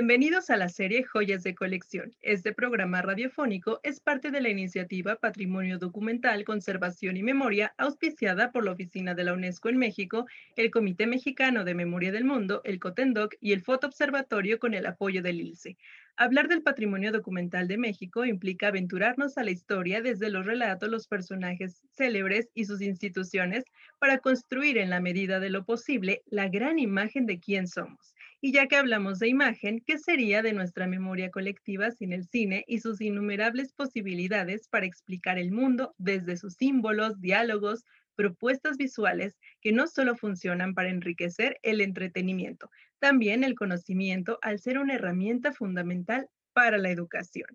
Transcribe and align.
Bienvenidos 0.00 0.48
a 0.48 0.56
la 0.56 0.70
serie 0.70 1.04
Joyas 1.04 1.42
de 1.42 1.54
Colección. 1.54 2.16
Este 2.22 2.54
programa 2.54 3.02
radiofónico 3.02 3.80
es 3.82 4.00
parte 4.00 4.30
de 4.30 4.40
la 4.40 4.48
iniciativa 4.48 5.16
Patrimonio 5.16 5.76
Documental, 5.76 6.42
Conservación 6.46 7.18
y 7.18 7.22
Memoria, 7.22 7.74
auspiciada 7.76 8.50
por 8.50 8.64
la 8.64 8.72
Oficina 8.72 9.14
de 9.14 9.24
la 9.24 9.34
UNESCO 9.34 9.68
en 9.68 9.76
México, 9.76 10.26
el 10.56 10.70
Comité 10.70 11.06
Mexicano 11.06 11.64
de 11.64 11.74
Memoria 11.74 12.12
del 12.12 12.24
Mundo, 12.24 12.62
el 12.64 12.80
COTENDOC 12.80 13.34
y 13.42 13.52
el 13.52 13.60
Foto 13.60 13.88
Observatorio 13.88 14.58
con 14.58 14.72
el 14.72 14.86
apoyo 14.86 15.20
del 15.20 15.38
ILSE. 15.38 15.76
Hablar 16.16 16.48
del 16.48 16.62
patrimonio 16.62 17.12
documental 17.12 17.68
de 17.68 17.76
México 17.76 18.24
implica 18.24 18.68
aventurarnos 18.68 19.36
a 19.36 19.44
la 19.44 19.50
historia 19.50 20.00
desde 20.00 20.30
los 20.30 20.46
relatos, 20.46 20.88
los 20.88 21.08
personajes 21.08 21.82
célebres 21.92 22.48
y 22.54 22.64
sus 22.64 22.80
instituciones 22.80 23.64
para 23.98 24.16
construir 24.16 24.78
en 24.78 24.88
la 24.88 25.00
medida 25.00 25.40
de 25.40 25.50
lo 25.50 25.66
posible 25.66 26.22
la 26.30 26.48
gran 26.48 26.78
imagen 26.78 27.26
de 27.26 27.38
quién 27.38 27.68
somos. 27.68 28.14
Y 28.42 28.52
ya 28.52 28.66
que 28.68 28.76
hablamos 28.76 29.18
de 29.18 29.28
imagen, 29.28 29.82
¿qué 29.86 29.98
sería 29.98 30.42
de 30.42 30.54
nuestra 30.54 30.86
memoria 30.86 31.30
colectiva 31.30 31.90
sin 31.90 32.12
el 32.12 32.26
cine 32.26 32.64
y 32.66 32.80
sus 32.80 33.00
innumerables 33.02 33.72
posibilidades 33.74 34.66
para 34.68 34.86
explicar 34.86 35.38
el 35.38 35.52
mundo 35.52 35.94
desde 35.98 36.38
sus 36.38 36.54
símbolos, 36.54 37.20
diálogos, 37.20 37.84
propuestas 38.14 38.76
visuales 38.78 39.38
que 39.60 39.72
no 39.72 39.86
solo 39.86 40.16
funcionan 40.16 40.74
para 40.74 40.88
enriquecer 40.88 41.58
el 41.62 41.80
entretenimiento, 41.80 42.70
también 42.98 43.44
el 43.44 43.54
conocimiento 43.54 44.38
al 44.42 44.58
ser 44.58 44.78
una 44.78 44.94
herramienta 44.94 45.52
fundamental 45.52 46.28
para 46.52 46.78
la 46.78 46.90
educación. 46.90 47.48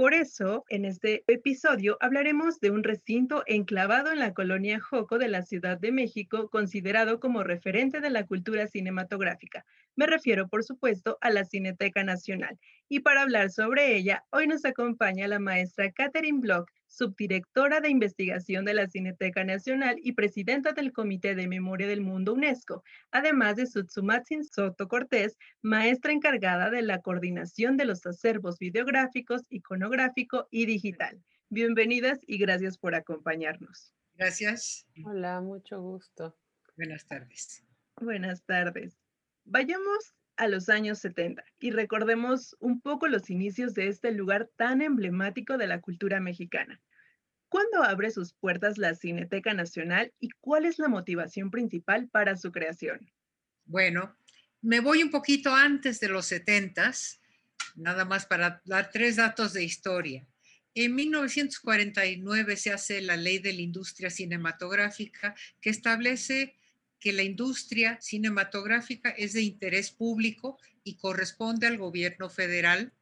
Por 0.00 0.14
eso, 0.14 0.64
en 0.70 0.86
este 0.86 1.24
episodio 1.26 1.98
hablaremos 2.00 2.58
de 2.58 2.70
un 2.70 2.82
recinto 2.82 3.42
enclavado 3.44 4.10
en 4.10 4.18
la 4.18 4.32
colonia 4.32 4.80
Joco 4.80 5.18
de 5.18 5.28
la 5.28 5.42
Ciudad 5.42 5.78
de 5.78 5.92
México, 5.92 6.48
considerado 6.48 7.20
como 7.20 7.44
referente 7.44 8.00
de 8.00 8.08
la 8.08 8.24
cultura 8.24 8.66
cinematográfica, 8.66 9.66
me 9.96 10.06
refiero, 10.06 10.48
por 10.48 10.64
supuesto, 10.64 11.18
a 11.20 11.28
la 11.28 11.44
Cineteca 11.44 12.02
Nacional. 12.02 12.58
Y 12.88 13.00
para 13.00 13.20
hablar 13.20 13.50
sobre 13.50 13.94
ella, 13.94 14.24
hoy 14.30 14.46
nos 14.46 14.64
acompaña 14.64 15.28
la 15.28 15.38
maestra 15.38 15.92
Catherine 15.92 16.40
Block, 16.40 16.70
subdirectora 16.90 17.80
de 17.80 17.88
investigación 17.88 18.64
de 18.64 18.74
la 18.74 18.88
Cineteca 18.88 19.44
Nacional 19.44 19.96
y 20.02 20.12
presidenta 20.12 20.72
del 20.72 20.92
Comité 20.92 21.34
de 21.34 21.48
Memoria 21.48 21.86
del 21.86 22.02
Mundo 22.02 22.34
UNESCO, 22.34 22.82
además 23.10 23.56
de 23.56 23.66
Sutsumatsin 23.66 24.44
Soto 24.44 24.88
Cortés, 24.88 25.38
maestra 25.62 26.12
encargada 26.12 26.68
de 26.68 26.82
la 26.82 27.00
coordinación 27.00 27.76
de 27.76 27.86
los 27.86 28.04
acervos 28.04 28.58
videográficos, 28.58 29.42
iconográfico 29.48 30.48
y 30.50 30.66
digital. 30.66 31.22
Bienvenidas 31.48 32.18
y 32.26 32.38
gracias 32.38 32.76
por 32.76 32.94
acompañarnos. 32.94 33.94
Gracias. 34.14 34.86
Hola, 35.04 35.40
mucho 35.40 35.80
gusto. 35.80 36.36
Buenas 36.76 37.06
tardes. 37.06 37.64
Buenas 37.96 38.44
tardes. 38.44 38.98
Vayamos 39.44 40.14
a 40.40 40.48
los 40.48 40.70
años 40.70 40.98
70 41.00 41.44
y 41.58 41.70
recordemos 41.70 42.56
un 42.60 42.80
poco 42.80 43.08
los 43.08 43.28
inicios 43.28 43.74
de 43.74 43.88
este 43.88 44.10
lugar 44.10 44.48
tan 44.56 44.80
emblemático 44.80 45.58
de 45.58 45.66
la 45.66 45.82
cultura 45.82 46.18
mexicana. 46.18 46.80
¿Cuándo 47.50 47.82
abre 47.82 48.10
sus 48.10 48.32
puertas 48.32 48.78
la 48.78 48.94
Cineteca 48.94 49.52
Nacional 49.52 50.14
y 50.18 50.30
cuál 50.40 50.64
es 50.64 50.78
la 50.78 50.88
motivación 50.88 51.50
principal 51.50 52.08
para 52.08 52.38
su 52.38 52.52
creación? 52.52 53.12
Bueno, 53.66 54.16
me 54.62 54.80
voy 54.80 55.02
un 55.02 55.10
poquito 55.10 55.54
antes 55.54 56.00
de 56.00 56.08
los 56.08 56.24
70, 56.24 56.90
nada 57.74 58.06
más 58.06 58.24
para 58.24 58.62
dar 58.64 58.90
tres 58.90 59.16
datos 59.16 59.52
de 59.52 59.62
historia. 59.62 60.26
En 60.74 60.94
1949 60.94 62.56
se 62.56 62.72
hace 62.72 63.02
la 63.02 63.18
ley 63.18 63.40
de 63.40 63.52
la 63.52 63.60
industria 63.60 64.08
cinematográfica 64.08 65.34
que 65.60 65.68
establece 65.68 66.56
que 67.00 67.12
la 67.12 67.22
industria 67.22 67.98
cinematográfica 68.00 69.10
es 69.10 69.32
de 69.32 69.42
interés 69.42 69.90
público 69.90 70.58
y 70.84 70.96
corresponde 70.96 71.66
al 71.66 71.78
gobierno 71.78 72.28
federal 72.28 72.92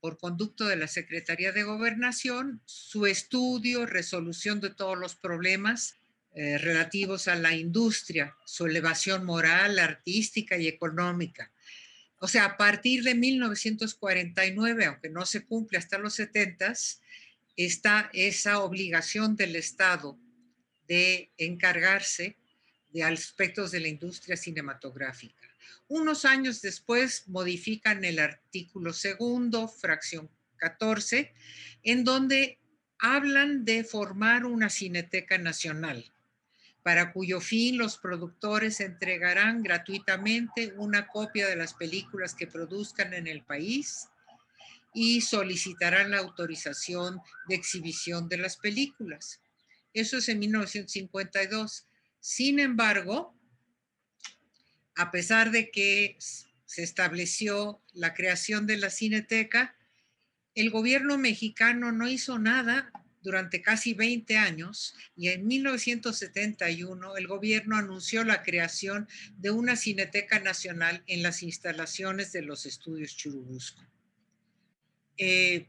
por 0.00 0.18
conducto 0.18 0.66
de 0.66 0.76
la 0.76 0.88
Secretaría 0.88 1.52
de 1.52 1.62
Gobernación, 1.62 2.60
su 2.64 3.06
estudio, 3.06 3.86
resolución 3.86 4.60
de 4.60 4.70
todos 4.70 4.98
los 4.98 5.14
problemas 5.14 5.96
eh, 6.34 6.58
relativos 6.58 7.28
a 7.28 7.36
la 7.36 7.54
industria, 7.54 8.34
su 8.44 8.66
elevación 8.66 9.24
moral, 9.24 9.78
artística 9.78 10.56
y 10.56 10.66
económica. 10.66 11.52
O 12.18 12.28
sea, 12.28 12.44
a 12.46 12.56
partir 12.56 13.04
de 13.04 13.14
1949, 13.14 14.86
aunque 14.86 15.08
no 15.08 15.24
se 15.24 15.44
cumple 15.44 15.78
hasta 15.78 15.98
los 15.98 16.14
70, 16.14 16.74
está 17.56 18.10
esa 18.12 18.60
obligación 18.60 19.36
del 19.36 19.56
Estado 19.56 20.18
de 20.88 21.30
encargarse 21.36 22.36
de 22.92 23.02
aspectos 23.04 23.70
de 23.70 23.80
la 23.80 23.88
industria 23.88 24.36
cinematográfica. 24.36 25.48
Unos 25.88 26.24
años 26.24 26.60
después 26.60 27.28
modifican 27.28 28.04
el 28.04 28.18
artículo 28.18 28.92
segundo, 28.92 29.68
fracción 29.68 30.30
14, 30.58 31.32
en 31.82 32.04
donde 32.04 32.58
hablan 32.98 33.64
de 33.64 33.82
formar 33.82 34.44
una 34.44 34.70
cineteca 34.70 35.38
nacional, 35.38 36.12
para 36.82 37.12
cuyo 37.12 37.40
fin 37.40 37.78
los 37.78 37.98
productores 37.98 38.80
entregarán 38.80 39.62
gratuitamente 39.62 40.72
una 40.76 41.08
copia 41.08 41.48
de 41.48 41.56
las 41.56 41.74
películas 41.74 42.34
que 42.34 42.46
produzcan 42.46 43.12
en 43.14 43.26
el 43.26 43.42
país 43.42 44.08
y 44.94 45.20
solicitarán 45.20 46.10
la 46.10 46.18
autorización 46.18 47.20
de 47.48 47.54
exhibición 47.54 48.28
de 48.28 48.36
las 48.36 48.56
películas. 48.56 49.40
Eso 49.94 50.18
es 50.18 50.28
en 50.28 50.38
1952. 50.40 51.86
Sin 52.22 52.60
embargo, 52.60 53.36
a 54.94 55.10
pesar 55.10 55.50
de 55.50 55.72
que 55.72 56.16
se 56.20 56.84
estableció 56.84 57.82
la 57.94 58.14
creación 58.14 58.64
de 58.68 58.76
la 58.76 58.90
Cineteca, 58.90 59.74
el 60.54 60.70
gobierno 60.70 61.18
mexicano 61.18 61.90
no 61.90 62.08
hizo 62.08 62.38
nada 62.38 62.92
durante 63.22 63.60
casi 63.60 63.94
20 63.94 64.36
años 64.36 64.94
y 65.16 65.30
en 65.30 65.48
1971 65.48 67.16
el 67.16 67.26
gobierno 67.26 67.76
anunció 67.76 68.22
la 68.22 68.44
creación 68.44 69.08
de 69.38 69.50
una 69.50 69.74
Cineteca 69.74 70.38
Nacional 70.38 71.02
en 71.08 71.24
las 71.24 71.42
instalaciones 71.42 72.30
de 72.30 72.42
los 72.42 72.66
estudios 72.66 73.16
Churubusco. 73.16 73.82
Eh, 75.16 75.66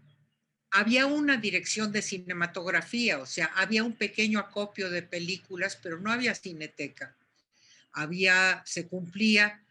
había 0.75 1.06
una 1.06 1.38
dirección 1.38 1.91
de 1.91 2.01
cinematografía, 2.01 3.19
o 3.19 3.28
sea, 3.28 3.45
había 3.56 3.84
un 3.84 3.94
pequeño 3.94 4.39
acopio 4.39 4.89
de 4.89 5.03
películas, 5.03 5.78
pero 5.81 6.00
no 6.00 6.11
había 6.11 6.34
cineteca. 6.34 7.16
Había, 7.91 8.63
se 8.66 8.88
cumplía 8.88 9.63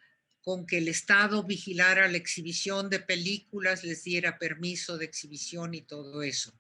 con 0.45 0.65
que 0.65 0.79
el 0.79 0.87
Estado 0.87 1.43
vigilara 1.43 2.07
la 2.07 2.19
exhibición 2.19 2.89
de 2.89 3.01
películas, 3.01 3.83
les 3.83 4.05
diera 4.05 4.39
permiso 4.39 4.97
de 4.97 5.07
exhibición 5.07 5.75
y 5.75 5.83
todo 5.83 6.23
eso. 6.23 6.55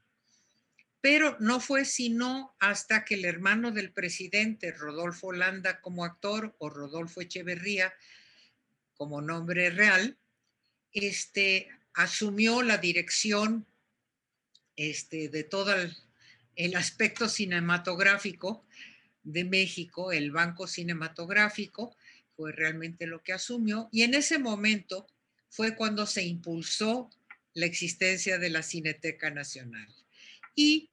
Pero 1.01 1.37
no 1.39 1.61
fue 1.61 1.85
sino 1.85 2.57
hasta 2.59 3.05
que 3.05 3.15
el 3.15 3.25
hermano 3.25 3.71
del 3.71 3.93
presidente, 3.93 4.73
Rodolfo 4.73 5.33
Landa 5.33 5.81
como 5.81 6.05
actor, 6.05 6.57
o 6.59 6.69
Rodolfo 6.69 7.21
Echeverría 7.21 7.95
como 8.97 9.23
nombre 9.23 9.71
real, 9.71 10.19
este, 10.93 11.69
asumió 11.95 12.63
la 12.63 12.79
dirección 12.79 13.69
este, 14.77 15.29
de 15.29 15.45
todo 15.45 15.75
el, 15.75 16.77
aspecto 16.77 17.29
cinematográfico 17.29 18.65
de 19.23 19.45
México, 19.45 20.13
el 20.13 20.31
Banco 20.31 20.67
Cinematográfico, 20.67 21.97
fue 22.37 22.53
realmente 22.53 23.07
lo 23.07 23.23
que 23.23 23.33
asumió. 23.33 23.89
Y 23.93 24.03
en 24.03 24.15
ese 24.15 24.39
momento 24.39 25.07
fue 25.49 25.77
cuando 25.77 26.07
se 26.07 26.25
impulsó 26.25 27.11
la 27.55 27.67
existencia 27.67 28.39
de 28.39 28.51
la 28.51 28.63
Cineteca 28.63 29.31
Nacional. 29.31 29.89
Y 30.55 30.91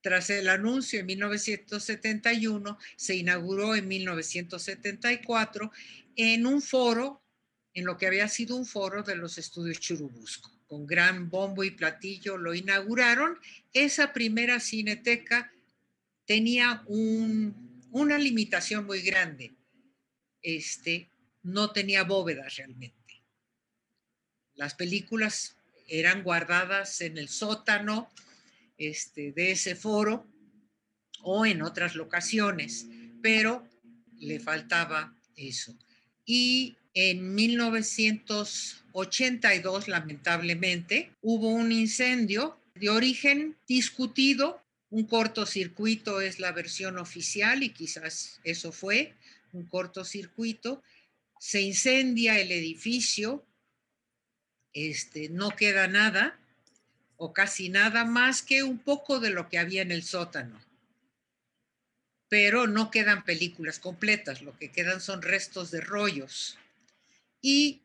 tras 0.00 0.30
el 0.30 0.48
anuncio 0.48 1.00
en 1.00 1.06
1971, 1.06 2.78
se 2.96 3.16
inauguró 3.16 3.74
en 3.76 3.86
1974 3.88 5.70
en 6.16 6.46
un 6.46 6.60
foro, 6.60 7.22
en 7.74 7.84
lo 7.84 7.96
que 7.96 8.06
había 8.06 8.28
sido 8.28 8.56
un 8.56 8.66
foro 8.66 9.02
de 9.02 9.14
los 9.14 9.38
estudios 9.38 9.78
Churubusco 9.78 10.61
con 10.72 10.86
gran 10.86 11.28
bombo 11.28 11.64
y 11.64 11.70
platillo 11.72 12.38
lo 12.38 12.54
inauguraron. 12.54 13.38
Esa 13.74 14.14
primera 14.14 14.58
cineteca 14.58 15.52
tenía 16.24 16.82
una 16.88 18.16
limitación 18.16 18.86
muy 18.86 19.02
grande. 19.02 19.52
Este, 20.40 21.10
no 21.42 21.72
tenía 21.72 22.04
bóvedas 22.04 22.56
realmente. 22.56 23.20
Las 24.54 24.72
películas 24.72 25.58
eran 25.88 26.22
guardadas 26.22 27.02
en 27.02 27.18
el 27.18 27.28
sótano 27.28 28.08
este, 28.78 29.32
de 29.32 29.50
ese 29.50 29.76
foro 29.76 30.26
o 31.20 31.44
en 31.44 31.60
otras 31.60 31.96
locaciones, 31.96 32.86
pero 33.20 33.68
le 34.20 34.40
faltaba 34.40 35.14
eso. 35.36 35.76
Y 36.24 36.78
en 36.94 37.34
1982, 37.34 39.88
lamentablemente, 39.88 41.10
hubo 41.22 41.48
un 41.48 41.72
incendio 41.72 42.58
de 42.74 42.90
origen 42.90 43.56
discutido. 43.66 44.62
Un 44.90 45.06
cortocircuito 45.06 46.20
es 46.20 46.38
la 46.38 46.52
versión 46.52 46.98
oficial 46.98 47.62
y 47.62 47.70
quizás 47.70 48.38
eso 48.44 48.72
fue 48.72 49.14
un 49.52 49.64
cortocircuito. 49.64 50.82
Se 51.38 51.62
incendia 51.62 52.38
el 52.38 52.52
edificio 52.52 53.46
este, 54.74 55.28
no 55.28 55.50
queda 55.50 55.88
nada 55.88 56.38
o 57.16 57.32
casi 57.32 57.68
nada 57.68 58.04
más 58.04 58.42
que 58.42 58.62
un 58.62 58.78
poco 58.78 59.20
de 59.20 59.30
lo 59.30 59.48
que 59.48 59.58
había 59.58 59.82
en 59.82 59.92
el 59.92 60.02
sótano. 60.02 60.60
Pero 62.28 62.66
no 62.66 62.90
quedan 62.90 63.24
películas 63.24 63.78
completas, 63.78 64.42
lo 64.42 64.56
que 64.58 64.70
quedan 64.70 65.00
son 65.00 65.22
restos 65.22 65.70
de 65.70 65.80
rollos. 65.80 66.58
Y 67.42 67.82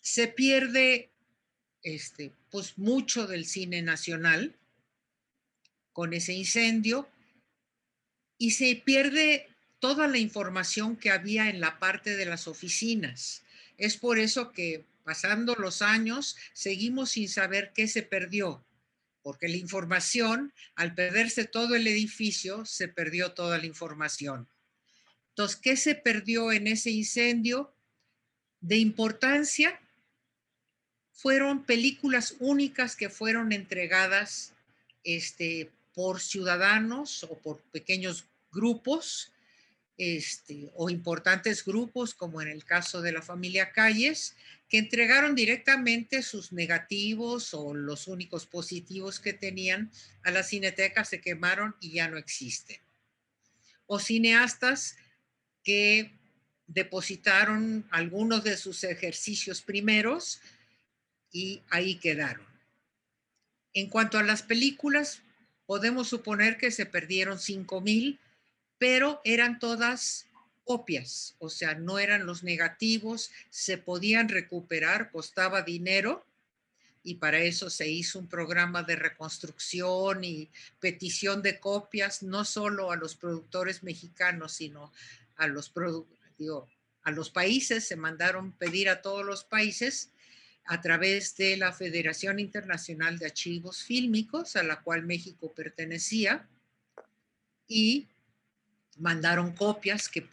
se 0.00 0.28
pierde 0.28 1.10
este, 1.82 2.32
pues 2.50 2.78
mucho 2.78 3.26
del 3.26 3.46
cine 3.46 3.82
nacional 3.82 4.54
con 5.92 6.12
ese 6.12 6.32
incendio 6.34 7.08
y 8.38 8.52
se 8.52 8.76
pierde 8.76 9.48
toda 9.80 10.06
la 10.06 10.18
información 10.18 10.96
que 10.96 11.10
había 11.10 11.50
en 11.50 11.60
la 11.60 11.78
parte 11.78 12.16
de 12.16 12.24
las 12.24 12.46
oficinas. 12.46 13.42
Es 13.76 13.96
por 13.96 14.18
eso 14.18 14.52
que 14.52 14.84
pasando 15.04 15.54
los 15.54 15.82
años 15.82 16.36
seguimos 16.52 17.10
sin 17.10 17.28
saber 17.28 17.72
qué 17.74 17.88
se 17.88 18.02
perdió, 18.02 18.64
porque 19.22 19.48
la 19.48 19.56
información, 19.56 20.52
al 20.74 20.94
perderse 20.94 21.44
todo 21.44 21.74
el 21.74 21.86
edificio, 21.86 22.64
se 22.64 22.88
perdió 22.88 23.32
toda 23.32 23.58
la 23.58 23.66
información. 23.66 24.48
Entonces, 25.30 25.56
¿qué 25.56 25.76
se 25.76 25.94
perdió 25.94 26.52
en 26.52 26.66
ese 26.66 26.90
incendio? 26.90 27.72
De 28.60 28.76
importancia, 28.76 29.80
fueron 31.12 31.64
películas 31.64 32.36
únicas 32.38 32.94
que 32.94 33.10
fueron 33.10 33.52
entregadas 33.52 34.54
este, 35.02 35.70
por 35.94 36.20
ciudadanos 36.20 37.24
o 37.24 37.36
por 37.38 37.60
pequeños 37.72 38.26
grupos 38.52 39.32
este, 39.98 40.70
o 40.76 40.90
importantes 40.90 41.64
grupos, 41.64 42.14
como 42.14 42.40
en 42.40 42.46
el 42.46 42.64
caso 42.64 43.02
de 43.02 43.10
la 43.10 43.20
familia 43.20 43.72
Calles, 43.72 44.36
que 44.68 44.78
entregaron 44.78 45.34
directamente 45.34 46.22
sus 46.22 46.52
negativos 46.52 47.52
o 47.52 47.74
los 47.74 48.06
únicos 48.06 48.46
positivos 48.46 49.18
que 49.18 49.32
tenían 49.32 49.90
a 50.22 50.30
la 50.30 50.44
cineteca, 50.44 51.04
se 51.04 51.20
quemaron 51.20 51.74
y 51.80 51.94
ya 51.94 52.06
no 52.06 52.16
existen. 52.16 52.78
O 53.86 53.98
cineastas 53.98 54.96
que 55.64 56.17
depositaron 56.68 57.84
algunos 57.90 58.44
de 58.44 58.56
sus 58.56 58.84
ejercicios 58.84 59.60
primeros 59.60 60.40
y 61.32 61.62
ahí 61.70 61.96
quedaron. 61.96 62.46
En 63.74 63.88
cuanto 63.88 64.18
a 64.18 64.22
las 64.22 64.42
películas, 64.42 65.22
podemos 65.66 66.08
suponer 66.08 66.56
que 66.56 66.70
se 66.70 66.86
perdieron 66.86 67.38
5 67.38 67.80
mil 67.80 68.20
pero 68.78 69.20
eran 69.24 69.58
todas 69.58 70.26
copias, 70.64 71.34
o 71.38 71.48
sea, 71.48 71.74
no 71.74 71.98
eran 71.98 72.26
los 72.26 72.44
negativos, 72.44 73.30
se 73.50 73.78
podían 73.78 74.28
recuperar, 74.28 75.10
costaba 75.10 75.62
dinero 75.62 76.24
y 77.02 77.14
para 77.14 77.38
eso 77.38 77.70
se 77.70 77.88
hizo 77.88 78.18
un 78.18 78.28
programa 78.28 78.82
de 78.82 78.96
reconstrucción 78.96 80.24
y 80.24 80.50
petición 80.78 81.42
de 81.42 81.58
copias, 81.58 82.22
no 82.22 82.44
solo 82.44 82.92
a 82.92 82.96
los 82.96 83.14
productores 83.14 83.82
mexicanos, 83.82 84.52
sino 84.52 84.92
a 85.36 85.46
los, 85.46 85.72
a 87.02 87.10
los 87.10 87.30
países, 87.30 87.86
se 87.86 87.96
mandaron 87.96 88.52
pedir 88.52 88.88
a 88.88 89.02
todos 89.02 89.24
los 89.24 89.44
países 89.44 90.10
a 90.64 90.80
través 90.80 91.36
de 91.36 91.56
la 91.56 91.72
Federación 91.72 92.38
Internacional 92.38 93.18
de 93.18 93.26
Archivos 93.26 93.82
Fílmicos, 93.82 94.54
a 94.56 94.62
la 94.62 94.82
cual 94.82 95.04
México 95.04 95.52
pertenecía, 95.54 96.46
y 97.66 98.08
mandaron 98.98 99.52
copias 99.52 100.08
que, 100.08 100.26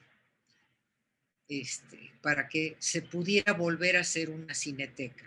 este, 1.48 2.12
para 2.22 2.50
que 2.50 2.75
se 2.80 3.01
pudiera 3.01 3.54
volver 3.54 3.96
a 3.96 4.01
hacer 4.01 4.30
una 4.30 4.54
cineteca. 4.54 5.25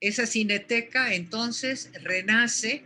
Esa 0.00 0.26
cineteca 0.26 1.14
entonces 1.14 1.90
renace 2.02 2.84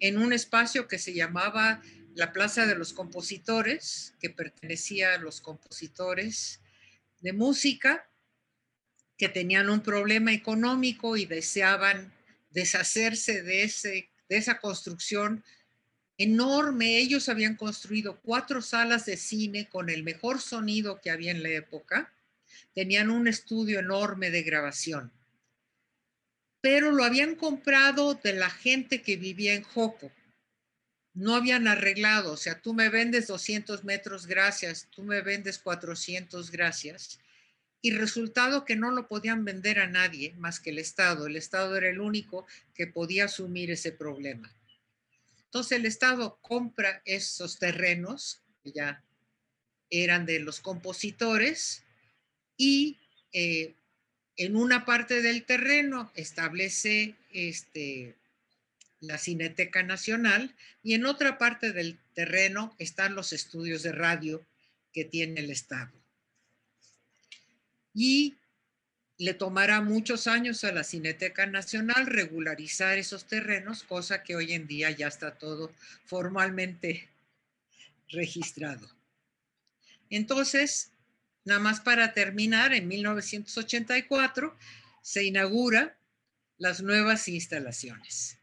en 0.00 0.18
un 0.18 0.32
espacio 0.32 0.88
que 0.88 0.98
se 0.98 1.14
llamaba 1.14 1.80
la 2.14 2.32
Plaza 2.32 2.66
de 2.66 2.76
los 2.76 2.92
Compositores, 2.92 4.14
que 4.20 4.30
pertenecía 4.30 5.14
a 5.14 5.18
los 5.18 5.40
compositores 5.40 6.60
de 7.20 7.32
música 7.32 8.08
que 9.16 9.28
tenían 9.28 9.68
un 9.68 9.80
problema 9.80 10.32
económico 10.32 11.16
y 11.16 11.26
deseaban 11.26 12.12
deshacerse 12.50 13.42
de, 13.42 13.64
esa 14.28 14.58
construcción 14.60 15.44
enorme. 16.18 16.98
Ellos 16.98 17.28
habían 17.28 17.56
construido 17.56 18.20
cuatro 18.20 18.62
salas 18.62 19.06
de 19.06 19.16
cine 19.16 19.68
con 19.68 19.90
el 19.90 20.02
mejor 20.02 20.40
sonido 20.40 21.00
que 21.00 21.10
había 21.10 21.32
en 21.32 21.42
la 21.42 21.50
época. 21.50 22.12
Tenían 22.74 23.10
un 23.10 23.28
estudio 23.28 23.80
enorme 23.80 24.30
de 24.30 24.42
grabación. 24.42 25.12
Pero 26.60 26.92
lo 26.92 27.04
habían 27.04 27.34
comprado 27.34 28.14
de 28.14 28.32
la 28.32 28.50
gente 28.50 29.02
que 29.02 29.16
vivía 29.16 29.54
en 29.54 29.62
Joco. 29.62 30.10
No 31.14 31.34
habían 31.36 31.68
arreglado, 31.68 32.32
o 32.32 32.36
sea, 32.36 32.60
tú 32.60 32.74
me 32.74 32.88
vendes 32.88 33.28
200 33.28 33.84
metros, 33.84 34.26
gracias, 34.26 34.88
tú 34.90 35.02
me 35.02 35.20
vendes 35.22 35.58
400, 35.58 36.50
gracias. 36.50 37.20
Y 37.80 37.92
resultado 37.92 38.64
que 38.64 38.76
no 38.76 38.90
lo 38.90 39.06
podían 39.06 39.44
vender 39.44 39.78
a 39.78 39.86
nadie 39.86 40.34
más 40.38 40.58
que 40.58 40.70
el 40.70 40.78
Estado. 40.78 41.26
El 41.26 41.36
Estado 41.36 41.76
era 41.76 41.88
el 41.88 42.00
único 42.00 42.46
que 42.74 42.86
podía 42.86 43.26
asumir 43.26 43.70
ese 43.70 43.92
problema. 43.92 44.52
Entonces 45.44 45.78
el 45.78 45.86
Estado 45.86 46.38
compra 46.42 47.00
esos 47.04 47.58
terrenos 47.58 48.42
que 48.62 48.72
ya 48.72 49.04
eran 49.90 50.26
de 50.26 50.40
los 50.40 50.60
compositores 50.60 51.84
y 52.56 52.98
eh, 53.32 53.74
en 54.36 54.56
una 54.56 54.84
parte 54.84 55.22
del 55.22 55.44
terreno 55.44 56.10
establece 56.14 57.14
este, 57.32 58.16
la 59.06 59.18
Cineteca 59.18 59.82
Nacional 59.82 60.54
y 60.82 60.94
en 60.94 61.06
otra 61.06 61.38
parte 61.38 61.72
del 61.72 61.98
terreno 62.14 62.74
están 62.78 63.14
los 63.14 63.32
estudios 63.32 63.82
de 63.82 63.92
radio 63.92 64.44
que 64.92 65.04
tiene 65.04 65.40
el 65.40 65.50
Estado. 65.50 65.92
Y 67.92 68.34
le 69.18 69.34
tomará 69.34 69.80
muchos 69.80 70.26
años 70.26 70.64
a 70.64 70.72
la 70.72 70.84
Cineteca 70.84 71.46
Nacional 71.46 72.06
regularizar 72.06 72.98
esos 72.98 73.26
terrenos, 73.26 73.84
cosa 73.84 74.22
que 74.22 74.36
hoy 74.36 74.52
en 74.52 74.66
día 74.66 74.90
ya 74.90 75.06
está 75.06 75.34
todo 75.36 75.72
formalmente 76.04 77.08
registrado. 78.08 78.88
Entonces, 80.10 80.90
nada 81.44 81.60
más 81.60 81.80
para 81.80 82.12
terminar, 82.12 82.72
en 82.72 82.88
1984 82.88 84.56
se 85.02 85.24
inaugura 85.24 85.96
las 86.58 86.82
nuevas 86.82 87.28
instalaciones. 87.28 88.38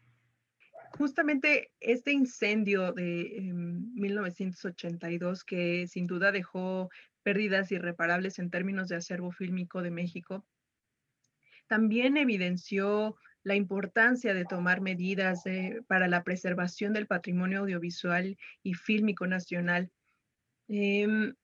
Justamente 0.98 1.70
este 1.80 2.12
incendio 2.12 2.92
de 2.92 3.52
1982 3.94 5.40
em, 5.40 5.44
que 5.46 5.86
sin 5.88 6.06
duda 6.06 6.32
dejó 6.32 6.90
pérdidas 7.22 7.72
irreparables 7.72 8.38
en 8.38 8.50
términos 8.50 8.88
de 8.88 8.96
acervo 8.96 9.30
fílmico 9.30 9.82
de 9.82 9.90
México, 9.90 10.46
también 11.66 12.16
evidenció 12.16 13.16
la 13.44 13.54
importancia 13.54 14.34
de 14.34 14.44
tomar 14.44 14.80
medidas 14.80 15.42
para 15.86 16.08
la 16.08 16.22
preservación 16.22 16.92
del 16.92 17.06
patrimonio 17.06 17.60
audiovisual 17.60 18.36
y 18.62 18.74
fílmico 18.74 19.26
nacional. 19.26 19.90
Em, 20.68 21.34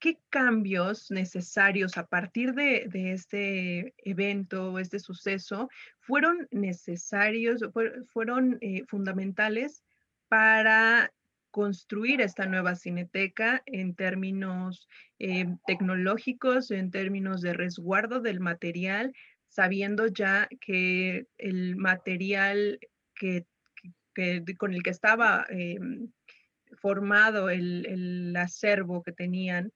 ¿Qué 0.00 0.18
cambios 0.30 1.10
necesarios 1.10 1.98
a 1.98 2.06
partir 2.06 2.54
de, 2.54 2.88
este 2.92 3.94
evento, 3.98 4.78
este 4.78 5.00
suceso, 5.00 5.68
fueron 5.98 6.46
necesarios, 6.52 7.64
fueron 8.12 8.58
eh, 8.60 8.84
fundamentales 8.86 9.82
para 10.28 11.12
construir 11.50 12.20
esta 12.20 12.46
nueva 12.46 12.76
cineteca 12.76 13.62
en 13.66 13.94
términos 13.94 14.88
eh, 15.18 15.46
tecnológicos, 15.66 16.70
en 16.70 16.90
términos 16.90 17.40
de 17.40 17.54
resguardo 17.54 18.20
del 18.20 18.38
material, 18.38 19.12
sabiendo 19.48 20.06
ya 20.06 20.48
que 20.60 21.26
el 21.38 21.76
material 21.76 22.78
que, 23.14 23.46
con 24.58 24.74
el 24.74 24.82
que 24.82 24.90
estaba 24.90 25.46
em, 25.48 26.12
formado 26.80 27.50
el, 27.50 28.34
acervo 28.36 29.02
que 29.02 29.12
tenían 29.12 29.72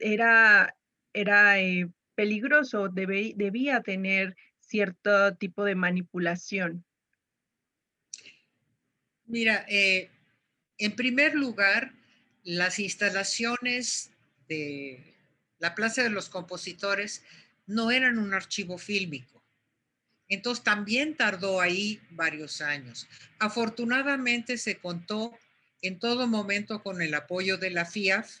era, 0.00 0.76
era 1.12 1.60
eh, 1.60 1.88
peligroso, 2.14 2.88
debía 2.88 3.82
tener 3.82 4.36
cierto 4.58 5.34
tipo 5.36 5.64
de 5.64 5.74
manipulación. 5.74 6.84
Mira, 9.26 9.64
eh, 9.68 10.10
en 10.78 10.96
primer 10.96 11.34
lugar, 11.34 11.92
las 12.42 12.78
instalaciones 12.78 14.10
de 14.48 15.14
la 15.58 15.74
Plaza 15.74 16.02
de 16.02 16.10
los 16.10 16.28
Compositores 16.28 17.22
no 17.66 17.90
eran 17.90 18.18
un 18.18 18.34
archivo 18.34 18.78
fílmico. 18.78 19.44
Entonces 20.28 20.64
también 20.64 21.16
tardó 21.16 21.60
ahí 21.60 22.00
varios 22.10 22.60
años. 22.60 23.08
Afortunadamente 23.38 24.58
se 24.58 24.76
contó 24.76 25.36
en 25.82 25.98
todo 25.98 26.26
momento 26.26 26.82
con 26.82 27.02
el 27.02 27.14
apoyo 27.14 27.58
de 27.58 27.70
la 27.70 27.84
FIAF 27.84 28.38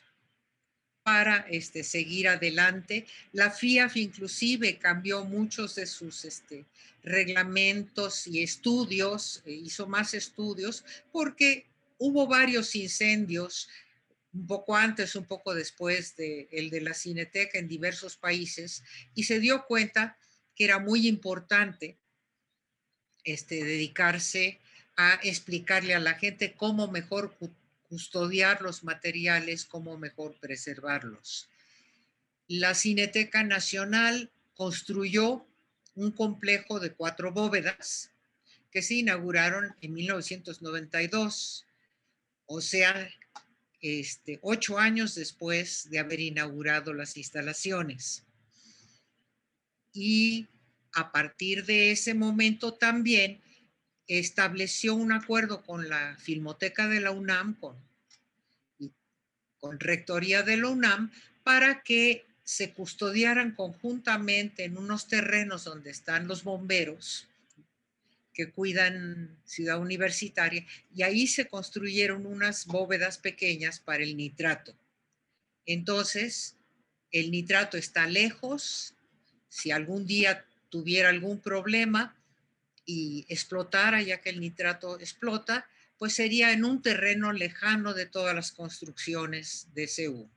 para 1.10 1.44
este, 1.50 1.82
seguir 1.82 2.28
adelante. 2.28 3.04
La 3.32 3.50
FIAF 3.50 3.96
inclusive 3.96 4.78
cambió 4.78 5.24
muchos 5.24 5.74
de 5.74 5.84
sus 5.86 6.24
este, 6.24 6.66
reglamentos 7.02 8.28
y 8.28 8.44
estudios, 8.44 9.42
eh, 9.44 9.50
hizo 9.50 9.88
más 9.88 10.14
estudios 10.14 10.84
porque 11.10 11.66
hubo 11.98 12.28
varios 12.28 12.76
incendios 12.76 13.68
un 14.32 14.46
poco 14.46 14.76
antes, 14.76 15.16
un 15.16 15.24
poco 15.24 15.52
después 15.52 16.14
de 16.14 16.46
el 16.52 16.70
de 16.70 16.80
la 16.80 16.94
Cineteca 16.94 17.58
en 17.58 17.66
diversos 17.66 18.16
países 18.16 18.84
y 19.16 19.24
se 19.24 19.40
dio 19.40 19.66
cuenta 19.66 20.16
que 20.54 20.62
era 20.62 20.78
muy 20.78 21.08
importante 21.08 21.98
este, 23.24 23.64
dedicarse 23.64 24.60
a 24.96 25.18
explicarle 25.24 25.92
a 25.92 25.98
la 25.98 26.14
gente 26.14 26.52
cómo 26.52 26.86
mejor 26.86 27.34
custodiar 27.90 28.62
los 28.62 28.84
materiales, 28.84 29.64
cómo 29.64 29.98
mejor 29.98 30.38
preservarlos. 30.38 31.50
La 32.46 32.74
Cineteca 32.74 33.42
Nacional 33.42 34.30
construyó 34.54 35.44
un 35.96 36.12
complejo 36.12 36.78
de 36.78 36.92
cuatro 36.92 37.32
bóvedas 37.32 38.12
que 38.70 38.80
se 38.80 38.94
inauguraron 38.94 39.74
en 39.80 39.92
1992, 39.92 41.66
o 42.46 42.60
sea, 42.60 43.10
este, 43.80 44.38
ocho 44.42 44.78
años 44.78 45.16
después 45.16 45.90
de 45.90 45.98
haber 45.98 46.20
inaugurado 46.20 46.94
las 46.94 47.16
instalaciones. 47.16 48.22
Y 49.92 50.46
a 50.92 51.10
partir 51.10 51.64
de 51.64 51.90
ese 51.90 52.14
momento 52.14 52.74
también 52.74 53.40
estableció 54.18 54.94
un 54.94 55.12
acuerdo 55.12 55.62
con 55.62 55.88
la 55.88 56.16
Filmoteca 56.18 56.88
de 56.88 57.00
la 57.00 57.12
UNAM, 57.12 57.54
con, 57.54 57.76
con 59.58 59.78
Rectoría 59.78 60.42
de 60.42 60.56
la 60.56 60.68
UNAM, 60.68 61.12
para 61.44 61.82
que 61.82 62.26
se 62.42 62.72
custodiaran 62.72 63.54
conjuntamente 63.54 64.64
en 64.64 64.76
unos 64.76 65.06
terrenos 65.06 65.62
donde 65.62 65.90
están 65.90 66.26
los 66.26 66.42
bomberos 66.42 67.28
que 68.32 68.50
cuidan 68.50 69.38
Ciudad 69.44 69.78
Universitaria, 69.78 70.66
y 70.94 71.02
ahí 71.02 71.26
se 71.26 71.46
construyeron 71.46 72.26
unas 72.26 72.66
bóvedas 72.66 73.18
pequeñas 73.18 73.78
para 73.80 74.02
el 74.02 74.16
nitrato. 74.16 74.74
Entonces, 75.66 76.56
el 77.12 77.30
nitrato 77.30 77.76
está 77.76 78.06
lejos, 78.06 78.94
si 79.48 79.70
algún 79.70 80.06
día 80.06 80.44
tuviera 80.68 81.10
algún 81.10 81.40
problema, 81.40 82.16
y 82.90 83.24
explotara, 83.28 84.02
ya 84.02 84.20
que 84.20 84.30
el 84.30 84.40
nitrato 84.40 84.98
explota, 84.98 85.68
pues 85.96 86.14
sería 86.14 86.52
en 86.52 86.64
un 86.64 86.82
terreno 86.82 87.32
lejano 87.32 87.94
de 87.94 88.06
todas 88.06 88.34
las 88.34 88.50
construcciones 88.52 89.68
de 89.74 89.86
CEU. 89.86 90.30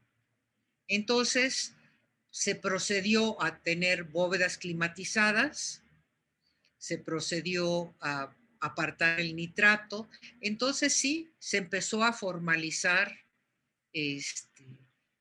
Entonces, 0.87 1.73
se 2.29 2.55
procedió 2.55 3.41
a 3.41 3.59
tener 3.59 4.03
bóvedas 4.03 4.57
climatizadas, 4.57 5.81
se 6.77 6.97
procedió 6.97 7.95
a 7.99 8.35
apartar 8.59 9.19
el 9.19 9.35
nitrato, 9.35 10.09
entonces 10.41 10.93
sí, 10.93 11.31
se 11.39 11.57
empezó 11.57 12.03
a 12.03 12.13
formalizar 12.13 13.17
este, 13.93 14.67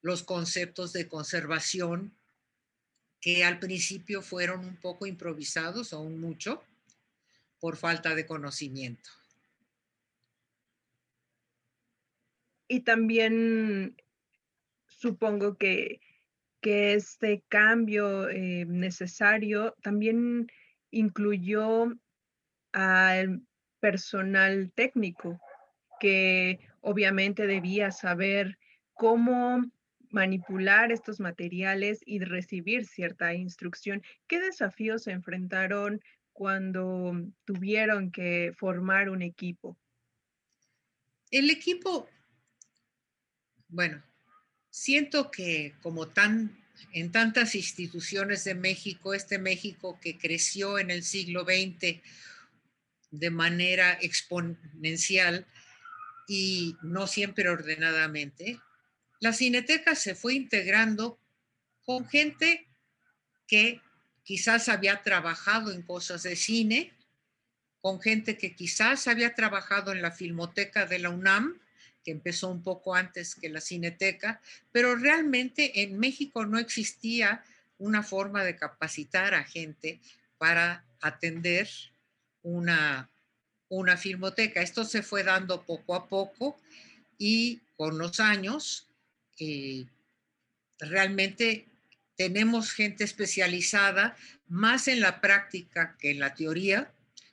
los 0.02 0.22
conceptos 0.22 0.92
de 0.92 1.08
conservación 1.08 2.14
que 3.20 3.44
al 3.44 3.58
principio 3.58 4.20
fueron 4.20 4.64
un 4.64 4.76
poco 4.76 5.06
improvisados, 5.06 5.92
aún 5.92 6.20
mucho, 6.20 6.62
por 7.62 7.76
falta 7.76 8.16
de 8.16 8.26
conocimiento. 8.26 9.08
Y 12.66 12.80
también 12.80 13.96
supongo 14.88 15.56
que, 15.56 16.00
que 16.60 16.94
este 16.94 17.44
cambio 17.46 18.28
eh, 18.28 18.64
necesario 18.66 19.76
también 19.80 20.50
incluyó 20.90 21.92
al 22.72 23.42
personal 23.78 24.72
técnico, 24.74 25.38
que 26.00 26.58
obviamente 26.80 27.46
debía 27.46 27.92
saber 27.92 28.58
cómo 28.92 29.62
manipular 30.10 30.90
estos 30.90 31.20
materiales 31.20 32.00
y 32.04 32.18
recibir 32.18 32.86
cierta 32.86 33.34
instrucción. 33.34 34.02
¿Qué 34.26 34.40
desafíos 34.40 35.04
se 35.04 35.12
enfrentaron 35.12 36.00
cuando 36.32 37.14
tuvieron 37.44 38.10
que 38.10 38.52
formar 38.56 39.08
un 39.08 39.22
equipo? 39.22 39.76
El 41.30 41.50
equipo, 41.50 42.08
bueno, 43.68 44.02
siento 44.70 45.30
que 45.30 45.74
como 45.82 46.08
tan 46.08 46.62
en 46.92 47.12
tantas 47.12 47.54
instituciones 47.54 48.44
de 48.44 48.54
México, 48.54 49.14
este 49.14 49.38
México 49.38 49.98
que 50.00 50.18
creció 50.18 50.78
en 50.78 50.90
el 50.90 51.02
siglo 51.04 51.44
XX 51.44 52.02
de 53.10 53.30
manera 53.30 53.98
exponencial 54.00 55.46
y 56.26 56.76
no 56.82 57.06
siempre 57.06 57.48
ordenadamente, 57.48 58.58
la 59.20 59.32
cineteca 59.32 59.94
se 59.94 60.14
fue 60.14 60.34
integrando 60.34 61.18
con 61.84 62.08
gente 62.08 62.68
que 63.46 63.80
quizás 64.24 64.68
había 64.68 65.02
trabajado 65.02 65.72
en 65.72 65.82
cosas 65.82 66.22
de 66.22 66.36
cine, 66.36 66.92
con 67.80 68.00
gente 68.00 68.38
que 68.38 68.54
quizás 68.54 69.08
había 69.08 69.34
trabajado 69.34 69.92
en 69.92 70.02
la 70.02 70.12
filmoteca 70.12 70.86
de 70.86 71.00
la 71.00 71.10
UNAM, 71.10 71.58
que 72.04 72.10
empezó 72.10 72.48
un 72.48 72.62
poco 72.62 72.94
antes 72.94 73.34
que 73.34 73.48
la 73.48 73.60
cineteca, 73.60 74.40
pero 74.70 74.96
realmente 74.96 75.82
en 75.82 75.98
México 75.98 76.46
no 76.46 76.58
existía 76.58 77.44
una 77.78 78.02
forma 78.02 78.44
de 78.44 78.56
capacitar 78.56 79.34
a 79.34 79.44
gente 79.44 80.00
para 80.38 80.84
atender 81.00 81.68
una, 82.42 83.08
una 83.68 83.96
filmoteca. 83.96 84.62
Esto 84.62 84.84
se 84.84 85.02
fue 85.02 85.24
dando 85.24 85.62
poco 85.62 85.94
a 85.94 86.08
poco 86.08 86.56
y 87.18 87.60
con 87.76 87.98
los 87.98 88.20
años 88.20 88.86
eh, 89.38 89.86
realmente 90.78 91.66
tenemos 92.16 92.72
gente 92.72 93.04
especializada 93.04 94.16
más 94.48 94.88
en 94.88 95.00
la 95.00 95.20
práctica 95.20 95.96
que 95.98 96.10
en 96.10 96.18
la 96.18 96.34
teoría, 96.34 96.92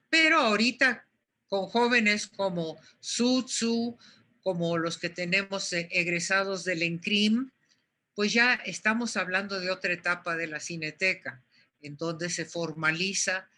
pero 0.10 0.40
ahorita 0.40 1.06
con 1.48 1.68
jóvenes 1.68 2.28
como 2.28 2.80
Sutsu, 3.00 3.98
como 4.42 4.78
los 4.78 4.98
que 4.98 5.10
tenemos 5.10 5.74
eh, 5.74 5.90
egresados 5.92 6.64
del 6.64 6.84
ENCRIM, 6.84 7.52
pues 8.16 8.34
ya 8.34 8.54
estamos 8.54 9.18
hablando 9.18 9.60
de 9.60 9.72
otra 9.72 9.94
etapa 9.94 10.36
de 10.36 10.48
la 10.48 10.60
cineteca, 10.60 11.42
en 11.82 11.98
donde 11.98 12.30
se 12.30 12.46
formaliza 12.46 13.50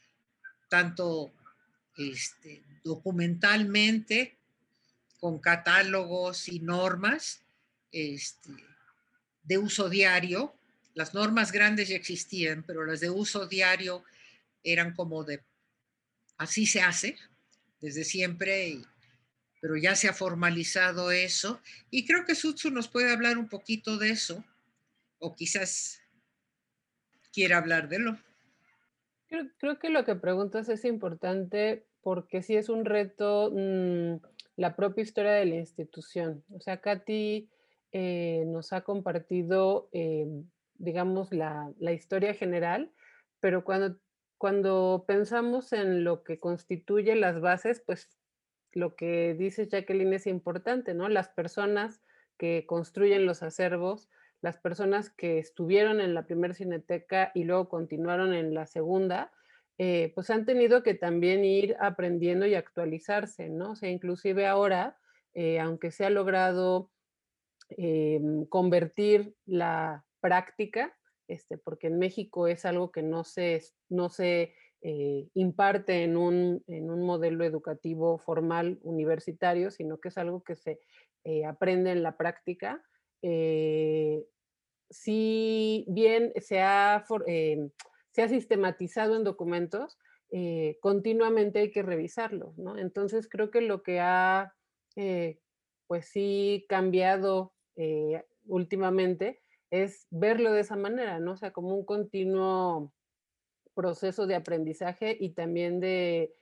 tanto 0.70 1.34
este, 1.98 2.64
documentalmente, 2.84 4.38
con 5.20 5.40
catálogos 5.40 6.48
y 6.48 6.60
normas 6.60 7.42
este, 7.92 8.52
de 9.44 9.58
uso 9.58 9.90
diario, 9.90 10.56
las 10.94 11.14
normas 11.14 11.52
grandes 11.52 11.90
ya 11.90 11.96
existían, 11.96 12.64
pero 12.64 12.86
las 12.86 13.00
de 13.00 13.10
uso 13.10 13.48
diario 13.48 14.04
eran 14.64 14.94
como 14.94 15.24
de, 15.24 15.42
así 16.38 16.66
se 16.66 16.82
hace 16.82 17.18
desde 17.80 18.04
siempre, 18.04 18.78
pero 19.60 19.76
ya 19.76 19.96
se 19.96 20.08
ha 20.08 20.14
formalizado 20.14 21.12
eso. 21.12 21.62
Y 21.90 22.06
creo 22.06 22.26
que 22.26 22.36
Sutsu 22.36 22.72
nos 22.72 22.88
puede 22.88 23.12
hablar 23.12 23.38
un 23.38 23.50
poquito 23.50 23.98
de 23.98 24.12
eso, 24.12 24.44
o 25.20 25.36
quizás 25.36 26.02
quiera 27.34 27.58
hablar 27.58 27.90
de 27.90 28.00
lo. 28.00 28.18
Creo, 29.60 29.80
que 29.80 29.90
lo 29.90 30.04
que 30.04 30.16
preguntas 30.16 30.68
es 30.68 30.84
importante 30.84 31.86
porque 32.02 32.42
sí 32.42 32.56
es 32.56 32.68
un 32.68 32.84
reto 32.84 33.50
mm, 33.56 34.16
la 34.58 34.76
propia 34.76 35.04
historia 35.04 35.32
de 35.32 35.46
la 35.46 35.56
institución. 35.56 36.44
O 36.50 36.60
sea, 36.60 36.82
Katy 36.82 37.50
eh, 37.94 38.44
nos 38.48 38.74
ha 38.74 38.82
compartido 38.82 39.88
em, 39.94 40.44
digamos, 40.82 41.32
la, 41.32 41.74
historia 41.80 42.34
general, 42.34 42.92
pero 43.40 43.64
cuando, 43.64 43.98
cuando 44.38 45.06
pensamos 45.08 45.74
en 45.74 46.04
lo 46.04 46.24
que 46.24 46.40
constituye 46.40 47.16
las 47.16 47.40
bases, 47.40 47.82
pues 47.86 48.10
lo 48.74 48.96
que 48.96 49.36
dice 49.36 49.68
Jacqueline 49.68 50.14
es 50.14 50.28
importante, 50.28 50.94
¿no? 50.94 51.10
Las 51.10 51.30
personas 51.30 52.02
que 52.38 52.66
construyen 52.66 53.26
los 53.26 53.44
acervos, 53.44 54.10
las 54.42 54.58
personas 54.58 55.12
que 55.12 55.38
estuvieron 55.38 56.02
en 56.02 56.16
la 56.16 56.26
primera 56.26 56.54
cineteca 56.54 57.32
y 57.36 57.44
luego 57.44 57.70
continuaron 57.70 58.34
en 58.34 58.54
la 58.56 58.66
segunda, 58.66 59.32
eh, 59.78 60.12
pues 60.16 60.30
han 60.30 60.46
tenido 60.46 60.84
que 60.84 60.96
también 60.96 61.46
ir 61.46 61.76
aprendiendo 61.80 62.46
y 62.48 62.56
actualizarse, 62.56 63.50
¿no? 63.50 63.72
O 63.72 63.76
sea, 63.76 63.90
inclusive 63.90 64.48
ahora, 64.48 64.98
eh, 65.34 65.60
aunque 65.60 65.92
se 65.92 66.06
ha 66.06 66.10
logrado 66.10 66.90
em, 67.70 68.46
convertir 68.48 69.36
la, 69.46 70.06
práctica, 70.22 70.96
este, 71.28 71.58
porque 71.58 71.88
en 71.88 72.00
México 72.00 72.48
es 72.48 72.66
algo 72.66 72.92
que 72.92 73.04
no 73.04 73.24
se, 73.24 73.62
no 73.90 74.10
se 74.10 74.54
eh, 74.82 75.30
imparte 75.34 76.04
en 76.04 76.18
un, 76.18 76.64
en 76.68 76.90
un, 76.90 77.04
modelo 77.04 77.44
educativo 77.44 78.18
formal 78.18 78.80
universitario, 78.82 79.72
sino 79.72 80.00
que 80.00 80.10
es 80.10 80.18
algo 80.18 80.44
que 80.44 80.56
se 80.56 80.80
eh, 81.24 81.46
aprende 81.46 81.92
en 81.92 82.04
la 82.04 82.18
práctica. 82.18 82.84
Eh, 83.22 84.26
si 84.90 85.86
bien 85.88 86.34
se 86.42 86.62
ha, 86.62 87.06
eh, 87.28 87.70
se 88.10 88.24
ha 88.24 88.28
sistematizado 88.28 89.16
en 89.16 89.24
documentos, 89.24 89.98
continuamente 90.80 91.60
hay 91.60 91.72
que 91.72 91.82
revisarlo, 91.82 92.54
¿no? 92.56 92.78
Entonces 92.78 93.28
creo 93.28 93.52
que 93.52 93.60
lo 93.60 93.84
que 93.84 94.00
ha, 94.00 94.56
pues 95.88 96.06
sí, 96.06 96.66
cambiado 96.70 97.54
últimamente 98.46 99.41
es 99.72 100.06
verlo 100.12 100.52
de 100.54 100.62
esa 100.62 100.76
manera, 100.76 101.20
¿no? 101.20 101.32
O 101.32 101.38
sea, 101.38 101.52
como 101.52 101.76
un 101.76 101.86
continuo 101.86 102.94
proceso 103.74 104.28
de 104.28 104.36
aprendizaje 104.36 105.18
y 105.20 105.32
también 105.32 105.80
de 105.80 106.34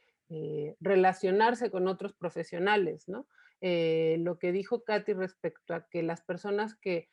relacionarse 0.80 1.72
con 1.72 1.88
otros 1.88 2.14
profesionales, 2.14 3.08
¿no? 3.08 3.28
lo 3.62 4.38
que 4.38 4.52
dijo 4.52 4.84
Katy 4.84 5.14
respecto 5.14 5.74
a 5.74 5.88
que 5.90 6.04
las 6.04 6.22
personas 6.22 6.76
que 6.76 7.10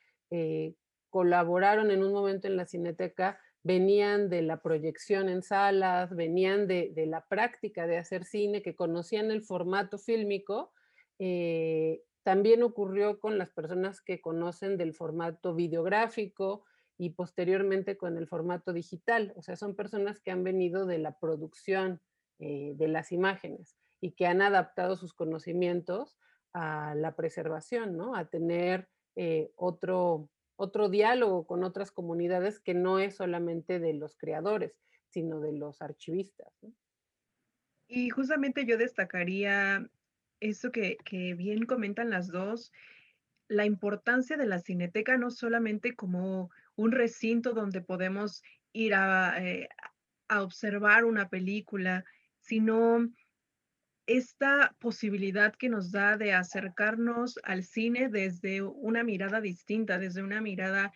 colaboraron 1.09 1.91
en 1.91 2.03
un 2.03 2.13
momento 2.13 2.47
en 2.47 2.57
la 2.57 2.65
cineteca 2.65 3.39
venían 3.63 4.29
de 4.29 4.41
la 4.41 4.61
proyección 4.61 5.29
en 5.29 5.43
salas, 5.43 6.15
venían 6.15 6.67
de, 6.67 6.93
la 7.07 7.25
práctica 7.27 7.85
de 7.85 7.97
hacer 7.97 8.23
cine, 8.23 8.61
que 8.61 8.75
conocían 8.75 9.29
el 9.29 9.41
formato 9.41 9.97
fílmico. 9.97 10.71
Eh, 11.19 12.01
también 12.27 12.61
ocurrió 12.61 13.21
con 13.21 13.37
las 13.37 13.51
personas 13.51 14.01
que 14.01 14.19
conocen 14.19 14.75
del 14.75 14.93
formato 14.93 15.55
videográfico 15.55 16.65
y 16.97 17.11
posteriormente 17.11 17.95
con 17.95 18.17
el 18.17 18.27
formato 18.27 18.73
digital. 18.73 19.31
O 19.37 19.41
sea, 19.41 19.55
son 19.55 19.77
personas 19.77 20.19
que 20.19 20.31
han 20.31 20.43
venido 20.43 20.85
de 20.85 20.97
la 20.97 21.17
producción 21.19 22.01
eh, 22.39 22.73
de 22.75 22.89
las 22.89 23.13
imágenes 23.13 23.77
y 24.01 24.11
que 24.11 24.27
han 24.27 24.41
adaptado 24.41 24.97
sus 24.97 25.13
conocimientos 25.13 26.17
a 26.51 26.95
la 26.95 27.15
preservación, 27.15 27.95
¿no? 27.95 28.13
A 28.13 28.25
tener 28.25 28.89
eh, 29.15 29.53
otro, 29.55 30.29
otro 30.57 30.89
diálogo 30.89 31.47
con 31.47 31.63
otras 31.63 31.91
comunidades 31.91 32.59
que 32.59 32.73
no 32.73 32.99
es 32.99 33.15
solamente 33.15 33.79
de 33.79 33.93
los 33.93 34.17
creadores, 34.17 34.77
sino 35.07 35.39
de 35.39 35.53
los 35.53 35.81
archivistas. 35.81 36.53
Y 37.87 38.09
justamente 38.09 38.65
yo 38.65 38.77
destacaría 38.77 39.89
eso 40.39 40.71
que, 40.71 40.97
bien 41.35 41.65
comentan 41.65 42.09
las 42.09 42.27
dos, 42.27 42.71
la 43.47 43.65
importancia 43.65 44.37
de 44.37 44.45
la 44.45 44.59
cineteca 44.59 45.17
no 45.17 45.31
solamente 45.31 45.95
como 45.95 46.49
un 46.75 46.91
recinto 46.91 47.53
donde 47.53 47.81
podemos 47.81 48.43
ir 48.73 48.93
a, 48.93 49.41
eh, 49.43 49.69
a 50.27 50.43
observar 50.43 51.05
una 51.05 51.29
película, 51.29 52.03
sino 52.41 53.09
esta 54.05 54.75
posibilidad 54.79 55.53
que 55.55 55.69
nos 55.69 55.91
da 55.91 56.17
de 56.17 56.33
acercarnos 56.33 57.39
al 57.43 57.63
cine 57.63 58.09
desde 58.09 58.61
una 58.61 59.03
mirada 59.03 59.41
distinta, 59.41 59.99
desde 59.99 60.23
una 60.23 60.41
mirada 60.41 60.93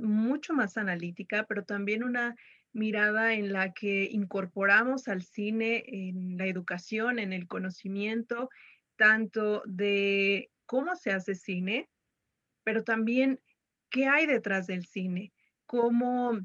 mucho 0.00 0.54
más 0.54 0.76
analítica, 0.76 1.44
pero 1.44 1.64
también 1.64 2.02
una 2.02 2.36
mirada 2.72 3.34
en 3.34 3.52
la 3.52 3.72
que 3.72 4.08
incorporamos 4.10 5.08
al 5.08 5.22
cine 5.22 5.84
en 5.86 6.36
la 6.36 6.46
educación, 6.46 7.18
en 7.18 7.32
el 7.32 7.46
conocimiento, 7.46 8.50
tanto 8.96 9.62
de 9.66 10.50
cómo 10.66 10.96
se 10.96 11.12
hace 11.12 11.34
cine, 11.34 11.88
pero 12.64 12.84
también 12.84 13.40
qué 13.90 14.06
hay 14.06 14.26
detrás 14.26 14.66
del 14.66 14.84
cine, 14.86 15.32
cómo 15.66 16.38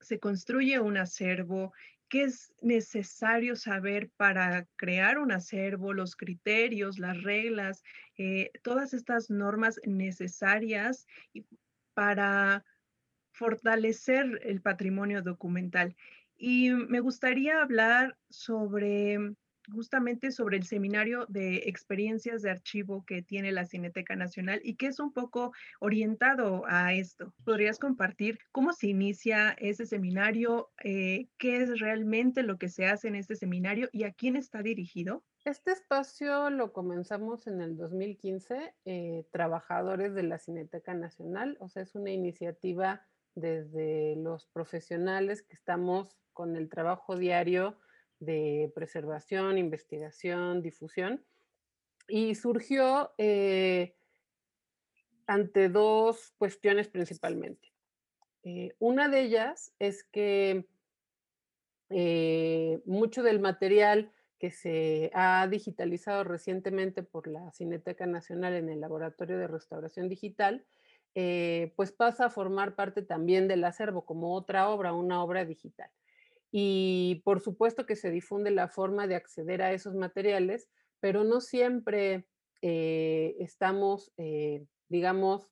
se 0.00 0.18
construye 0.18 0.80
un 0.80 0.96
acervo, 0.96 1.72
qué 2.08 2.24
es 2.24 2.52
necesario 2.60 3.56
saber 3.56 4.10
para 4.16 4.66
crear 4.76 5.18
un 5.18 5.32
acervo, 5.32 5.92
los 5.92 6.16
criterios, 6.16 6.98
las 6.98 7.22
reglas, 7.22 7.82
eh, 8.18 8.50
todas 8.62 8.92
estas 8.92 9.30
normas 9.30 9.80
necesarias 9.84 11.06
para 11.94 12.64
fortalecer 13.42 14.40
el 14.44 14.60
patrimonio 14.60 15.20
documental. 15.20 15.96
Y 16.36 16.70
me 16.70 17.00
gustaría 17.00 17.60
hablar 17.60 18.16
sobre 18.30 19.18
justamente 19.72 20.30
sobre 20.30 20.56
el 20.56 20.64
seminario 20.64 21.26
de 21.28 21.56
experiencias 21.66 22.42
de 22.42 22.50
archivo 22.50 23.04
que 23.04 23.22
tiene 23.22 23.52
la 23.52 23.66
Cineteca 23.66 24.16
Nacional 24.16 24.60
y 24.62 24.74
que 24.76 24.86
es 24.86 24.98
un 25.00 25.12
poco 25.12 25.52
orientado 25.80 26.64
a 26.66 26.92
esto. 26.92 27.32
¿Podrías 27.44 27.78
compartir 27.78 28.38
cómo 28.50 28.72
se 28.72 28.88
inicia 28.88 29.50
ese 29.58 29.86
seminario? 29.86 30.70
Eh, 30.84 31.28
¿Qué 31.38 31.62
es 31.62 31.80
realmente 31.80 32.42
lo 32.42 32.58
que 32.58 32.68
se 32.68 32.86
hace 32.86 33.08
en 33.08 33.16
este 33.16 33.36
seminario 33.36 33.88
y 33.92 34.04
a 34.04 34.12
quién 34.12 34.36
está 34.36 34.62
dirigido? 34.62 35.24
Este 35.44 35.72
espacio 35.72 36.50
lo 36.50 36.72
comenzamos 36.72 37.48
en 37.48 37.60
el 37.60 37.76
2015, 37.76 38.74
eh, 38.84 39.26
trabajadores 39.32 40.14
de 40.14 40.22
la 40.22 40.38
Cineteca 40.38 40.94
Nacional, 40.94 41.56
o 41.58 41.68
sea, 41.68 41.82
es 41.82 41.96
una 41.96 42.12
iniciativa 42.12 43.04
desde 43.34 44.16
los 44.16 44.46
profesionales 44.46 45.42
que 45.42 45.54
estamos 45.54 46.16
con 46.32 46.56
el 46.56 46.68
trabajo 46.68 47.16
diario 47.16 47.78
de 48.20 48.70
preservación, 48.74 49.58
investigación, 49.58 50.62
difusión, 50.62 51.24
y 52.08 52.34
surgió 52.34 53.12
eh, 53.18 53.94
ante 55.26 55.68
dos 55.68 56.32
cuestiones 56.38 56.88
principalmente. 56.88 57.72
Eh, 58.44 58.74
una 58.78 59.08
de 59.08 59.20
ellas 59.22 59.72
es 59.78 60.04
que 60.04 60.66
eh, 61.90 62.80
mucho 62.86 63.22
del 63.22 63.40
material 63.40 64.12
que 64.38 64.50
se 64.50 65.10
ha 65.14 65.46
digitalizado 65.46 66.24
recientemente 66.24 67.02
por 67.02 67.28
la 67.28 67.52
Cineteca 67.52 68.06
Nacional 68.06 68.54
en 68.54 68.68
el 68.70 68.80
Laboratorio 68.80 69.38
de 69.38 69.46
Restauración 69.46 70.08
Digital, 70.08 70.64
pues 71.14 71.92
pasa 71.92 72.26
a 72.26 72.30
formar 72.30 72.74
parte 72.74 73.02
también 73.02 73.48
del 73.48 73.64
acervo 73.64 74.04
como 74.04 74.34
otra 74.34 74.68
obra, 74.68 74.92
una 74.92 75.22
obra 75.22 75.44
digital. 75.44 75.90
Y 76.50 77.22
por 77.24 77.40
supuesto 77.40 77.86
que 77.86 77.96
se 77.96 78.10
difunde 78.10 78.50
la 78.50 78.68
forma 78.68 79.06
de 79.06 79.16
acceder 79.16 79.62
a 79.62 79.72
esos 79.72 79.94
materiales, 79.94 80.68
pero 81.00 81.24
no 81.24 81.40
siempre 81.40 82.26
eh, 82.60 83.34
estamos, 83.40 84.12
eh, 84.18 84.64
digamos, 84.88 85.50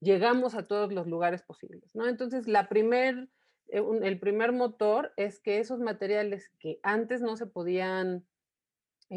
llegamos 0.00 0.54
a 0.54 0.66
todos 0.68 0.92
los 0.92 1.08
lugares 1.08 1.42
posibles, 1.42 1.94
¿no? 1.96 2.06
Entonces, 2.06 2.46
la 2.46 2.68
primer, 2.68 3.28
eh, 3.68 3.82
el 4.02 4.20
primer 4.20 4.52
motor 4.52 5.12
es 5.16 5.40
que 5.40 5.58
esos 5.58 5.80
materiales 5.80 6.50
que 6.60 6.78
antes 6.84 7.20
no 7.20 7.36
se 7.36 7.46
podían 7.46 8.24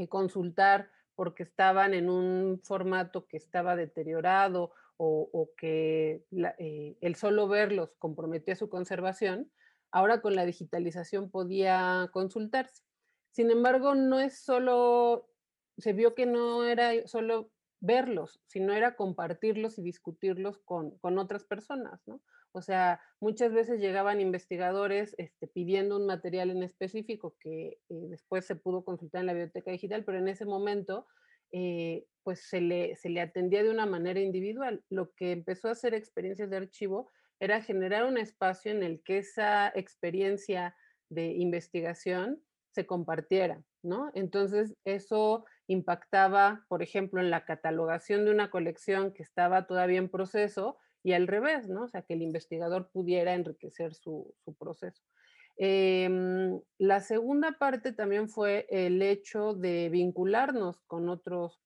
consultar 0.09 0.89
porque 1.15 1.43
estaban 1.43 1.93
en 1.93 2.09
un 2.09 2.59
formato 2.63 3.27
que 3.27 3.37
estaba 3.37 3.77
deteriorado 3.77 4.71
o, 4.97 5.51
que 5.57 6.23
el 6.31 7.15
solo 7.15 7.47
verlos 7.47 7.95
comprometía 7.97 8.55
su 8.55 8.69
conservación, 8.69 9.51
ahora 9.91 10.21
con 10.21 10.35
la 10.35 10.45
digitalización 10.45 11.29
podía 11.29 12.09
consultarse. 12.11 12.83
Sin 13.31 13.51
embargo, 13.51 13.95
no 13.95 14.19
es 14.19 14.39
solo, 14.39 15.29
se 15.77 15.93
vio 15.93 16.15
que 16.15 16.25
no 16.25 16.63
era 16.63 17.07
solo 17.07 17.51
verlos, 17.81 18.41
sino 18.47 18.73
era 18.73 18.95
compartirlos 18.95 19.77
y 19.77 19.83
discutirlos 19.83 20.57
con, 20.59 20.97
otras 21.01 21.43
personas, 21.43 22.01
¿no? 22.07 22.21
O 22.51 22.61
sea, 22.61 23.01
muchas 23.19 23.51
veces 23.51 23.81
llegaban 23.81 24.21
investigadores 24.21 25.13
este, 25.17 25.47
pidiendo 25.47 25.97
un 25.97 26.05
material 26.05 26.49
en 26.49 26.63
específico 26.63 27.35
que 27.41 27.77
eh, 27.89 28.07
después 28.09 28.45
se 28.45 28.55
pudo 28.55 28.85
consultar 28.85 29.19
en 29.19 29.27
la 29.27 29.33
biblioteca 29.33 29.71
digital, 29.71 30.05
pero 30.05 30.19
en 30.19 30.29
ese 30.29 30.45
momento, 30.45 31.05
eh, 31.51 32.05
pues 32.25 32.41
se 32.49 32.59
le, 32.59 32.97
se 32.97 33.07
le 33.07 33.21
atendía 33.21 33.63
de 33.63 33.69
una 33.69 33.85
manera 33.85 34.19
individual. 34.19 34.83
Lo 34.89 35.13
que 35.13 35.31
empezó 35.31 35.69
a 35.69 35.73
hacer 35.73 35.93
experiencias 35.93 36.49
de 36.49 36.57
archivo 36.57 37.09
era 37.39 37.61
generar 37.61 38.05
un 38.05 38.17
espacio 38.17 38.71
en 38.71 38.83
el 38.83 39.01
que 39.03 39.19
esa 39.19 39.69
experiencia 39.69 40.75
de 41.09 41.27
investigación 41.27 42.41
se 42.71 42.85
compartiera, 42.85 43.63
¿no? 43.83 44.11
Entonces, 44.15 44.75
eso 44.83 45.45
impactaba, 45.67 46.65
por 46.67 46.83
ejemplo, 46.83 47.21
en 47.21 47.29
la 47.29 47.45
catalogación 47.45 48.25
de 48.25 48.31
una 48.31 48.49
colección 48.49 49.13
que 49.13 49.23
estaba 49.23 49.67
todavía 49.67 49.99
en 49.99 50.09
proceso 50.09 50.77
y 51.03 51.13
al 51.13 51.27
revés, 51.27 51.69
¿no? 51.69 51.83
O 51.83 51.87
sea, 51.87 52.01
que 52.01 52.15
el 52.15 52.23
investigador 52.23 52.89
pudiera 52.91 53.35
enriquecer 53.35 53.93
su, 53.93 54.33
proceso. 54.59 55.03
Em, 55.57 56.59
la 56.79 56.99
segunda 56.99 57.53
parte 57.59 57.93
también 57.93 58.27
fue 58.27 58.65
el 58.69 59.01
hecho 59.01 59.53
de 59.53 59.89
vincularnos 59.89 60.81
con 60.87 61.07
otros, 61.07 61.61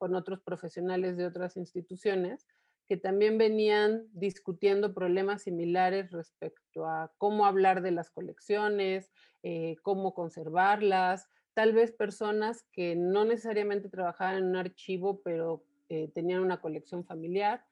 con 0.00 0.14
otros 0.14 0.40
profesionales 0.40 1.18
de 1.18 1.26
otras 1.26 1.58
instituciones 1.58 2.46
que 2.88 2.96
también 2.96 3.36
venían 3.36 4.06
discutiendo 4.14 4.94
problemas 4.94 5.42
similares 5.42 6.10
respecto 6.10 6.86
a 6.86 7.12
cómo 7.18 7.44
hablar 7.44 7.82
de 7.82 7.92
las 7.92 8.10
colecciones, 8.10 9.12
eh, 9.42 9.76
cómo 9.82 10.14
conservarlas, 10.14 11.28
tal 11.54 11.74
vez 11.74 11.92
personas 11.92 12.64
que 12.72 12.96
no 12.96 13.26
necesariamente 13.26 13.90
trabajaban 13.90 14.38
en 14.38 14.44
un 14.46 14.56
archivo, 14.56 15.20
pero 15.22 15.62
eh, 15.90 16.10
tenían 16.14 16.40
una 16.40 16.60
colección 16.60 17.04
familiar, 17.04 17.64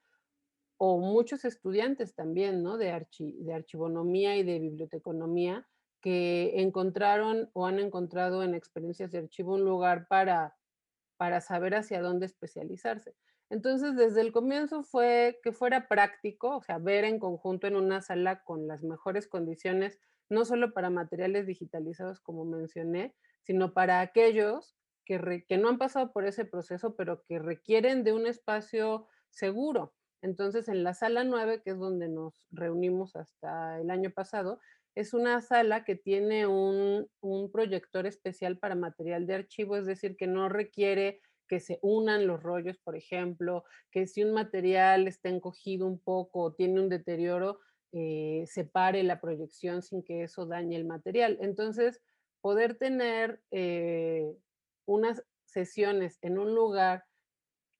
o 0.77 0.99
muchos 0.99 1.43
estudiantes 1.43 2.13
también, 2.15 2.63
¿no? 2.63 2.77
De, 2.77 3.05
de 3.19 3.53
archivonomía 3.53 4.37
y 4.37 4.43
de 4.43 4.59
biblioteconomía, 4.59 5.67
que 5.99 6.61
encontraron 6.61 7.49
o 7.53 7.65
han 7.65 7.79
encontrado 7.79 8.43
en 8.43 8.55
experiencias 8.55 9.11
de 9.11 9.17
archivo 9.17 9.55
un 9.55 9.65
lugar 9.65 10.07
para, 10.07 10.55
para 11.19 11.41
saber 11.41 11.75
hacia 11.75 12.01
dónde 12.01 12.27
especializarse. 12.27 13.13
Entonces, 13.49 13.97
desde 13.97 14.21
el 14.21 14.31
comienzo 14.31 14.83
fue 14.83 15.41
que 15.43 15.51
fuera 15.51 15.89
práctico, 15.89 16.55
o 16.55 16.63
sea, 16.63 16.77
ver 16.77 17.03
en 17.03 17.19
conjunto 17.19 17.67
en 17.67 17.75
una 17.75 18.01
sala 18.01 18.41
con 18.45 18.67
las 18.67 18.83
mejores 18.83 19.27
condiciones, 19.27 19.99
no 20.29 20.45
solo 20.45 20.71
para 20.73 20.89
materiales 20.89 21.45
digitalizados, 21.45 22.21
como 22.21 22.45
mencioné, 22.45 23.17
sino 23.41 23.73
para 23.73 23.99
aquellos 23.99 24.77
que, 25.03 25.57
no 25.57 25.67
han 25.67 25.77
pasado 25.77 26.13
por 26.13 26.25
ese 26.25 26.45
proceso, 26.45 26.95
pero 26.95 27.25
que 27.25 27.37
requieren 27.37 28.05
de 28.05 28.13
un 28.13 28.25
espacio 28.25 29.07
seguro. 29.29 29.93
Entonces, 30.21 30.69
en 30.69 30.85
la 30.85 30.93
sala 30.93 31.25
9, 31.25 31.61
que 31.63 31.71
es 31.71 31.79
donde 31.79 32.07
nos 32.07 32.47
reunimos 32.49 33.17
hasta 33.17 33.77
el 33.81 33.89
año 33.89 34.11
pasado, 34.11 34.61
es 34.99 35.13
una 35.13 35.39
sala 35.39 35.85
que 35.85 35.95
tiene 35.95 36.45
un, 36.45 37.07
un 37.21 37.51
proyector 37.51 38.05
especial 38.05 38.57
para 38.57 38.75
material 38.75 39.27
de 39.27 39.35
archivo, 39.35 39.77
es 39.77 39.85
decir, 39.85 40.17
que 40.17 40.27
no 40.27 40.49
requiere 40.49 41.21
que 41.47 41.61
se 41.61 41.79
unan 41.81 42.27
los 42.27 42.43
rollos, 42.43 42.77
por 42.79 42.97
ejemplo, 42.97 43.63
que 43.91 44.07
si 44.07 44.23
un 44.25 44.33
material 44.33 45.07
está 45.07 45.29
encogido 45.29 45.87
un 45.87 45.99
poco 45.99 46.41
o 46.41 46.53
tiene 46.53 46.81
un 46.81 46.89
deterioro, 46.89 47.61
eh, 47.93 48.43
separe 48.45 49.03
la 49.03 49.21
proyección 49.21 49.81
sin 49.83 50.03
que 50.03 50.23
eso 50.23 50.45
dañe 50.45 50.75
el 50.75 50.85
material. 50.85 51.37
Entonces, 51.41 52.01
poder 52.41 52.77
tener 52.77 53.41
eh, 53.51 54.25
unas 54.85 55.23
sesiones 55.45 56.19
en 56.21 56.37
un 56.37 56.53
lugar 56.53 57.05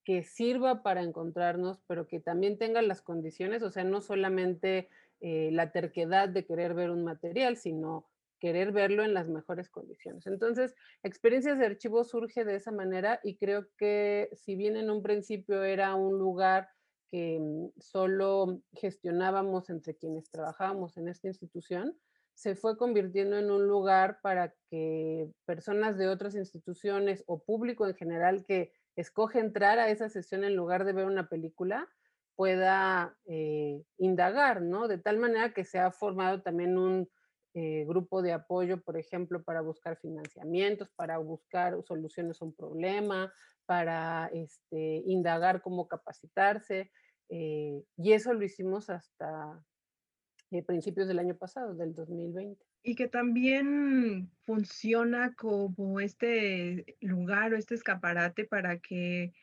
que 0.05 0.23
sirva 0.23 0.83
para 0.83 1.03
encontrarnos, 1.03 1.81
pero 1.85 2.07
que 2.07 2.21
también 2.21 2.57
tenga 2.57 2.81
las 2.81 3.01
condiciones, 3.01 3.61
o 3.61 3.71
sea, 3.71 3.83
no 3.83 3.99
solamente 3.99 4.87
eh, 5.21 5.49
la 5.51 5.71
terquedad 5.71 6.29
de 6.29 6.45
querer 6.45 6.73
ver 6.73 6.91
un 6.91 7.03
material, 7.03 7.57
sino 7.57 8.07
querer 8.39 8.71
verlo 8.71 9.03
en 9.03 9.13
las 9.13 9.27
mejores 9.27 9.69
condiciones. 9.69 10.25
Entonces, 10.27 10.73
experiencias 11.03 11.59
de 11.59 11.65
archivo 11.65 12.03
surge 12.03 12.45
de 12.45 12.55
esa 12.55 12.71
manera 12.71 13.19
y 13.23 13.37
creo 13.37 13.67
que 13.77 14.29
si 14.33 14.55
bien 14.55 14.77
en 14.77 14.89
un 14.89 15.03
principio 15.03 15.63
era 15.63 15.93
un 15.95 16.17
lugar 16.17 16.69
que 17.11 17.39
mm, 17.39 17.79
solo 17.79 18.61
gestionábamos 18.73 19.69
entre 19.69 19.95
quienes 19.95 20.29
trabajábamos 20.31 20.97
en 20.97 21.09
esta 21.09 21.27
institución, 21.27 21.97
se 22.33 22.55
fue 22.55 22.77
convirtiendo 22.77 23.37
en 23.37 23.51
un 23.51 23.67
lugar 23.67 24.19
para 24.21 24.53
que 24.69 25.29
personas 25.45 25.97
de 25.97 26.07
otras 26.07 26.35
instituciones 26.35 27.25
o 27.27 27.43
público 27.43 27.85
en 27.85 27.95
general 27.95 28.45
que 28.45 28.71
escoge 28.95 29.39
entrar 29.39 29.79
a 29.79 29.89
esa 29.89 30.07
sesión 30.07 30.45
en 30.45 30.55
lugar 30.55 30.85
de 30.85 30.93
ver 30.93 31.05
una 31.05 31.27
película, 31.27 31.89
pueda 32.39 33.17
eh, 33.25 33.83
indagar, 33.97 34.61
¿no? 34.61 34.87
De 34.87 34.97
tal 34.97 35.17
manera 35.17 35.53
que 35.53 35.65
se 35.65 35.77
ha 35.77 35.91
formado 35.91 36.41
también 36.41 36.77
un, 36.77 37.09
eh, 37.53 37.83
grupo 37.85 38.21
de 38.21 38.31
apoyo, 38.31 38.81
por 38.81 38.95
ejemplo, 38.95 39.43
para 39.43 39.59
buscar 39.59 39.97
financiamientos, 39.97 40.89
para 40.95 41.17
buscar 41.17 41.75
soluciones 41.83 42.41
a 42.41 42.45
un 42.45 42.55
problema, 42.55 43.33
para 43.65 44.29
este, 44.31 45.03
indagar 45.05 45.61
cómo 45.61 45.89
capacitarse. 45.89 46.89
Eh, 47.27 47.83
y 47.97 48.13
eso 48.13 48.31
lo 48.33 48.45
hicimos 48.45 48.89
hasta 48.89 49.61
principios 50.65 51.09
del 51.09 51.19
año 51.19 51.35
pasado, 51.35 51.75
del 51.75 51.93
2020. 51.93 52.65
Y 52.83 52.95
que 52.95 53.09
también 53.09 54.31
funciona 54.45 55.35
como 55.35 55.99
este 55.99 56.95
lugar 57.01 57.51
o 57.53 57.57
este 57.57 57.75
escaparate 57.75 58.45
para 58.45 58.79
que 58.79 59.33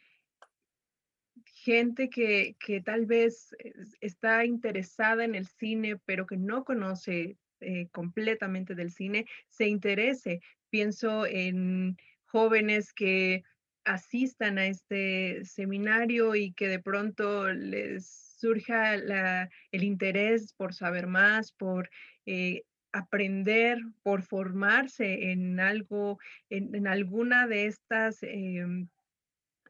gente 1.67 2.09
que, 2.09 2.55
que, 2.61 2.81
tal 2.81 3.07
vez 3.07 3.55
está 4.01 4.45
interesada 4.45 5.25
en 5.25 5.35
el 5.35 5.49
cine, 5.49 5.97
pero 6.07 6.25
que 6.25 6.37
no 6.37 6.65
conoce 6.65 7.39
eh, 7.59 7.89
completamente 7.91 8.77
del 8.77 8.93
cine 8.93 9.27
se 9.49 9.67
interese. 9.67 10.41
Pienso 10.71 11.27
en 11.27 11.97
jóvenes 12.27 12.93
que 12.93 13.43
asistan 13.85 14.59
a 14.59 14.67
este 14.67 15.45
seminario 15.45 16.37
y 16.37 16.53
que 16.53 16.69
de 16.69 16.79
pronto 16.79 17.53
les 17.53 18.07
surja 18.39 18.95
el 18.95 19.83
interés 19.83 20.53
por 20.53 20.73
saber 20.73 21.09
más, 21.09 21.51
por 21.51 21.91
eh, 22.27 22.63
aprender, 22.93 23.79
por 24.05 24.23
formarse 24.23 25.33
en 25.33 25.59
algo, 25.59 26.21
en, 26.49 26.87
alguna 26.87 27.49
de 27.49 27.67
estas... 27.67 28.23
Em, 28.23 28.89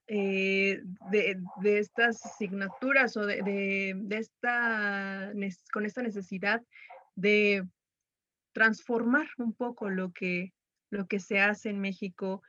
eh, 0.09 0.83
de, 1.11 1.79
estas 1.79 2.25
asignaturas 2.25 3.17
o 3.17 3.27
de, 3.27 3.43
de, 3.97 4.17
esta, 4.19 5.33
con 5.73 5.85
esta 5.85 6.03
necesidad 6.03 6.63
de 7.17 7.67
transformar 8.53 9.27
un 9.39 9.53
poco 9.53 9.91
lo 9.91 10.13
que, 10.13 10.53
lo 10.91 11.07
que 11.07 11.19
se 11.19 11.41
hace 11.41 11.71
en 11.71 11.81
México 11.81 12.43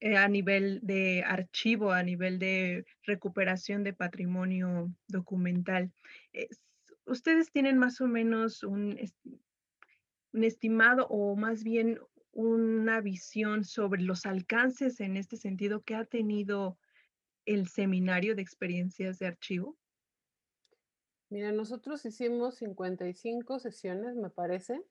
eh, 0.00 0.16
a 0.16 0.28
nivel 0.28 0.80
de 0.82 1.24
archivo, 1.26 1.92
a 1.92 2.02
nivel 2.02 2.38
de 2.38 2.84
recuperación 3.02 3.84
de 3.84 3.92
patrimonio 3.92 4.90
documental. 5.08 5.92
¿Ustedes 7.04 7.50
tienen 7.52 7.78
más 7.78 8.00
o 8.00 8.06
menos 8.06 8.62
un, 8.62 8.98
un 10.32 10.44
estimado 10.44 11.06
o 11.08 11.36
más 11.36 11.62
bien 11.62 11.98
una 12.36 13.00
visión 13.00 13.64
sobre 13.64 14.02
los 14.02 14.26
alcances 14.26 15.00
en 15.00 15.16
este 15.16 15.38
sentido 15.38 15.82
que 15.82 15.94
ha 15.94 16.04
tenido 16.04 16.78
el 17.46 17.66
seminario 17.66 18.34
de 18.36 18.42
experiencias 18.42 19.18
de 19.18 19.26
archivo? 19.26 19.76
Mira, 21.30 21.50
nosotros 21.50 22.04
hicimos 22.04 22.56
55 22.56 23.58
sesiones, 23.58 24.16
me 24.16 24.28
parece, 24.28 24.82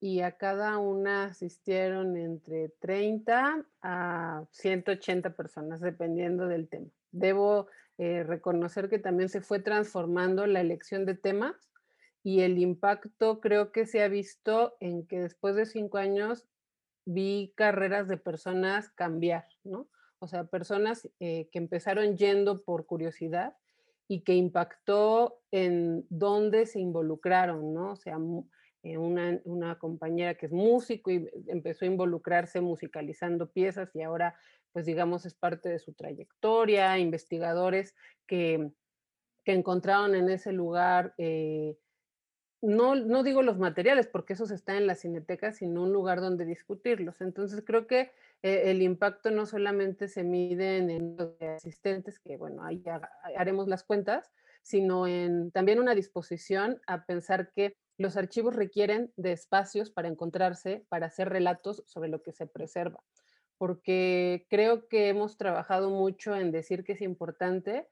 y 0.00 0.20
a 0.20 0.32
cada 0.36 0.76
una 0.78 1.24
asistieron 1.24 2.16
entre 2.16 2.68
30 2.80 3.64
a 3.80 4.44
180 4.50 5.34
personas, 5.34 5.80
dependiendo 5.80 6.46
del 6.46 6.68
tema. 6.68 6.90
Debo 7.10 7.68
eh, 7.96 8.22
reconocer 8.22 8.90
que 8.90 8.98
también 8.98 9.30
se 9.30 9.40
fue 9.40 9.60
transformando 9.60 10.46
la 10.46 10.60
elección 10.60 11.06
de 11.06 11.14
temas 11.14 11.70
y 12.22 12.40
el 12.40 12.58
impacto 12.58 13.40
creo 13.40 13.72
que 13.72 13.86
se 13.86 14.02
ha 14.02 14.08
visto 14.08 14.76
en 14.80 15.06
que 15.06 15.20
después 15.20 15.56
de 15.56 15.66
cinco 15.66 15.98
años 15.98 16.46
vi 17.04 17.52
carreras 17.56 18.08
de 18.08 18.16
personas 18.16 18.90
cambiar, 18.90 19.46
¿no? 19.64 19.88
O 20.18 20.28
sea, 20.28 20.44
personas 20.44 21.08
eh, 21.18 21.48
que 21.50 21.58
empezaron 21.58 22.16
yendo 22.16 22.62
por 22.62 22.86
curiosidad 22.86 23.56
y 24.06 24.20
que 24.20 24.34
impactó 24.34 25.40
en 25.50 26.06
dónde 26.10 26.66
se 26.66 26.78
involucraron, 26.78 27.74
¿no? 27.74 27.92
O 27.92 27.96
sea, 27.96 28.18
eh, 28.84 28.98
una, 28.98 29.78
compañera 29.78 30.34
que 30.34 30.46
es 30.46 30.52
músico 30.52 31.10
y 31.10 31.28
empezó 31.46 31.84
a 31.84 31.88
involucrarse 31.88 32.60
musicalizando 32.60 33.50
piezas 33.50 33.94
y 33.94 34.02
ahora, 34.02 34.36
pues 34.72 34.86
digamos, 34.86 35.24
es 35.24 35.34
parte 35.34 35.68
de 35.68 35.78
su 35.78 35.92
trayectoria, 35.92 36.98
investigadores 36.98 37.94
que, 38.26 38.70
encontraron 39.44 40.14
en 40.14 40.30
ese 40.30 40.52
lugar, 40.52 41.14
eh, 41.18 41.76
no, 42.62 42.94
no 42.94 43.24
digo 43.24 43.42
los 43.42 43.58
materiales, 43.58 44.06
porque 44.06 44.34
esos 44.34 44.52
están 44.52 44.76
en 44.76 44.86
la 44.86 44.94
cineteca, 44.94 45.52
sino 45.52 45.82
un 45.82 45.92
lugar 45.92 46.20
donde 46.20 46.44
discutirlos. 46.44 47.20
Entonces 47.20 47.62
creo 47.66 47.88
que 47.88 48.12
eh, 48.42 48.70
el 48.70 48.82
impacto 48.82 49.30
no 49.32 49.46
solamente 49.46 50.06
se 50.08 50.22
mide 50.22 50.78
en 50.78 51.16
los 51.16 51.40
asistentes, 51.42 52.20
que 52.20 52.36
bueno, 52.36 52.64
ahí 52.64 52.82
haremos 53.36 53.66
las 53.66 53.82
cuentas, 53.82 54.30
sino 54.62 55.08
en 55.08 55.50
también 55.50 55.80
una 55.80 55.94
disposición 55.94 56.80
a 56.86 57.04
pensar 57.04 57.50
que 57.52 57.76
los 57.98 58.16
archivos 58.16 58.54
requieren 58.54 59.12
de 59.16 59.32
espacios 59.32 59.90
para 59.90 60.08
encontrarse, 60.08 60.86
para 60.88 61.06
hacer 61.06 61.28
relatos 61.28 61.82
sobre 61.86 62.08
lo 62.08 62.22
que 62.22 62.32
se 62.32 62.46
preserva, 62.46 63.02
porque 63.58 64.46
creo 64.48 64.88
que 64.88 65.08
hemos 65.08 65.36
trabajado 65.36 65.90
mucho 65.90 66.36
en 66.36 66.52
decir 66.52 66.84
que 66.84 66.92
es 66.92 67.00
importante, 67.00 67.88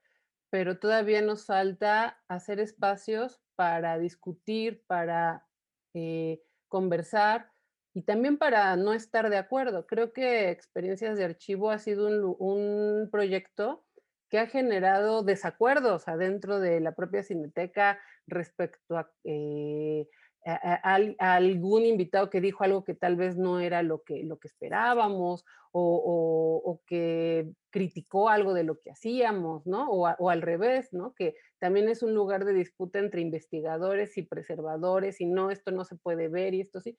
pero 0.51 0.77
todavía 0.77 1.21
nos 1.21 1.45
falta 1.45 2.21
hacer 2.27 2.59
espacios 2.59 3.41
para 3.55 3.97
discutir, 3.97 4.83
para 4.85 5.47
eh, 5.93 6.43
conversar 6.67 7.51
y 7.93 8.03
también 8.03 8.37
para 8.37 8.75
no 8.75 8.93
estar 8.93 9.29
de 9.29 9.37
acuerdo. 9.37 9.87
Creo 9.87 10.11
que 10.11 10.51
Experiencias 10.51 11.17
de 11.17 11.23
Archivo 11.23 11.71
ha 11.71 11.79
sido 11.79 12.07
un, 12.07 13.09
proyecto 13.09 13.85
que 14.29 14.39
ha 14.39 14.47
generado 14.47 15.23
desacuerdos 15.23 16.07
adentro 16.09 16.59
de 16.59 16.81
la 16.81 16.93
propia 16.93 17.23
cineteca 17.23 17.99
respecto 18.27 18.97
a, 18.97 19.09
eh, 19.23 20.07
algún 20.43 21.85
invitado 21.85 22.29
que 22.29 22.41
dijo 22.41 22.63
algo 22.63 22.83
que 22.83 22.95
tal 22.95 23.15
vez 23.15 23.37
no 23.37 23.59
era 23.59 23.83
lo 23.83 24.01
que, 24.03 24.23
lo 24.23 24.39
que 24.39 24.47
esperábamos 24.47 25.45
o, 25.71 26.81
que 26.85 27.51
criticó 27.69 28.29
algo 28.29 28.53
de 28.53 28.63
lo 28.63 28.79
que 28.79 28.91
hacíamos, 28.91 29.65
¿no? 29.65 29.89
O, 29.89 30.29
al 30.29 30.41
revés, 30.41 30.91
¿no? 30.93 31.13
Que 31.13 31.35
también 31.59 31.89
es 31.89 32.03
un 32.03 32.13
lugar 32.13 32.45
de 32.45 32.53
disputa 32.53 32.99
entre 32.99 33.21
investigadores 33.21 34.17
y 34.17 34.23
preservadores 34.23 35.21
y 35.21 35.25
no, 35.25 35.51
esto 35.51 35.71
no 35.71 35.85
se 35.85 35.95
puede 35.95 36.27
ver 36.27 36.53
y 36.53 36.61
esto 36.61 36.81
sí. 36.81 36.97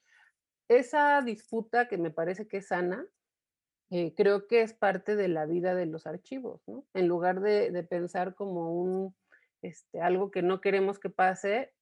Esa 0.69 1.21
disputa 1.23 1.89
que 1.89 1.99
me 1.99 2.11
parece 2.11 2.47
que 2.49 2.59
es 2.59 2.69
sana, 2.69 3.07
eh, 3.91 4.15
creo 4.17 4.47
que 4.47 4.63
es 4.63 4.73
parte 4.73 5.17
de 5.17 5.29
la 5.29 5.45
vida 5.45 5.75
de 5.75 5.87
los 5.87 6.07
archivos, 6.07 6.63
¿no? 6.67 6.87
En 6.95 7.09
lugar 7.09 7.41
de, 7.41 7.83
pensar 7.83 8.35
como 8.35 8.73
un, 8.73 9.15
este, 9.61 10.01
algo 10.01 10.31
que 10.31 10.43
no 10.43 10.61
queremos 10.61 10.99
que 10.99 11.11
pase, 11.11 11.75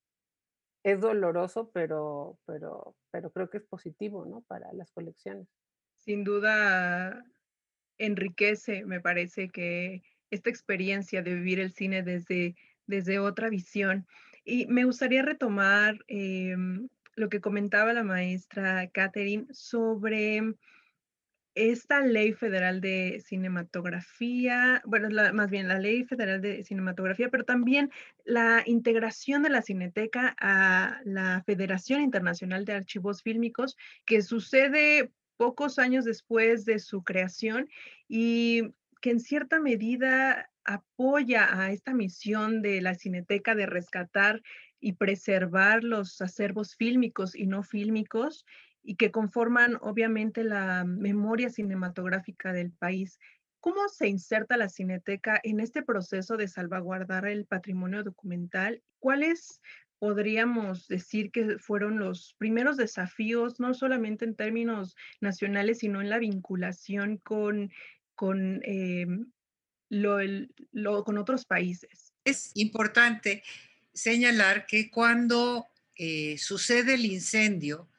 es 0.83 1.01
doloroso, 1.01 1.71
pero, 1.73 2.39
pero, 2.47 2.97
pero 3.11 3.31
creo 3.31 3.51
que 3.51 3.59
es 3.59 3.65
positivo, 3.65 4.25
¿no? 4.25 4.43
Para 4.43 4.73
las 4.73 4.91
colecciones. 4.93 5.47
Sin 5.97 6.25
duda 6.25 7.25
enriquece, 7.99 8.85
me 8.87 9.01
parece 9.01 9.51
que 9.51 10.03
esta 10.31 10.49
experiencia 10.49 11.23
de 11.23 11.35
vivir 11.35 11.61
el 11.61 11.73
cine 11.73 12.03
desde, 12.03 12.55
desde 12.87 13.19
otra 13.19 13.51
visión. 13.51 14.07
Y 14.45 14.67
me 14.67 14.85
gustaría 14.85 15.23
retomar 15.23 15.99
em, 16.09 16.89
lo 17.15 17.29
que 17.29 17.41
comentaba 17.41 17.93
la 17.93 18.05
maestra 18.05 18.89
Catherine 18.89 19.47
sobre 19.53 20.55
esta 21.55 22.01
ley 22.01 22.33
federal 22.33 22.81
de 22.81 23.23
cinematografía, 23.27 24.83
bueno, 24.85 25.09
más 25.33 25.51
bien 25.51 25.69
la 25.69 25.79
ley 25.79 26.05
federal 26.05 26.41
de 26.41 26.63
cinematografía, 26.65 27.29
pero 27.29 27.45
también 27.45 27.91
la 28.25 28.63
integración 28.67 29.43
de 29.43 29.51
la 29.51 29.63
cineteca 29.63 30.37
a 30.41 31.01
la 31.05 31.43
Federación 31.45 32.03
Internacional 32.03 32.65
de 32.65 32.75
Archivos 32.75 33.23
Fílmicos, 33.23 33.77
que 34.05 34.23
sucede 34.23 35.13
pocos 35.37 35.79
años 35.79 36.05
después 36.05 36.65
de 36.65 36.79
su 36.79 37.03
creación 37.03 37.69
y 38.09 38.75
que 39.01 39.11
en 39.11 39.21
cierta 39.21 39.59
medida 39.59 40.51
apoya 40.65 41.61
a 41.61 41.73
esta 41.73 41.95
misión 41.95 42.63
de 42.63 42.81
la 42.81 42.95
cineteca 42.95 43.55
de 43.55 43.67
rescatar 43.67 44.43
y 44.79 44.93
preservar 44.93 45.83
los 45.83 46.21
acervos 46.21 46.77
fílmicos 46.77 47.35
y 47.35 47.47
no 47.47 47.63
fílmicos 47.63 48.45
y 48.83 48.97
que 48.97 49.11
conforman 49.11 49.77
obviamente 49.81 50.45
la 50.45 50.85
memoria 50.85 51.51
cinematográfica 51.51 52.53
del 52.53 52.73
país. 52.73 53.19
¿Cómo 53.61 53.89
se 53.89 54.09
inserta 54.09 54.57
la 54.57 54.71
Cineteca 54.71 55.39
en 55.43 55.61
este 55.61 55.83
proceso 55.83 56.37
de 56.37 56.49
salvaguardar 56.49 57.27
el 57.27 57.45
patrimonio 57.45 58.03
documental? 58.03 58.83
¿Cuáles 58.99 59.61
podríamos 60.01 60.89
decir 60.89 61.31
que 61.31 61.59
fueron 61.59 61.99
los 61.99 62.35
primeros 62.39 62.79
desafíos, 62.79 63.61
no 63.61 63.75
solamente 63.75 64.25
en 64.25 64.35
términos 64.35 64.97
nacionales, 65.21 65.81
sino 65.81 66.01
en 66.01 66.09
la 66.09 66.19
vinculación 66.19 67.19
con, 67.19 67.71
con, 68.15 68.63
em, 68.65 69.31
lo, 69.91 71.05
con 71.05 71.19
otros 71.19 71.45
países? 71.45 72.15
Es 72.25 72.51
importante 72.55 73.43
señalar 73.93 74.65
que 74.65 74.91
cuando 74.91 75.67
eh, 75.97 76.39
sucede 76.39 76.95
el 76.95 77.05
incendio, 77.05 77.90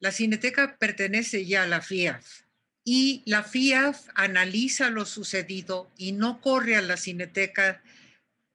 la 0.00 0.12
Cineteca 0.12 0.76
pertenece 0.78 1.44
ya 1.46 1.62
a 1.62 1.66
la 1.66 1.82
FIAF 1.82 2.42
y 2.84 3.22
la 3.26 3.44
FIAF 3.44 4.08
analiza 4.14 4.88
lo 4.90 5.04
sucedido 5.04 5.92
y 5.96 6.12
no 6.12 6.40
corre 6.40 6.76
a 6.76 6.82
la 6.82 6.96
Cineteca 6.96 7.82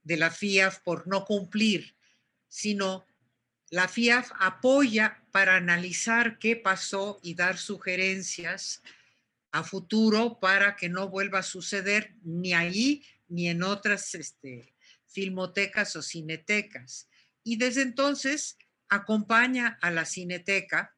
de 0.04 0.18
la 0.18 0.32
FIAF 0.32 0.80
por 0.80 1.08
no 1.08 1.24
cumplir, 1.26 1.96
sino 2.48 3.06
la 3.70 3.88
FIAF 3.88 4.32
apoya 4.40 5.24
para 5.32 5.56
analizar 5.56 6.40
qué 6.40 6.56
pasó 6.56 7.20
y 7.22 7.36
dar 7.36 7.58
sugerencias 7.58 8.82
a 9.52 9.64
futuro 9.64 10.40
para 10.40 10.76
que 10.76 10.90
no 10.90 11.10
vuelva 11.10 11.40
a 11.40 11.44
suceder 11.44 12.16
ni 12.24 12.54
ahí 12.54 13.06
ni 13.28 13.50
en 13.50 13.64
otras 13.64 14.16
este, 14.16 14.74
filmotecas 15.06 15.96
o 15.96 16.02
cinetecas. 16.02 17.08
Y 17.44 17.58
desde 17.58 17.84
entonces 17.84 18.58
acompaña 18.90 19.78
a 19.82 19.92
la 19.92 20.06
cineteca 20.06 20.95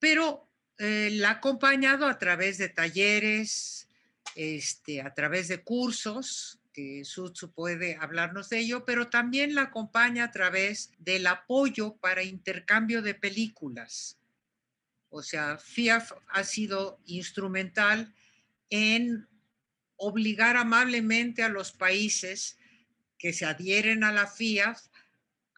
pero 0.00 0.48
eh, 0.78 1.10
la 1.12 1.28
ha 1.28 1.32
acompañado 1.32 2.06
a 2.06 2.18
través 2.18 2.58
de 2.58 2.70
talleres, 2.70 3.86
este, 4.34 5.02
a 5.02 5.14
través 5.14 5.48
de 5.48 5.62
cursos, 5.62 6.58
que 6.72 7.04
Sutsu 7.04 7.52
puede 7.52 7.96
hablarnos 8.00 8.48
de 8.48 8.60
ello, 8.60 8.84
pero 8.84 9.08
también 9.08 9.54
la 9.54 9.62
acompaña 9.62 10.24
a 10.24 10.30
través 10.30 10.92
del 10.98 11.26
apoyo 11.26 11.96
para 11.96 12.22
intercambio 12.22 13.02
de 13.02 13.14
películas. 13.14 14.18
O 15.10 15.22
sea, 15.22 15.58
FIAF 15.58 16.12
ha 16.28 16.44
sido 16.44 17.00
instrumental 17.04 18.14
en 18.70 19.28
obligar 19.96 20.56
amablemente 20.56 21.42
a 21.42 21.48
los 21.48 21.72
países 21.72 22.56
que 23.18 23.32
se 23.32 23.44
adhieren 23.44 24.02
a 24.04 24.12
la 24.12 24.26
FIAF 24.26 24.80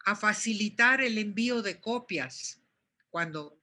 a 0.05 0.15
facilitar 0.15 1.01
el 1.01 1.17
envío 1.17 1.61
de 1.61 1.79
copias 1.79 2.59
cuando 3.09 3.62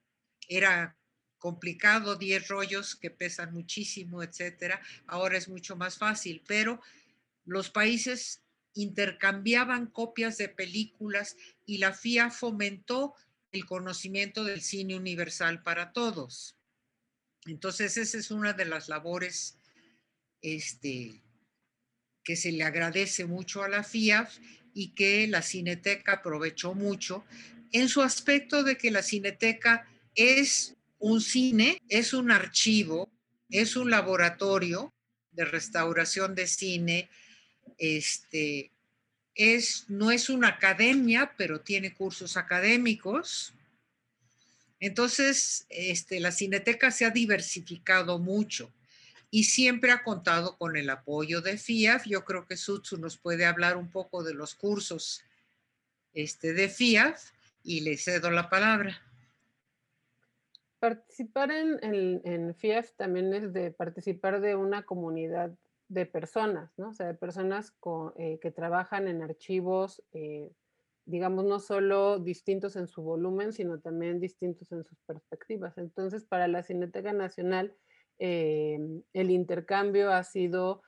era 0.51 0.97
complicado, 1.39 2.17
10 2.17 2.49
rollos 2.49 2.95
que 2.95 3.09
pesan 3.09 3.53
muchísimo, 3.53 4.21
etcétera. 4.21 4.81
Ahora 5.07 5.37
es 5.37 5.47
mucho 5.47 5.75
más 5.75 5.97
fácil, 5.97 6.43
pero 6.45 6.81
los 7.45 7.69
países 7.69 8.43
intercambiaban 8.73 9.87
copias 9.87 10.37
de 10.37 10.49
películas 10.49 11.37
y 11.65 11.77
la 11.77 11.93
FIA 11.93 12.29
fomentó 12.29 13.15
el 13.51 13.65
conocimiento 13.65 14.43
del 14.43 14.61
cine 14.61 14.95
universal 14.95 15.63
para 15.63 15.93
todos. 15.93 16.57
Entonces, 17.45 17.97
esa 17.97 18.17
es 18.17 18.29
una 18.29 18.53
de 18.53 18.65
las 18.65 18.87
labores 18.87 19.57
este, 20.41 21.21
que 22.23 22.35
se 22.35 22.51
le 22.51 22.63
agradece 22.63 23.25
mucho 23.25 23.63
a 23.63 23.69
la 23.69 23.83
FIAF 23.83 24.37
y 24.73 24.89
que 24.89 25.27
la 25.27 25.41
Cineteca 25.41 26.13
aprovechó 26.13 26.73
mucho 26.75 27.25
en 27.71 27.87
su 27.89 28.01
aspecto 28.01 28.63
de 28.63 28.77
que 28.77 28.91
la 28.91 29.01
Cineteca 29.01 29.87
es 30.15 30.75
un 30.99 31.21
cine, 31.21 31.81
es 31.89 32.13
un 32.13 32.31
archivo, 32.31 33.11
es 33.49 33.75
un 33.75 33.89
laboratorio 33.89 34.93
de 35.31 35.45
restauración 35.45 36.35
de 36.35 36.47
cine, 36.47 37.09
este, 37.77 38.71
es, 39.35 39.85
no 39.87 40.11
es 40.11 40.29
una 40.29 40.49
academia, 40.49 41.33
pero 41.37 41.61
tiene 41.61 41.93
cursos 41.93 42.37
académicos. 42.37 43.53
Entonces, 44.79 45.65
este, 45.69 46.19
la 46.19 46.31
cineteca 46.31 46.91
se 46.91 47.05
ha 47.05 47.11
diversificado 47.11 48.19
mucho 48.19 48.71
y 49.29 49.45
siempre 49.45 49.91
ha 49.91 50.03
contado 50.03 50.57
con 50.57 50.75
el 50.75 50.89
apoyo 50.89 51.41
de 51.41 51.57
FIAF. 51.57 52.05
Yo 52.05 52.25
creo 52.25 52.45
que 52.45 52.57
Sutsu 52.57 52.97
nos 52.97 53.17
puede 53.17 53.45
hablar 53.45 53.77
un 53.77 53.89
poco 53.89 54.23
de 54.23 54.33
los 54.33 54.55
cursos 54.55 55.23
este, 56.13 56.53
de 56.53 56.67
FIAF 56.67 57.31
y 57.63 57.81
le 57.81 57.97
cedo 57.97 58.29
la 58.31 58.49
palabra. 58.49 59.01
Participar 60.81 61.51
en, 61.51 62.21
en, 62.25 62.55
FIEF 62.55 62.95
también 62.95 63.31
es 63.35 63.53
de 63.53 63.69
participar 63.69 64.41
de 64.41 64.55
una 64.55 64.81
comunidad 64.81 65.51
de 65.89 66.07
personas, 66.07 66.73
¿no? 66.75 66.89
O 66.89 66.93
sea, 66.93 67.05
de 67.05 67.13
personas 67.13 67.71
eh, 68.17 68.39
que 68.41 68.49
trabajan 68.49 69.07
en 69.07 69.21
archivos, 69.21 70.01
eh, 70.11 70.51
digamos, 71.05 71.45
no 71.45 71.59
solo 71.59 72.17
distintos 72.17 72.75
en 72.77 72.87
su 72.87 73.03
volumen, 73.03 73.53
sino 73.53 73.79
también 73.79 74.19
distintos 74.19 74.71
en 74.71 74.83
sus 74.83 74.97
perspectivas. 75.05 75.77
Entonces, 75.77 76.25
para 76.25 76.47
la 76.47 76.63
Cineteca 76.63 77.13
Nacional, 77.13 77.75
eh, 78.17 78.79
el 79.13 79.29
intercambio 79.29 80.11
ha 80.11 80.23
sido 80.23 80.81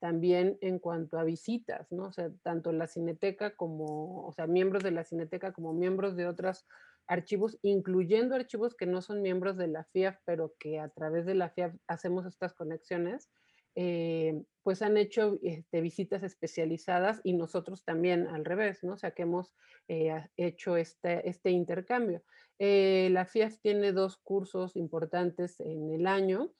también 0.00 0.56
en 0.62 0.78
cuanto 0.78 1.18
a 1.18 1.24
visitas, 1.24 1.92
¿no? 1.92 2.04
O 2.04 2.12
sea, 2.12 2.30
tanto 2.42 2.72
la 2.72 2.86
Cineteca 2.86 3.54
como, 3.56 4.26
o 4.26 4.32
sea, 4.32 4.46
miembros 4.46 4.82
de 4.82 4.90
la 4.90 5.04
Cineteca 5.04 5.52
como 5.52 5.74
miembros 5.74 6.16
de 6.16 6.26
otras 6.26 6.64
archivos, 7.10 7.58
incluyendo 7.62 8.36
archivos 8.36 8.76
que 8.76 8.86
no 8.86 9.02
son 9.02 9.20
miembros 9.20 9.56
de 9.56 9.66
la 9.66 9.84
FIAF, 9.84 10.16
pero 10.24 10.54
que 10.60 10.78
a 10.78 10.88
través 10.90 11.26
de 11.26 11.34
la 11.34 11.50
FIAF 11.50 11.74
hacemos 11.88 12.24
estas 12.24 12.54
conexiones, 12.54 13.28
eh, 13.74 14.44
pues 14.62 14.80
han 14.80 14.96
hecho 14.96 15.38
este, 15.42 15.80
visitas 15.80 16.22
especializadas 16.22 17.20
y 17.24 17.32
nosotros 17.32 17.84
también 17.84 18.28
al 18.28 18.44
revés, 18.44 18.84
¿no? 18.84 18.92
O 18.92 18.96
sea, 18.96 19.10
que 19.10 19.22
hemos 19.22 19.54
eh, 19.88 20.24
hecho 20.36 20.76
este, 20.76 21.28
este 21.28 21.50
intercambio. 21.50 22.22
Eh, 22.60 23.08
la 23.10 23.26
FIAF 23.26 23.58
tiene 23.60 23.92
dos 23.92 24.16
cursos 24.18 24.76
importantes 24.76 25.58
en 25.58 25.90
el 25.90 26.06
año. 26.06 26.52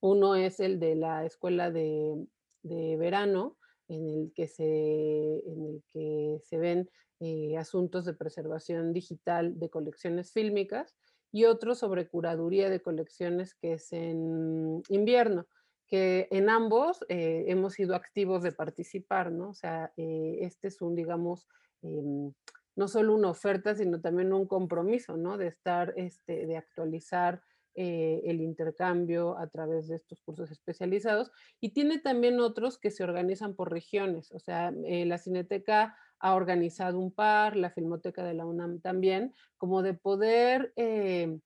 Uno 0.00 0.36
es 0.36 0.60
el 0.60 0.78
de 0.78 0.94
la 0.94 1.24
escuela 1.24 1.72
de, 1.72 2.14
de 2.62 2.96
verano, 2.96 3.58
en 3.90 4.08
el 4.08 4.32
que 4.34 4.46
se, 4.46 4.64
en 4.64 5.66
el 5.66 5.82
que 5.92 6.40
se 6.44 6.58
ven 6.58 6.88
eh, 7.18 7.58
asuntos 7.58 8.04
de 8.04 8.14
preservación 8.14 8.92
digital 8.92 9.58
de 9.58 9.68
colecciones 9.68 10.32
fílmicas 10.32 10.96
y 11.32 11.44
otro 11.44 11.74
sobre 11.74 12.08
curaduría 12.08 12.70
de 12.70 12.80
colecciones 12.80 13.54
que 13.54 13.74
es 13.74 13.92
en 13.92 14.82
invierno, 14.88 15.46
que 15.86 16.28
en 16.30 16.48
ambos 16.48 17.04
eh, 17.08 17.44
hemos 17.48 17.74
sido 17.74 17.94
activos 17.94 18.42
de 18.42 18.52
participar, 18.52 19.32
¿no? 19.32 19.50
O 19.50 19.54
sea, 19.54 19.92
eh, 19.96 20.38
este 20.42 20.68
es 20.68 20.80
un, 20.80 20.94
digamos, 20.94 21.48
em, 21.82 22.32
no 22.76 22.88
solo 22.88 23.14
una 23.14 23.30
oferta, 23.30 23.74
sino 23.74 24.00
también 24.00 24.32
un 24.32 24.46
compromiso, 24.46 25.16
¿no? 25.16 25.36
De 25.36 25.48
estar, 25.48 25.92
este, 25.96 26.46
de 26.46 26.56
actualizar 26.56 27.42
el 27.74 28.40
intercambio 28.40 29.38
a 29.38 29.46
través 29.48 29.88
de 29.88 29.96
estos 29.96 30.20
cursos 30.22 30.50
especializados. 30.50 31.30
Y 31.60 31.70
tiene 31.70 31.98
también 31.98 32.40
otros 32.40 32.78
que 32.78 32.90
se 32.90 33.04
organizan 33.04 33.54
por 33.54 33.70
regiones. 33.70 34.32
O 34.32 34.38
sea, 34.38 34.72
la 34.72 35.18
Cineteca 35.18 35.96
ha 36.20 36.34
organizado 36.34 36.98
un 36.98 37.12
par, 37.12 37.56
la 37.56 37.70
Filmoteca 37.70 38.22
de 38.22 38.34
la 38.34 38.44
UNAM 38.44 38.80
también, 38.80 39.34
como 39.56 39.82
de 39.82 39.94
poder, 39.94 40.72
eh, 40.76 41.38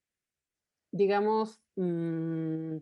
digamos, 0.90 1.60
mm, 1.76 2.78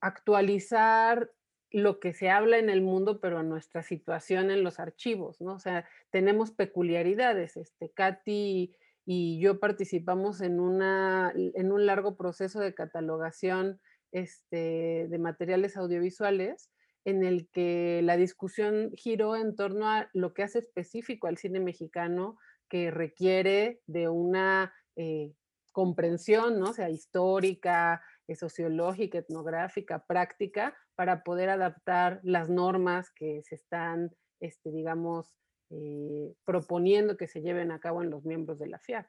actualizar 0.00 1.30
lo 1.70 2.00
que 2.00 2.14
se 2.14 2.30
habla 2.30 2.58
en 2.58 2.70
el 2.70 2.80
mundo, 2.80 3.20
pero 3.20 3.42
nuestra 3.42 3.82
situación 3.82 4.50
en 4.50 4.64
los 4.64 4.80
archivos, 4.80 5.40
¿no? 5.40 5.54
O 5.54 5.58
sea, 5.58 5.86
tenemos 6.10 6.50
peculiaridades. 6.50 7.56
Este, 7.56 7.90
Katy 7.90 8.74
y 9.10 9.40
yo 9.40 9.58
participamos 9.58 10.42
en, 10.42 10.60
una, 10.60 11.32
en 11.34 11.72
un 11.72 11.86
largo 11.86 12.18
proceso 12.18 12.60
de 12.60 12.74
catalogación 12.74 13.80
este, 14.12 15.06
de 15.08 15.18
materiales 15.18 15.78
audiovisuales 15.78 16.70
en 17.06 17.24
el 17.24 17.48
que 17.50 18.02
la 18.04 18.18
discusión 18.18 18.90
giró 18.92 19.34
en 19.34 19.56
torno 19.56 19.88
a 19.88 20.10
lo 20.12 20.34
que 20.34 20.42
hace 20.42 20.58
específico 20.58 21.26
al 21.26 21.38
cine 21.38 21.58
mexicano, 21.58 22.36
que 22.68 22.90
requiere 22.90 23.80
de 23.86 24.10
una 24.10 24.74
eh, 24.96 25.32
comprensión, 25.72 26.60
¿no? 26.60 26.74
sea, 26.74 26.90
histórica, 26.90 28.02
eh, 28.26 28.36
sociológica, 28.36 29.16
etnográfica, 29.16 30.04
práctica, 30.06 30.76
para 30.96 31.22
poder 31.22 31.48
adaptar 31.48 32.20
las 32.24 32.50
normas 32.50 33.10
que 33.16 33.40
se 33.42 33.54
están, 33.54 34.10
este, 34.38 34.70
digamos, 34.70 35.34
eh, 35.70 36.32
proponiendo 36.44 37.16
que 37.16 37.26
se 37.26 37.42
lleven 37.42 37.70
a 37.70 37.78
cabo 37.78 38.02
en 38.02 38.10
los 38.10 38.24
miembros 38.24 38.58
de 38.58 38.68
la 38.68 38.78
FIAC. 38.78 39.08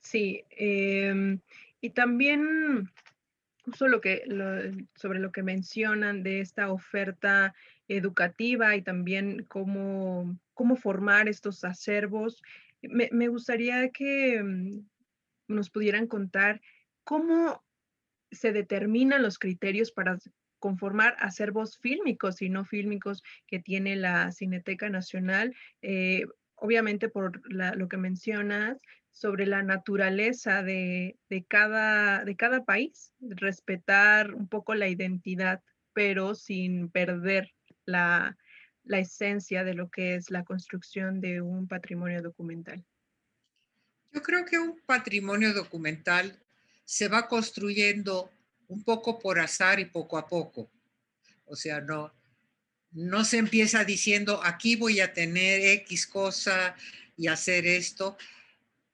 Sí, 0.00 0.44
em, 0.50 1.40
y 1.80 1.90
también 1.90 2.90
justo 3.64 4.00
que, 4.00 4.24
sobre 4.94 5.18
lo 5.18 5.32
que 5.32 5.42
mencionan 5.42 6.22
de 6.22 6.40
esta 6.40 6.70
oferta 6.70 7.54
educativa 7.88 8.76
y 8.76 8.82
también 8.82 9.44
cómo, 9.48 10.38
cómo 10.52 10.76
formar 10.76 11.28
estos 11.28 11.64
acervos, 11.64 12.42
me, 12.82 13.08
me 13.12 13.28
gustaría 13.28 13.88
que 13.90 14.42
mm, 14.42 14.86
nos 15.48 15.70
pudieran 15.70 16.06
contar 16.06 16.60
cómo 17.04 17.64
se 18.30 18.52
determinan 18.52 19.22
los 19.22 19.38
criterios 19.38 19.92
para 19.92 20.18
conformar 20.64 21.14
acervos 21.18 21.76
fílmicos 21.76 22.40
y 22.40 22.48
no 22.48 22.64
fílmicos 22.64 23.22
que 23.46 23.58
tiene 23.58 23.96
la 23.96 24.32
Cineteca 24.32 24.88
Nacional. 24.88 25.54
Eh, 25.82 26.24
obviamente 26.54 27.10
por 27.10 27.42
lo 27.52 27.86
que 27.86 27.98
mencionas 27.98 28.78
sobre 29.10 29.44
la 29.44 29.62
naturaleza 29.62 30.62
de, 30.62 31.18
cada, 31.48 32.24
de 32.24 32.34
cada 32.34 32.64
país, 32.64 33.12
respetar 33.20 34.32
un 34.32 34.48
poco 34.48 34.74
la 34.74 34.88
identidad, 34.88 35.62
pero 35.92 36.34
sin 36.34 36.88
perder 36.88 37.52
la, 37.84 38.38
la 38.84 39.00
esencia 39.00 39.64
de 39.64 39.74
lo 39.74 39.90
que 39.90 40.14
es 40.14 40.30
la 40.30 40.44
construcción 40.44 41.20
de 41.20 41.42
un 41.42 41.68
patrimonio 41.68 42.22
documental. 42.22 42.82
Yo 44.12 44.22
creo 44.22 44.46
que 44.46 44.58
un 44.58 44.80
patrimonio 44.86 45.52
documental 45.52 46.40
se 46.84 47.08
va 47.08 47.28
construyendo 47.28 48.30
un 48.68 48.82
poco 48.84 49.18
por 49.18 49.38
azar 49.38 49.80
y 49.80 49.86
poco 49.86 50.18
a 50.18 50.26
poco. 50.26 50.70
O 51.46 51.56
sea, 51.56 51.80
no, 51.80 52.12
no 52.92 53.24
se 53.24 53.38
empieza 53.38 53.84
diciendo, 53.84 54.40
aquí 54.44 54.76
voy 54.76 55.00
a 55.00 55.12
tener 55.12 55.60
X 55.82 56.06
cosa 56.06 56.76
y 57.16 57.26
hacer 57.28 57.66
esto, 57.66 58.16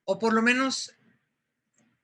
o 0.03 0.19
por 0.19 0.33
lo 0.33 0.41
menos 0.41 0.93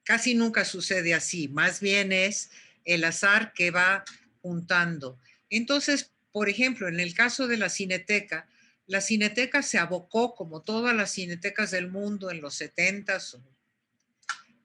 casi 0.04 0.36
nunca 0.36 0.64
sucede 0.64 1.14
así, 1.14 1.48
más 1.48 1.80
bien 1.82 2.12
es 2.12 2.50
el 2.86 3.04
azar 3.04 3.52
que 3.54 3.72
va 3.72 4.06
juntando. 4.42 5.20
Entonces, 5.50 6.14
por 6.32 6.50
ejemplo, 6.50 6.88
en 6.88 7.00
el 7.00 7.14
caso 7.14 7.48
de 7.48 7.58
la 7.58 7.70
cineteca, 7.70 8.48
la 8.86 9.02
cineteca 9.02 9.62
se 9.62 9.78
abocó, 9.78 10.34
como 10.34 10.62
todas 10.62 10.96
las 10.96 11.12
cinetecas 11.12 11.72
del 11.72 11.90
mundo 11.90 12.32
en 12.32 12.42
los 12.42 12.62
70s 12.62 13.42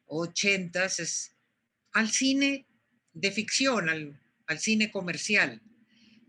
o 0.07 0.27
80s, 0.27 1.33
al 1.93 2.11
cine 2.11 2.67
de 3.15 3.31
ficción, 3.31 3.89
al, 3.89 4.19
al 4.47 4.59
cine 4.59 4.91
comercial. 4.91 5.61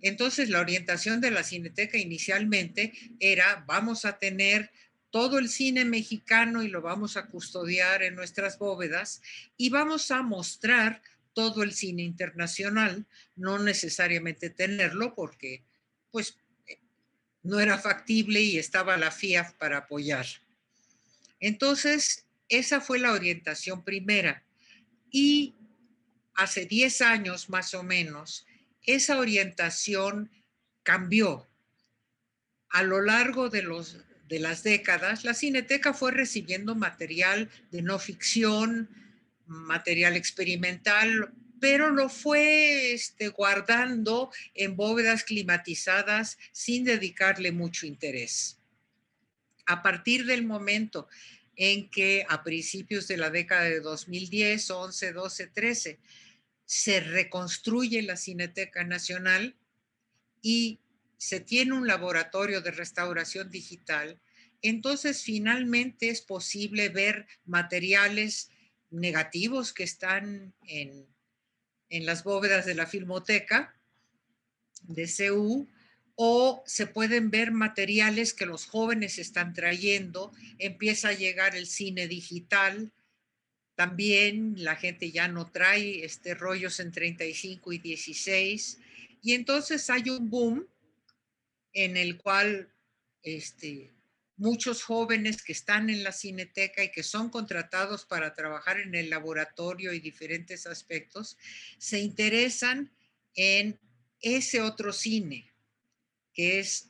Entonces, 0.02 0.50
la 0.50 0.60
orientación 0.60 1.22
de 1.22 1.32
la 1.32 1.44
cineteca 1.44 1.98
inicialmente 1.98 2.94
era, 3.20 3.64
vamos 3.68 4.06
a 4.06 4.20
tener 4.20 4.72
todo 5.12 5.38
el 5.38 5.48
cine 5.48 5.86
mexicano 5.86 6.64
y 6.64 6.68
lo 6.68 6.82
vamos 6.82 7.18
a 7.18 7.28
custodiar 7.28 8.04
en 8.04 8.16
nuestras 8.16 8.58
bóvedas 8.58 9.22
y 9.56 9.70
vamos 9.70 10.10
a 10.12 10.24
mostrar 10.24 11.02
todo 11.34 11.64
el 11.64 11.74
cine 11.74 12.04
internacional, 12.04 13.06
no 13.36 13.60
necesariamente 13.60 14.50
tenerlo 14.50 15.14
porque 15.16 15.64
pues 16.12 16.38
no 17.44 17.60
era 17.60 17.78
factible 17.78 18.42
y 18.42 18.58
estaba 18.58 18.98
la 18.98 19.12
FIAF 19.12 19.54
para 19.54 19.80
apoyar. 19.80 20.26
Entonces, 21.40 22.26
esa 22.50 22.82
fue 22.82 23.00
la 23.00 23.12
orientación 23.12 23.84
primera. 23.84 24.44
Y 25.12 25.54
hace 26.36 26.66
10 26.66 27.02
años 27.02 27.50
más 27.50 27.74
o 27.74 27.84
menos, 27.84 28.46
esa 28.84 29.18
orientación 29.20 30.32
cambió. 30.84 31.48
A 32.70 32.84
lo 32.84 33.02
largo 33.02 33.50
de, 33.50 33.62
los, 33.62 33.98
de 34.28 34.40
las 34.40 34.64
décadas, 34.64 35.24
la 35.24 35.34
Cineteca 35.34 35.94
fue 35.94 36.12
recibiendo 36.12 36.76
material 36.76 37.50
de 37.72 37.82
no 37.82 38.00
ficción, 38.00 38.90
material 39.46 40.16
experimental, 40.16 41.34
pero 41.60 41.92
lo 41.92 42.10
fue 42.10 42.94
este, 42.94 43.30
guardando 43.30 44.32
en 44.54 44.76
bóvedas 44.76 45.24
climatizadas 45.24 46.38
sin 46.52 46.84
dedicarle 46.84 47.52
mucho 47.52 47.86
interés. 47.86 48.60
A 49.66 49.82
partir 49.82 50.26
del 50.26 50.46
momento 50.46 51.08
en 51.56 51.90
que 51.90 52.26
a 52.28 52.44
principios 52.44 53.08
de 53.08 53.18
la 53.18 53.30
década 53.30 53.64
de 53.64 53.80
2010, 53.80 54.72
11, 54.72 55.14
12, 55.14 55.48
13, 55.48 56.00
se 56.66 57.00
reconstruye 57.00 58.02
la 58.02 58.18
Cineteca 58.18 58.84
Nacional 58.84 59.56
y 60.42 60.80
se 61.18 61.40
tiene 61.40 61.74
un 61.74 61.88
laboratorio 61.88 62.62
de 62.62 62.72
restauración 62.72 63.50
digital, 63.50 64.20
entonces 64.62 65.24
finalmente 65.24 66.10
es 66.10 66.22
posible 66.22 66.90
ver 66.90 67.28
materiales 67.46 68.50
negativos 68.90 69.74
que 69.74 69.84
están 69.84 70.54
en 70.68 71.14
en 71.94 72.08
las 72.08 72.24
bóvedas 72.24 72.66
de 72.66 72.74
la 72.74 72.88
Filmoteca 72.88 73.72
de 74.82 75.08
CU 75.08 75.70
o 76.16 76.64
se 76.66 76.88
pueden 76.88 77.30
ver 77.30 77.52
materiales 77.52 78.34
que 78.34 78.48
los 78.48 78.66
jóvenes 78.66 79.20
están 79.20 79.54
trayendo, 79.54 80.32
empieza 80.58 81.10
a 81.10 81.14
llegar 81.14 81.56
el 81.56 81.68
cine 81.68 82.08
digital, 82.08 82.92
también 83.76 84.56
la 84.58 84.76
gente 84.76 85.12
ya 85.12 85.28
no 85.28 85.50
trae 85.52 86.06
este 86.06 86.36
rollos 86.36 86.80
en 86.80 86.92
35 86.92 87.74
y 87.74 87.78
16 87.80 88.80
y 89.22 89.34
entonces 89.34 89.90
hay 89.90 90.10
un 90.10 90.30
boom 90.30 90.68
en 91.74 91.98
el 91.98 92.18
cual 92.18 92.72
este, 93.24 93.92
muchos 94.38 94.84
jóvenes 94.84 95.42
que 95.42 95.54
están 95.54 95.90
en 95.90 96.04
la 96.04 96.12
cineteca 96.12 96.84
y 96.84 96.92
que 96.92 97.04
son 97.04 97.30
contratados 97.30 98.06
para 98.06 98.34
trabajar 98.34 98.80
en 98.80 98.94
el 98.96 99.10
laboratorio 99.10 99.94
y 99.94 100.00
diferentes 100.00 100.68
aspectos, 100.68 101.38
se 101.78 102.00
interesan 102.00 102.92
en 103.36 103.80
ese 104.22 104.62
otro 104.62 104.94
cine, 104.94 105.52
que 106.34 106.60
es 106.60 106.90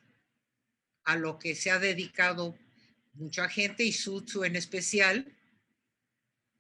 a 1.04 1.16
lo 1.16 1.38
que 1.38 1.56
se 1.56 1.72
ha 1.72 1.80
dedicado 1.80 2.58
mucha 3.14 3.50
gente 3.50 3.84
y 3.84 3.92
Sutsu 3.92 4.44
en 4.44 4.56
especial. 4.56 5.32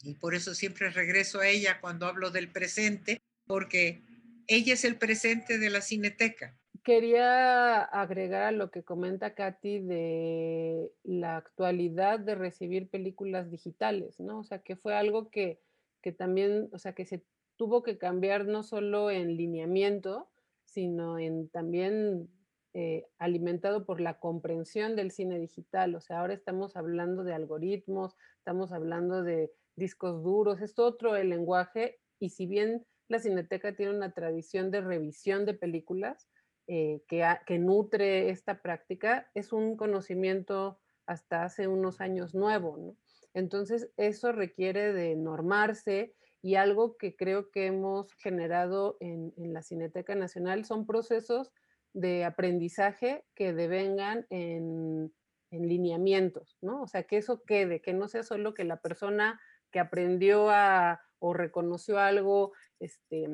Y 0.04 0.16
por 0.16 0.36
eso 0.36 0.54
siempre 0.54 0.90
regreso 0.90 1.40
a 1.40 1.48
ella 1.48 1.80
cuando 1.82 2.06
hablo 2.06 2.30
del 2.30 2.52
presente, 2.52 3.22
porque 3.48 4.04
ella 4.48 4.74
es 4.74 4.84
el 4.86 4.98
presente 4.98 5.58
de 5.58 5.70
la 5.70 5.82
cineteca 5.82 6.56
quería 6.84 7.82
agregar 7.82 8.44
a 8.44 8.52
lo 8.52 8.70
que 8.70 8.84
comenta 8.84 9.34
Katy 9.34 9.80
de 9.80 10.92
la 11.04 11.38
actualidad 11.38 12.20
de 12.20 12.36
recibir 12.36 12.90
películas 12.90 13.50
digitales, 13.50 14.20
¿no? 14.20 14.40
O 14.40 14.44
sea, 14.44 14.60
que 14.60 14.76
fue 14.76 14.94
algo 14.94 15.30
que, 15.30 15.62
también, 16.18 16.70
o 16.74 16.78
sea, 16.78 16.94
que 16.94 17.06
se 17.06 17.24
tuvo 17.56 17.84
que 17.84 17.98
cambiar 17.98 18.46
no 18.46 18.64
solo 18.64 19.10
en 19.10 19.38
lineamiento, 19.38 20.30
sino 20.66 21.18
en 21.20 21.48
también 21.50 22.30
eh, 22.74 23.06
alimentado 23.18 23.86
por 23.86 24.02
la 24.02 24.20
comprensión 24.20 24.96
del 24.98 25.12
cine 25.12 25.40
digital. 25.40 25.96
O 25.96 26.02
sea, 26.02 26.20
ahora 26.20 26.34
estamos 26.34 26.76
hablando 26.76 27.24
de 27.24 27.34
algoritmos, 27.34 28.18
estamos 28.38 28.74
hablando 28.74 29.24
de 29.24 29.54
discos 29.76 30.24
duros, 30.24 30.62
es 30.62 30.78
otro 30.80 31.16
el 31.16 31.30
lenguaje 31.30 32.00
y 32.20 32.30
si 32.30 32.46
bien 32.48 32.86
la 33.08 33.20
Cineteca 33.20 33.76
tiene 33.76 33.96
una 33.96 34.14
tradición 34.14 34.72
de 34.72 34.82
revisión 34.82 35.46
de 35.46 35.54
películas, 35.54 36.28
eh, 36.68 37.02
que, 37.08 37.60
nutre 37.60 38.30
esta 38.30 38.62
práctica 38.62 39.30
es 39.34 39.52
un 39.52 39.76
conocimiento 39.76 40.80
hasta 41.06 41.44
hace 41.44 41.68
unos 41.68 42.00
años 42.00 42.34
nuevo, 42.34 42.96
Entonces, 43.34 43.92
eso 43.98 44.32
requiere 44.32 44.94
de 44.94 45.16
normarse 45.16 46.16
y 46.42 46.56
algo 46.56 46.96
que 46.98 47.16
creo 47.16 47.52
que 47.52 47.66
hemos 47.66 48.14
generado 48.14 48.96
en, 49.02 49.34
la 49.38 49.62
Cineteca 49.62 50.16
Nacional 50.16 50.64
son 50.64 50.86
procesos 50.86 51.52
de 51.94 52.24
aprendizaje 52.24 53.26
que 53.36 53.54
devengan 53.54 54.26
en, 54.30 55.14
en, 55.52 55.68
lineamientos, 55.68 56.58
¿no? 56.62 56.84
O 56.84 56.88
sea, 56.88 57.04
que 57.04 57.18
eso 57.18 57.44
quede, 57.44 57.82
que 57.82 57.94
no 57.94 58.08
sea 58.08 58.24
solo 58.24 58.54
que 58.54 58.64
la 58.64 58.78
persona 58.78 59.40
que 59.74 59.82
aprendió 59.82 60.50
a, 60.50 61.02
o 61.20 61.34
reconoció 61.34 62.00
algo 62.00 62.54
este, 62.80 63.28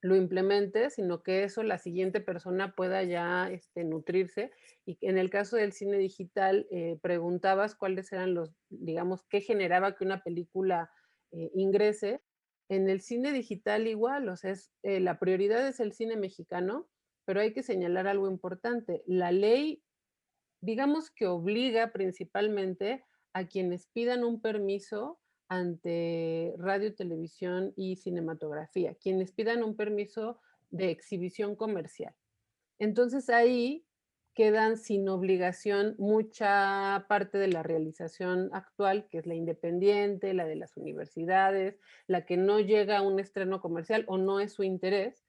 lo 0.00 0.16
implemente, 0.16 0.88
sino 0.88 1.22
que 1.22 1.44
eso 1.44 1.62
la 1.62 1.76
siguiente 1.76 2.22
persona 2.22 2.74
pueda 2.74 3.02
ya 3.02 3.50
este, 3.50 3.84
nutrirse. 3.84 4.50
Y 4.86 4.96
en 5.02 5.18
el 5.18 5.28
caso 5.28 5.56
del 5.56 5.72
cine 5.72 5.98
digital, 5.98 6.66
eh, 6.70 6.98
preguntabas 7.02 7.74
cuáles 7.74 8.10
eran 8.12 8.32
los, 8.32 8.54
digamos, 8.70 9.22
qué 9.28 9.42
generaba 9.42 9.94
que 9.94 10.04
una 10.04 10.22
película 10.22 10.90
eh, 11.32 11.50
ingrese. 11.54 12.22
En 12.70 12.88
el 12.88 13.02
cine 13.02 13.32
digital 13.32 13.86
igual, 13.86 14.28
o 14.30 14.36
sea, 14.36 14.54
eh, 14.82 15.00
la 15.00 15.18
prioridad 15.18 15.68
es 15.68 15.80
el 15.80 15.92
cine 15.92 16.16
mexicano 16.16 16.88
pero 17.26 17.40
hay 17.40 17.52
que 17.52 17.62
señalar 17.62 18.06
algo 18.06 18.30
importante. 18.30 19.02
La 19.06 19.32
ley, 19.32 19.82
digamos 20.62 21.10
que 21.10 21.26
obliga 21.26 21.92
principalmente 21.92 23.04
a 23.34 23.46
quienes 23.46 23.88
pidan 23.88 24.24
un 24.24 24.40
permiso 24.40 25.18
ante 25.48 26.54
radio, 26.58 26.94
televisión 26.94 27.72
y 27.76 27.96
cinematografía, 27.96 28.94
quienes 28.94 29.32
pidan 29.32 29.62
un 29.62 29.76
permiso 29.76 30.38
de 30.70 30.90
exhibición 30.90 31.56
comercial. 31.56 32.14
Entonces 32.78 33.28
ahí 33.30 33.86
quedan 34.36 34.76
sin 34.76 35.08
obligación 35.08 35.94
mucha 35.98 37.06
parte 37.08 37.38
de 37.38 37.48
la 37.48 37.62
realización 37.62 38.50
actual, 38.52 39.08
que 39.08 39.18
es 39.18 39.26
la 39.26 39.34
independiente, 39.34 40.34
la 40.34 40.44
de 40.44 40.56
las 40.56 40.76
universidades, 40.76 41.80
la 42.06 42.26
que 42.26 42.36
no 42.36 42.60
llega 42.60 42.98
a 42.98 43.02
un 43.02 43.18
estreno 43.18 43.62
comercial 43.62 44.04
o 44.08 44.18
no 44.18 44.38
es 44.40 44.52
su 44.52 44.62
interés. 44.62 45.24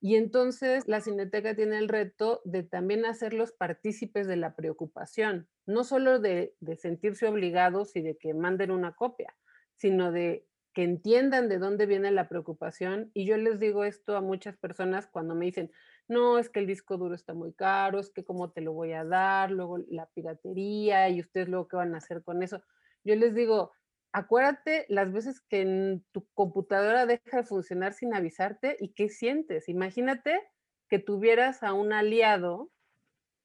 Y 0.00 0.16
entonces 0.16 0.88
la 0.88 1.02
Cineteca 1.02 1.54
tiene 1.54 1.76
el 1.76 1.88
reto 1.88 2.40
de 2.44 2.62
también 2.62 3.04
hacerlos 3.04 3.52
partícipes 3.52 4.26
de 4.26 4.36
la 4.36 4.54
preocupación, 4.54 5.48
no 5.66 5.84
solo 5.84 6.18
de, 6.18 6.54
de 6.60 6.76
sentirse 6.76 7.26
obligados 7.26 7.94
y 7.94 8.00
de 8.00 8.16
que 8.16 8.32
manden 8.32 8.70
una 8.70 8.94
copia, 8.94 9.34
sino 9.76 10.12
de 10.12 10.46
que 10.76 10.82
entiendan 10.82 11.48
de 11.48 11.58
dónde 11.58 11.86
viene 11.86 12.10
la 12.10 12.28
preocupación. 12.28 13.10
Y 13.14 13.24
yo 13.24 13.38
les 13.38 13.58
digo 13.58 13.84
esto 13.84 14.14
a 14.14 14.20
muchas 14.20 14.58
personas 14.58 15.06
cuando 15.06 15.34
me 15.34 15.46
dicen, 15.46 15.70
no, 16.06 16.38
es 16.38 16.50
que 16.50 16.60
el 16.60 16.66
disco 16.66 16.98
duro 16.98 17.14
está 17.14 17.32
muy 17.32 17.54
caro, 17.54 17.98
es 17.98 18.10
que 18.10 18.24
cómo 18.24 18.52
te 18.52 18.60
lo 18.60 18.74
voy 18.74 18.92
a 18.92 19.02
dar, 19.02 19.50
luego 19.50 19.78
la 19.88 20.06
piratería 20.10 21.08
y 21.08 21.20
ustedes 21.20 21.48
luego 21.48 21.66
qué 21.66 21.76
van 21.76 21.94
a 21.94 21.98
hacer 21.98 22.22
con 22.22 22.42
eso. 22.42 22.62
Yo 23.04 23.16
les 23.16 23.34
digo, 23.34 23.72
acuérdate 24.12 24.84
las 24.88 25.10
veces 25.12 25.40
que 25.40 26.00
tu 26.12 26.26
computadora 26.34 27.06
deja 27.06 27.38
de 27.38 27.44
funcionar 27.44 27.94
sin 27.94 28.14
avisarte 28.14 28.76
y 28.78 28.90
qué 28.92 29.08
sientes. 29.08 29.68
Imagínate 29.70 30.40
que 30.88 30.98
tuvieras 30.98 31.62
a 31.62 31.72
un 31.72 31.92
aliado, 31.92 32.70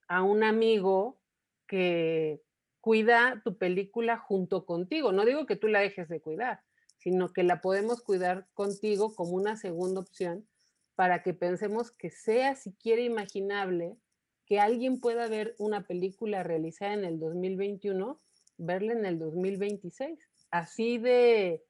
a 0.08 0.22
un 0.22 0.44
amigo 0.44 1.20
que 1.66 2.42
cuida 2.82 3.42
tu 3.44 3.58
película 3.58 4.18
junto 4.18 4.66
contigo. 4.66 5.12
No 5.12 5.24
digo 5.26 5.46
que 5.46 5.56
tú 5.56 5.68
la 5.68 5.80
dejes 5.80 6.10
de 6.10 6.20
cuidar, 6.20 6.62
sino 6.98 7.32
que 7.32 7.44
la 7.44 7.62
podemos 7.62 8.02
cuidar 8.02 8.48
contigo 8.54 9.16
como 9.16 9.32
una 9.32 9.56
segunda 9.56 10.02
opción 10.02 10.48
para 10.96 11.24
que 11.24 11.34
pensemos 11.34 11.92
que 11.92 12.10
sea 12.10 12.56
siquiera 12.56 13.02
imaginable 13.02 13.96
que 14.46 14.60
alguien 14.60 15.00
pueda 15.00 15.28
ver 15.28 15.56
una 15.58 15.88
película 15.88 16.44
realizada 16.44 16.94
en 16.94 17.06
el 17.06 17.20
2021, 17.20 18.20
verla 18.58 18.94
en 18.94 19.06
el 19.06 19.18
2026. 19.18 20.20
Así 20.50 20.98
de, 20.98 21.64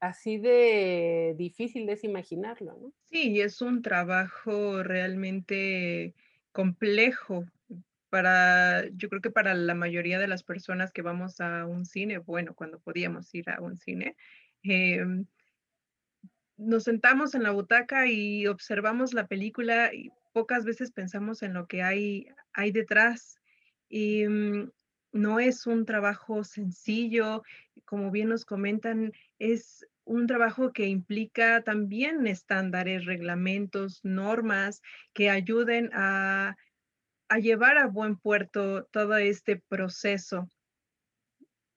así 0.00 0.36
de 0.36 1.34
difícil 1.38 1.88
es 1.88 2.04
imaginarlo, 2.04 2.76
¿no? 2.76 2.92
Sí, 3.06 3.40
es 3.40 3.62
un 3.62 3.80
trabajo 3.80 4.82
realmente 4.82 6.14
complejo 6.52 7.46
para, 8.08 8.88
yo 8.90 9.08
creo 9.08 9.20
que 9.20 9.30
para 9.30 9.54
la 9.54 9.74
mayoría 9.74 10.18
de 10.18 10.28
las 10.28 10.42
personas 10.42 10.92
que 10.92 11.02
vamos 11.02 11.40
a 11.40 11.66
un 11.66 11.84
cine, 11.84 12.18
bueno, 12.18 12.54
cuando 12.54 12.78
podíamos 12.78 13.34
ir 13.34 13.50
a 13.50 13.60
un 13.60 13.76
cine, 13.76 14.16
em, 14.62 15.26
nos 16.56 16.84
sentamos 16.84 17.34
en 17.34 17.44
la 17.44 17.52
butaca 17.52 18.06
y 18.08 18.46
observamos 18.46 19.14
la 19.14 19.26
película 19.26 19.94
y 19.94 20.10
pocas 20.32 20.64
veces 20.64 20.90
pensamos 20.90 21.42
en 21.42 21.54
lo 21.54 21.66
que 21.66 21.82
hay, 21.82 22.26
hay 22.52 22.72
detrás. 22.72 23.40
Y 23.88 24.26
mm, 24.26 24.70
no 25.12 25.40
es 25.40 25.66
un 25.66 25.86
trabajo 25.86 26.44
sencillo, 26.44 27.42
como 27.84 28.10
bien 28.10 28.28
nos 28.28 28.44
comentan, 28.44 29.12
es 29.38 29.86
un 30.04 30.26
trabajo 30.26 30.72
que 30.72 30.86
implica 30.86 31.62
también 31.62 32.26
estándares, 32.26 33.04
reglamentos, 33.04 34.00
normas 34.02 34.82
que 35.12 35.30
ayuden 35.30 35.90
a 35.92 36.56
a 37.28 37.38
llevar 37.38 37.78
a 37.78 37.86
buen 37.86 38.16
puerto 38.16 38.84
todo 38.86 39.16
este 39.16 39.56
proceso. 39.56 40.48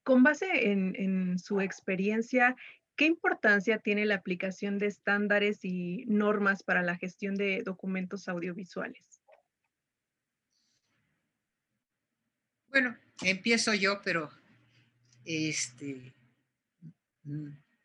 Con 0.03 0.23
base 0.23 0.71
en, 0.71 1.37
su 1.37 1.61
experiencia, 1.61 2.55
¿qué 2.95 3.05
importancia 3.05 3.79
tiene 3.79 4.05
la 4.05 4.15
aplicación 4.15 4.79
de 4.79 4.87
estándares 4.87 5.63
y 5.63 6.05
normas 6.07 6.63
para 6.63 6.81
la 6.81 6.97
gestión 6.97 7.35
de 7.35 7.61
documentos 7.63 8.27
audiovisuales? 8.27 9.21
Bueno, 12.67 12.97
empiezo 13.21 13.73
yo, 13.73 14.01
pero 14.01 14.31
este, 15.25 16.13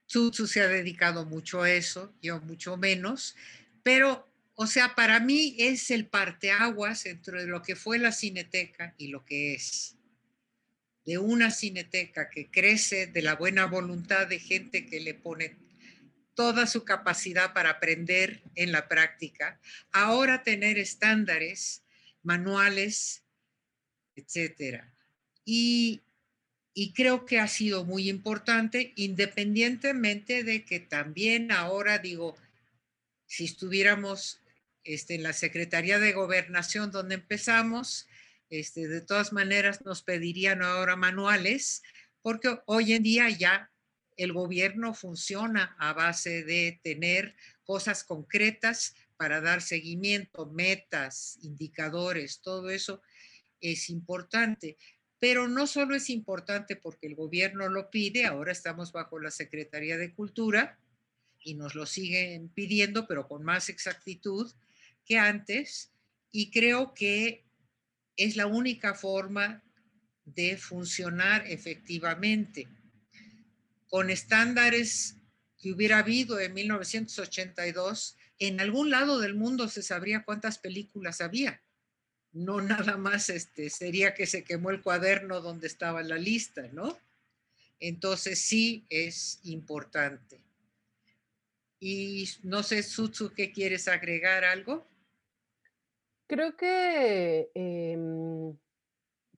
Tsutsu 0.07 0.47
se 0.47 0.63
ha 0.63 0.69
dedicado 0.69 1.27
mucho 1.27 1.63
a 1.63 1.71
eso, 1.71 2.15
yo 2.23 2.41
mucho 2.41 2.77
menos, 2.77 3.35
pero 3.83 4.29
o 4.59 4.67
sea, 4.67 4.95
para 4.95 5.21
mí 5.21 5.55
es 5.59 5.91
el 5.91 6.07
parteaguas 6.07 7.05
entre 7.05 7.47
lo 7.47 7.63
que 7.63 7.77
fue 7.77 7.99
la 7.99 8.11
cineteca 8.11 8.95
y 8.97 9.09
lo 9.09 9.23
que 9.23 9.55
es. 9.55 9.97
De 11.05 11.19
una 11.19 11.51
cineteca 11.51 12.31
que 12.31 12.51
crece 12.51 13.07
de 13.07 13.21
la 13.21 13.35
buena 13.37 13.67
voluntad 13.67 14.27
de 14.27 14.41
gente 14.41 14.87
que 14.87 14.99
le 15.01 15.13
pone 15.13 15.57
toda 16.35 16.67
su 16.67 16.85
capacidad 16.85 17.53
para 17.53 17.71
aprender 17.71 18.43
en 18.55 18.73
la 18.73 18.89
práctica, 18.89 19.61
ahora 19.93 20.43
tener 20.43 20.79
estándares, 20.79 21.83
manuales, 22.23 23.25
etcétera. 24.17 24.91
Y, 25.45 26.01
y 26.73 26.95
creo 26.95 27.27
que 27.27 27.41
ha 27.41 27.49
sido 27.49 27.85
muy 27.85 28.09
importante, 28.09 28.95
independientemente 28.97 30.45
de 30.45 30.65
que 30.65 30.81
también 30.81 31.53
ahora 31.53 31.99
digo, 31.99 32.37
si 33.27 33.45
estuviéramos 33.45 34.41
este, 34.87 35.17
en 35.17 35.23
la 35.23 35.33
Secretaría 35.33 35.99
de 35.99 36.13
Gobernación 36.13 36.91
donde 36.91 37.17
empezamos, 37.17 38.07
este, 38.51 38.87
de 38.87 39.01
todas 39.01 39.33
maneras 39.33 39.85
nos 39.85 40.03
pedirían 40.03 40.63
ahora 40.63 40.97
manuales, 40.97 41.83
porque 42.23 42.61
hoy 42.67 42.93
en 42.93 43.03
día 43.03 43.29
ya 43.29 43.71
el 44.17 44.33
gobierno 44.33 44.95
funciona 44.95 45.77
a 45.79 45.93
base 45.93 46.45
de 46.45 46.81
tener 46.83 47.35
cosas 47.65 48.05
concretas 48.05 48.95
para 49.17 49.41
dar 49.41 49.61
seguimiento, 49.61 50.47
metas, 50.47 51.39
indicadores, 51.43 52.41
todo 52.41 52.71
eso 52.71 53.03
es 53.61 53.91
importante. 53.91 54.77
Pero 55.19 55.49
no 55.49 55.67
solo 55.67 55.97
es 55.97 56.11
importante 56.11 56.77
porque 56.77 57.07
el 57.07 57.15
gobierno 57.15 57.69
lo 57.69 57.91
pide, 57.91 58.27
ahora 58.27 58.53
estamos 58.53 58.93
bajo 58.93 59.19
la 59.19 59.31
Secretaría 59.31 59.97
de 59.97 60.15
Cultura 60.15 60.79
y 61.41 61.55
nos 61.55 61.75
lo 61.75 61.87
siguen 61.87 62.49
pidiendo, 62.51 63.07
pero 63.07 63.27
con 63.27 63.43
más 63.43 63.69
exactitud, 63.69 64.53
que 65.07 65.19
antes 65.19 65.93
y 66.33 66.51
creo 66.51 66.93
que 66.93 67.47
es 68.17 68.37
la 68.37 68.47
única 68.47 68.95
forma 68.95 69.63
de 70.25 70.57
funcionar 70.57 71.47
efectivamente. 71.47 72.69
Con 73.89 74.11
estándares 74.11 75.17
que 75.59 75.73
hubiera 75.73 75.99
habido 75.99 76.41
en 76.41 76.53
1982, 76.53 78.17
en 78.39 78.61
algún 78.61 78.91
lado 78.91 79.21
del 79.21 79.35
mundo 79.35 79.69
se 79.69 79.83
sabría 79.83 80.25
cuántas 80.25 80.59
películas 80.59 81.21
había. 81.21 81.63
No 82.33 82.61
nada 82.61 82.97
más 82.97 83.31
este, 83.31 83.71
sería 83.71 84.15
que 84.15 84.27
se 84.27 84.45
quemó 84.45 84.71
el 84.71 84.83
cuaderno 84.83 85.41
donde 85.41 85.69
estaba 85.69 86.03
la 86.03 86.19
lista, 86.19 86.69
¿no? 86.73 86.99
Entonces 87.79 88.41
sí 88.41 88.87
es 88.91 89.41
importante. 89.45 90.41
Y 91.79 92.29
no 92.43 92.63
sé, 92.63 92.83
Sutsu, 92.83 93.33
¿qué 93.33 93.53
quieres 93.53 93.87
agregar 93.87 94.45
algo? 94.45 94.87
Creo 96.27 96.57
que 96.57 97.51
em, 97.55 98.57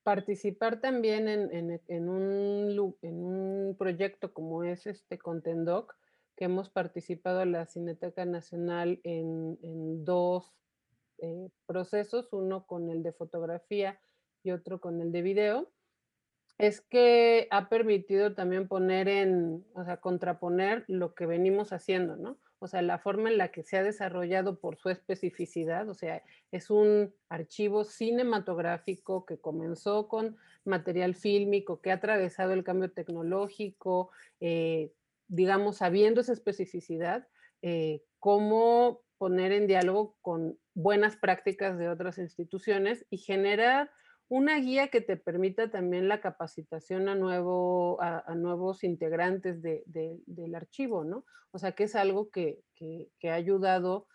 participar 0.03 0.81
también 0.81 1.29
en, 1.29 2.09
un, 2.09 3.77
proyecto 3.79 4.33
como 4.33 4.65
es 4.65 4.87
este 4.87 5.19
Contendoc, 5.19 5.95
que 6.35 6.47
hemos 6.47 6.71
participado 6.71 7.43
en 7.43 7.53
la 7.53 7.67
Cineteca 7.67 8.25
Nacional 8.25 9.01
en, 9.05 10.05
dos 10.05 10.55
eh, 11.19 11.51
procesos, 11.67 12.33
uno 12.33 12.67
con 12.67 12.89
el 12.89 13.03
de 13.03 13.13
fotografía 13.13 14.01
y 14.43 14.53
otro 14.53 14.81
con 14.81 15.03
el 15.03 15.13
de 15.13 15.21
video, 15.23 15.71
es 16.57 16.81
que 16.81 17.49
ha 17.51 17.69
permitido 17.69 18.35
también 18.35 18.67
poner 18.67 19.09
en, 19.09 19.67
o 19.75 19.85
sea, 19.85 19.99
contraponer 19.99 20.85
lo 20.89 21.15
que 21.15 21.27
venimos 21.27 21.73
haciendo, 21.73 22.17
¿no? 22.17 22.39
O 22.61 22.67
sea, 22.67 22.83
la 22.83 22.99
forma 22.99 23.31
en 23.31 23.39
la 23.39 23.49
que 23.53 23.63
se 23.63 23.77
ha 23.77 23.83
desarrollado 23.83 24.59
por 24.59 24.77
su 24.77 24.91
especificidad, 24.91 25.89
o 25.89 25.95
sea, 25.95 26.23
es 26.51 26.71
un 26.71 27.15
archivo 27.29 27.85
cinematográfico 27.85 29.25
que 29.25 29.39
comenzó 29.39 30.09
con 30.09 30.37
material 30.65 31.15
fílmico, 31.15 31.81
que 31.81 31.91
ha 31.91 31.95
atravesado 31.95 32.53
el 32.53 32.65
cambio 32.65 32.91
tecnológico, 32.91 34.11
eh, 34.41 34.93
digamos, 35.29 35.77
sabiendo 35.77 36.21
esa 36.21 36.33
especificidad, 36.33 37.29
eh, 37.63 38.03
cómo 38.19 39.03
poner 39.19 39.53
en 39.53 39.67
diálogo 39.67 40.17
con 40.21 40.59
buenas 40.75 41.17
prácticas 41.17 41.79
de 41.79 41.89
otras 41.89 42.19
instituciones 42.19 43.05
y 43.11 43.19
generar 43.19 43.91
una 44.29 44.59
guía 44.59 44.89
que 44.89 45.01
te 45.01 45.17
permita 45.17 45.71
también 45.71 46.09
la 46.09 46.21
capacitación 46.21 47.09
a, 47.09 47.15
nuevo, 47.15 48.01
a, 48.03 48.35
nuevos 48.35 48.85
integrantes 48.85 49.63
del 49.63 50.55
archivo, 50.55 51.05
¿no? 51.05 51.25
O 51.51 51.59
sea, 51.59 51.73
que 51.73 51.85
es 51.85 51.97
algo 51.97 52.31
que, 52.31 52.63
ha 53.25 53.33
ayudado 53.33 54.07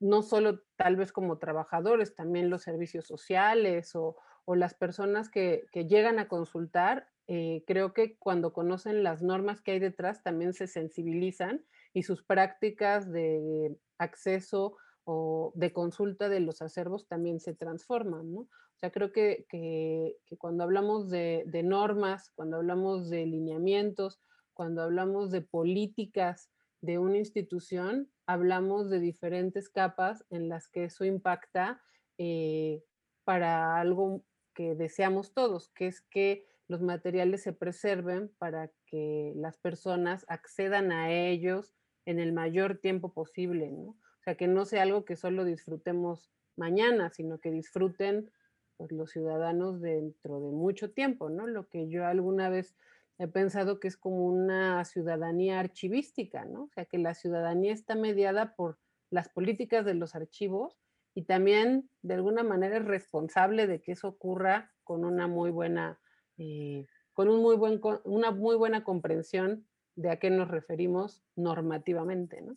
no 0.00 0.22
solo 0.22 0.62
tal 0.76 0.96
vez 0.96 1.12
como 1.12 1.38
trabajadores, 1.38 2.14
también 2.14 2.48
los 2.48 2.62
servicios 2.62 3.06
sociales 3.06 3.94
o, 3.94 4.16
las 4.46 4.74
personas 4.74 5.28
que, 5.28 5.66
llegan 5.72 6.18
a 6.18 6.26
consultar, 6.26 7.08
eh, 7.28 7.62
creo 7.66 7.92
que 7.92 8.16
cuando 8.18 8.52
conocen 8.52 9.04
las 9.04 9.22
normas 9.22 9.60
que 9.60 9.72
hay 9.72 9.78
detrás 9.78 10.24
también 10.24 10.54
se 10.54 10.66
sensibilizan 10.66 11.64
y 11.92 12.02
sus 12.02 12.24
prácticas 12.24 13.12
de 13.12 13.78
acceso 13.98 14.76
o 15.12 15.50
de 15.56 15.72
consulta 15.72 16.28
de 16.28 16.38
los 16.38 16.62
acervos 16.62 17.08
también 17.08 17.40
se 17.40 17.52
transforman, 17.52 18.32
¿no? 18.32 18.40
O 18.42 18.78
sea, 18.78 18.92
creo 18.92 19.12
que, 19.12 20.16
cuando 20.38 20.62
hablamos 20.62 21.10
de, 21.10 21.42
de, 21.46 21.64
normas, 21.64 22.30
cuando 22.36 22.58
hablamos 22.58 23.10
de 23.10 23.26
lineamientos, 23.26 24.20
cuando 24.54 24.82
hablamos 24.82 25.32
de 25.32 25.42
políticas 25.42 26.50
de 26.80 26.98
una 26.98 27.18
institución, 27.18 28.08
hablamos 28.26 28.88
de 28.88 29.00
diferentes 29.00 29.68
capas 29.68 30.24
en 30.30 30.48
las 30.48 30.68
que 30.68 30.84
eso 30.84 31.04
impacta 31.04 31.82
eh, 32.16 32.84
para 33.24 33.80
algo 33.80 34.22
que 34.54 34.76
deseamos 34.76 35.34
todos, 35.34 35.70
que 35.70 35.88
es 35.88 36.02
que 36.02 36.46
los 36.68 36.82
materiales 36.82 37.42
se 37.42 37.52
preserven 37.52 38.32
para 38.38 38.70
que 38.86 39.32
las 39.34 39.58
personas 39.58 40.24
accedan 40.28 40.92
a 40.92 41.10
ellos 41.10 41.74
en 42.06 42.20
el 42.20 42.32
mayor 42.32 42.78
tiempo 42.78 43.12
posible, 43.12 43.72
¿no? 43.72 43.96
O 44.20 44.22
sea, 44.22 44.34
que 44.34 44.46
no 44.46 44.64
sea 44.64 44.82
algo 44.82 45.04
que 45.04 45.16
solo 45.16 45.44
disfrutemos 45.44 46.30
mañana, 46.56 47.10
sino 47.10 47.38
que 47.38 47.50
disfruten 47.50 48.30
pues, 48.76 48.92
los 48.92 49.10
ciudadanos 49.10 49.80
dentro 49.80 50.40
de 50.40 50.50
mucho 50.50 50.90
tiempo, 50.92 51.30
¿no? 51.30 51.46
Lo 51.46 51.68
que 51.68 51.88
yo 51.88 52.06
alguna 52.06 52.48
vez 52.50 52.76
he 53.18 53.28
pensado 53.28 53.80
que 53.80 53.88
es 53.88 53.96
como 53.96 54.26
una 54.26 54.84
ciudadanía 54.84 55.60
archivística, 55.60 56.44
¿no? 56.44 56.64
O 56.64 56.68
sea, 56.68 56.84
que 56.84 56.98
la 56.98 57.14
ciudadanía 57.14 57.72
está 57.72 57.94
mediada 57.94 58.54
por 58.56 58.78
las 59.10 59.28
políticas 59.28 59.84
de 59.84 59.94
los 59.94 60.14
archivos 60.14 60.78
y 61.14 61.22
también 61.22 61.90
de 62.02 62.14
alguna 62.14 62.42
manera 62.42 62.78
es 62.78 62.84
responsable 62.84 63.66
de 63.66 63.80
que 63.82 63.92
eso 63.92 64.08
ocurra 64.08 64.72
con 64.84 65.04
una 65.04 65.26
muy 65.26 65.50
buena, 65.50 65.98
eh, 66.38 66.86
con 67.12 67.28
un 67.28 67.42
muy 67.42 67.56
buen, 67.56 67.80
una 68.04 68.30
muy 68.30 68.56
buena 68.56 68.84
comprensión 68.84 69.66
de 69.96 70.10
a 70.10 70.18
qué 70.18 70.30
nos 70.30 70.48
referimos 70.48 71.22
normativamente, 71.36 72.40
¿no? 72.40 72.56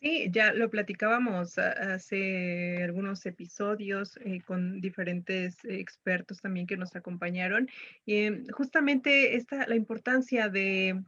Sí, 0.00 0.28
ya 0.30 0.52
lo 0.52 0.68
platicábamos 0.68 1.56
hace 1.58 2.82
algunos 2.84 3.24
episodios 3.24 4.18
eh, 4.18 4.42
con 4.44 4.80
diferentes 4.82 5.56
expertos 5.64 6.40
también 6.42 6.66
que 6.66 6.76
nos 6.76 6.94
acompañaron. 6.94 7.68
Y 8.04 8.24
em, 8.24 8.46
justamente 8.48 9.36
esta, 9.36 9.66
la 9.66 9.74
importancia 9.74 10.50
de, 10.50 11.02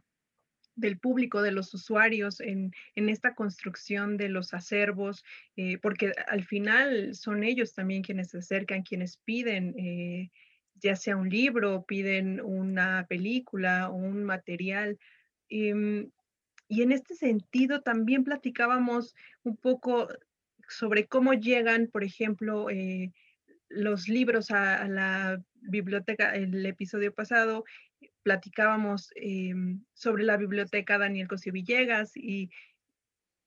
del 0.79 0.97
público, 0.97 1.41
de 1.41 1.51
los 1.51 1.73
usuarios 1.73 2.39
en, 2.41 2.71
esta 2.95 3.35
construcción 3.35 4.17
de 4.17 4.29
los 4.29 4.53
acervos, 4.53 5.23
eh, 5.55 5.77
porque 5.77 6.13
al 6.27 6.43
final 6.43 7.13
son 7.15 7.43
ellos 7.43 7.73
también 7.73 8.01
quienes 8.01 8.29
se 8.29 8.39
acercan, 8.39 8.83
quienes 8.83 9.17
piden, 9.17 9.75
eh, 9.77 10.31
ya 10.75 10.95
sea 10.95 11.17
un 11.17 11.29
libro, 11.29 11.85
piden 11.85 12.41
una 12.41 13.05
película 13.07 13.89
o 13.89 13.95
un 13.95 14.23
material. 14.23 14.97
Y 16.69 16.83
en 16.83 16.91
este 16.91 17.15
sentido 17.15 17.81
también 17.81 18.23
platicábamos 18.23 19.15
un 19.43 19.57
poco 19.57 20.07
sobre 20.67 21.07
cómo 21.07 21.33
llegan, 21.33 21.87
por 21.87 22.03
ejemplo, 22.03 22.69
eh, 22.69 23.11
los 23.69 24.07
libros 24.07 24.51
a, 24.51 24.87
la 24.87 25.41
biblioteca. 25.55 26.35
El 26.35 26.63
episodio 26.65 27.11
pasado 27.11 27.65
platicábamos 28.21 29.11
em, 29.15 29.83
sobre 29.93 30.23
la 30.23 30.37
biblioteca 30.37 30.99
Daniel 30.99 31.27
Cosio 31.27 31.51
Villegas 31.51 32.15
y 32.15 32.51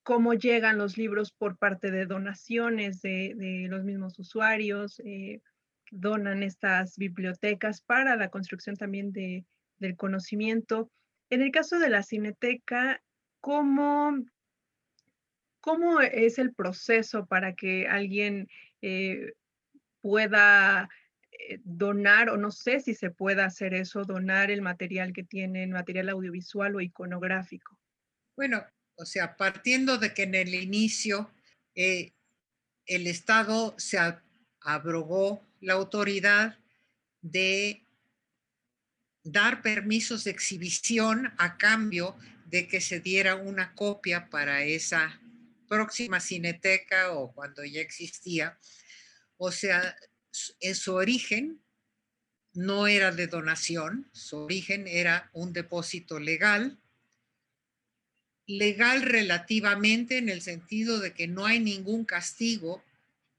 cómo 0.03 0.35
llegan 0.35 0.79
los 0.79 0.99
libros 0.99 1.31
por 1.31 1.57
parte 1.57 1.93
de 1.93 2.07
donaciones 2.07 3.03
de, 3.03 3.67
los 3.71 3.85
mismos 3.85 4.19
usuarios, 4.19 5.01
eh, 5.05 5.41
donan 5.93 6.43
estas 6.43 6.97
bibliotecas 6.97 7.83
para 7.83 8.17
la 8.17 8.31
construcción 8.31 8.75
también 8.75 9.13
de, 9.13 9.45
del 9.79 9.97
conocimiento. 9.97 10.91
En 11.31 11.41
el 11.41 11.53
caso 11.53 11.79
de 11.79 11.89
la 11.89 12.03
cineteca, 12.03 13.01
¿cómo, 13.43 14.25
cómo 15.61 16.01
es 16.01 16.39
el 16.39 16.55
proceso 16.55 17.27
para 17.27 17.55
que 17.55 17.87
alguien 17.87 18.49
eh, 18.81 19.35
pueda 20.01 20.89
eh, 21.33 21.61
donar, 21.65 22.31
o 22.31 22.39
no 22.39 22.51
sé 22.51 22.81
si 22.81 22.95
se 22.95 23.11
pueda 23.11 23.45
hacer 23.45 23.75
eso, 23.75 24.05
donar 24.05 24.51
el 24.51 24.63
material 24.63 25.13
que 25.13 25.25
tienen, 25.25 25.73
material 25.73 26.09
audiovisual 26.09 26.77
o 26.77 26.81
iconográfico? 26.81 27.79
Bueno, 28.37 28.65
o 28.95 29.05
sea, 29.05 29.37
partiendo 29.37 29.99
de 29.99 30.15
que 30.15 30.23
en 30.23 30.37
el 30.37 30.55
inicio 30.55 31.31
eh, 31.75 32.13
el 32.87 33.07
Estado 33.09 33.75
se 33.77 33.99
abrogó 34.61 35.45
la 35.61 35.75
autoridad 35.75 36.59
de 37.21 37.85
dar 39.25 39.63
permisos 39.63 40.25
de 40.25 40.31
exhibición 40.31 41.33
a 41.39 41.57
cambio 41.57 42.17
de 42.53 42.69
que 42.69 42.83
se 42.83 43.01
diera 43.01 43.35
una 43.35 43.75
copia 43.75 44.29
para 44.29 44.63
esa 44.63 45.19
próxima 45.69 46.21
cineteca 46.21 47.13
o 47.13 47.33
cuando 47.33 47.65
ya 47.65 47.81
existía. 47.81 48.59
O 49.39 49.51
sea, 49.51 49.97
en 50.61 50.75
su 50.75 50.95
origen 50.95 51.63
no 52.53 52.87
era 52.87 53.11
de 53.11 53.27
donación, 53.27 54.11
su 54.13 54.37
origen 54.37 54.87
era 54.87 55.31
un 55.33 55.55
depósito 55.55 56.21
legal, 56.21 56.79
legal 58.47 59.01
relativamente 59.01 60.19
en 60.19 60.29
el 60.29 60.43
sentido 60.43 61.01
de 61.01 61.15
que 61.15 61.29
no 61.29 61.47
hay 61.47 61.59
ningún 61.59 62.05
castigo 62.05 62.85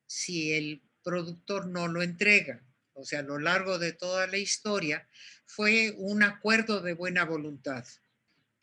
si 0.07 0.53
el 0.53 0.81
productor 1.03 1.67
no 1.67 1.87
lo 1.87 2.01
entrega. 2.01 2.63
O 2.93 3.05
sea, 3.05 3.19
a 3.19 3.23
lo 3.23 3.37
largo 3.37 3.77
de 3.77 3.93
toda 3.93 4.25
la 4.25 4.37
historia 4.37 5.07
fue 5.45 5.93
un 5.97 6.23
acuerdo 6.23 6.81
de 6.81 6.93
buena 6.93 7.25
voluntad. 7.25 7.85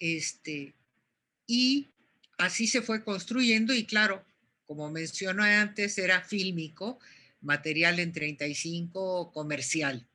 Este, 0.00 0.74
y 1.46 1.90
así 2.38 2.66
se 2.66 2.82
fue 2.82 3.04
construyendo 3.04 3.72
y 3.74 3.84
claro, 3.84 4.24
como 4.66 4.90
mencioné 4.90 5.56
antes, 5.56 5.98
era 5.98 6.22
fílmico, 6.22 6.98
material 7.40 7.98
en 8.00 8.12
35 8.12 9.32
comercial. 9.32 10.06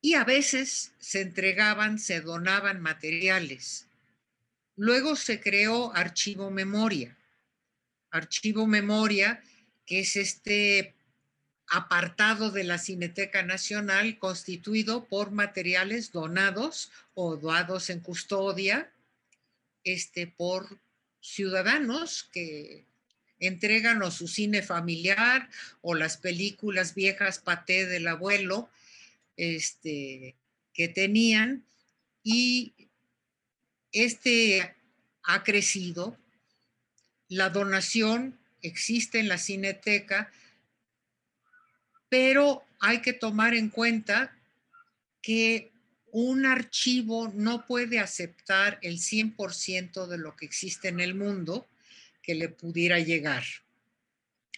Y 0.00 0.14
a 0.14 0.24
veces 0.24 0.92
se 0.98 1.22
entregaban, 1.22 1.98
se 1.98 2.20
donaban 2.20 2.80
materiales. 2.80 3.88
Luego 4.76 5.16
se 5.16 5.40
creó 5.40 5.94
Archivo 5.94 6.50
Memoria. 6.50 7.16
Archivo 8.10 8.66
Memoria, 8.66 9.42
que 9.86 10.00
es 10.00 10.16
este 10.16 10.94
apartado 11.70 12.50
de 12.50 12.64
la 12.64 12.78
Cineteca 12.78 13.42
Nacional 13.42 14.18
constituido 14.18 15.04
por 15.04 15.30
materiales 15.30 16.12
donados 16.12 16.90
o 17.14 17.36
dados 17.36 17.90
en 17.90 18.00
custodia 18.00 18.90
este, 19.84 20.26
por 20.26 20.80
ciudadanos 21.20 22.28
que 22.32 22.86
entregan 23.38 24.02
o 24.02 24.10
su 24.10 24.28
cine 24.28 24.62
familiar 24.62 25.48
o 25.80 25.94
las 25.94 26.16
películas 26.16 26.94
viejas 26.94 27.38
paté 27.38 27.86
del 27.86 28.08
abuelo 28.08 28.68
este, 29.36 30.34
que 30.72 30.88
tenían 30.88 31.64
y 32.22 32.72
este 33.92 34.74
ha 35.22 35.44
crecido. 35.44 36.16
La 37.28 37.50
donación 37.50 38.38
existe 38.62 39.20
en 39.20 39.28
la 39.28 39.38
cineteca 39.38 40.32
pero 42.08 42.62
hay 42.80 43.00
que 43.00 43.12
tomar 43.12 43.54
en 43.54 43.68
cuenta 43.68 44.34
que 45.22 45.70
un 46.10 46.46
archivo 46.46 47.30
no 47.34 47.66
puede 47.66 47.98
aceptar 47.98 48.78
el 48.82 48.98
100% 48.98 50.06
de 50.06 50.18
lo 50.18 50.36
que 50.36 50.46
existe 50.46 50.88
en 50.88 51.00
el 51.00 51.14
mundo 51.14 51.68
que 52.22 52.34
le 52.34 52.48
pudiera 52.48 52.98
llegar. 52.98 53.44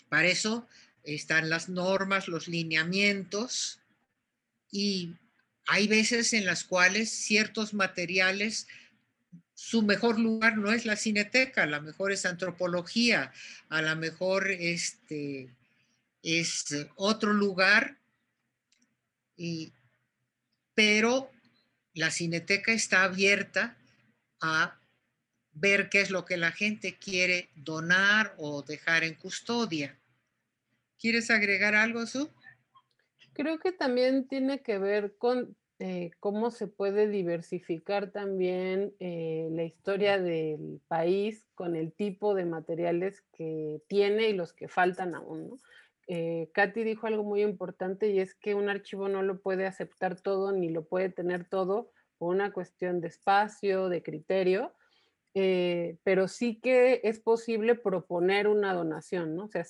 Para 0.08 0.28
eso 0.28 0.66
están 1.04 1.48
las 1.50 1.68
normas, 1.68 2.28
los 2.28 2.48
lineamientos 2.48 3.80
y 4.70 5.14
hay 5.66 5.86
veces 5.86 6.32
en 6.32 6.46
las 6.46 6.64
cuales 6.64 7.10
ciertos 7.10 7.74
materiales, 7.74 8.66
su 9.54 9.82
mejor 9.82 10.18
lugar 10.18 10.56
no 10.56 10.72
es 10.72 10.84
la 10.84 10.96
cineteca, 10.96 11.64
a 11.64 11.66
lo 11.66 11.80
mejor 11.82 12.12
es 12.12 12.26
antropología, 12.26 13.32
a 13.68 13.82
lo 13.82 13.94
mejor 13.96 14.50
este, 14.50 15.48
es 16.22 16.66
otro 16.96 17.32
lugar, 17.32 17.98
y, 19.36 19.72
pero 20.74 21.30
la 21.94 22.10
cineteca 22.10 22.72
está 22.72 23.04
abierta 23.04 23.76
a 24.40 24.78
ver 25.52 25.88
qué 25.88 26.00
es 26.00 26.10
lo 26.10 26.24
que 26.24 26.36
la 26.36 26.52
gente 26.52 26.96
quiere 26.98 27.50
donar 27.54 28.34
o 28.38 28.62
dejar 28.62 29.04
en 29.04 29.14
custodia. 29.14 29.98
¿Quieres 30.98 31.30
agregar 31.30 31.74
algo, 31.74 32.06
Su? 32.06 32.30
Creo 33.32 33.58
que 33.58 33.72
también 33.72 34.28
tiene 34.28 34.62
que 34.62 34.78
ver 34.78 35.16
con 35.16 35.56
eh, 35.78 36.10
cómo 36.20 36.50
se 36.50 36.66
puede 36.66 37.08
diversificar 37.08 38.10
también 38.10 38.92
eh, 39.00 39.48
la 39.52 39.64
historia 39.64 40.18
del 40.18 40.80
país 40.88 41.46
con 41.54 41.74
el 41.74 41.92
tipo 41.92 42.34
de 42.34 42.44
materiales 42.44 43.22
que 43.32 43.80
tiene 43.88 44.28
y 44.28 44.34
los 44.34 44.52
que 44.52 44.68
faltan 44.68 45.14
aún. 45.14 45.48
¿no? 45.48 45.58
Eh, 46.12 46.50
Katy 46.54 46.82
dijo 46.82 47.06
algo 47.06 47.22
muy 47.22 47.40
importante 47.40 48.10
y 48.10 48.18
es 48.18 48.34
que 48.34 48.56
un 48.56 48.68
archivo 48.68 49.08
no 49.08 49.22
lo 49.22 49.40
puede 49.40 49.64
aceptar 49.64 50.20
todo 50.20 50.50
ni 50.50 50.68
lo 50.68 50.84
puede 50.84 51.08
tener 51.08 51.48
todo 51.48 51.92
por 52.18 52.34
una 52.34 52.52
cuestión 52.52 53.00
de 53.00 53.06
espacio, 53.06 53.88
de 53.88 54.02
criterio, 54.02 54.74
pero 55.32 56.26
sí 56.26 56.58
que 56.60 57.00
es 57.04 57.20
posible 57.20 57.76
proponer 57.76 58.48
una 58.48 58.74
donación, 58.74 59.36
¿no? 59.36 59.44
O 59.44 59.48
sea, 59.48 59.64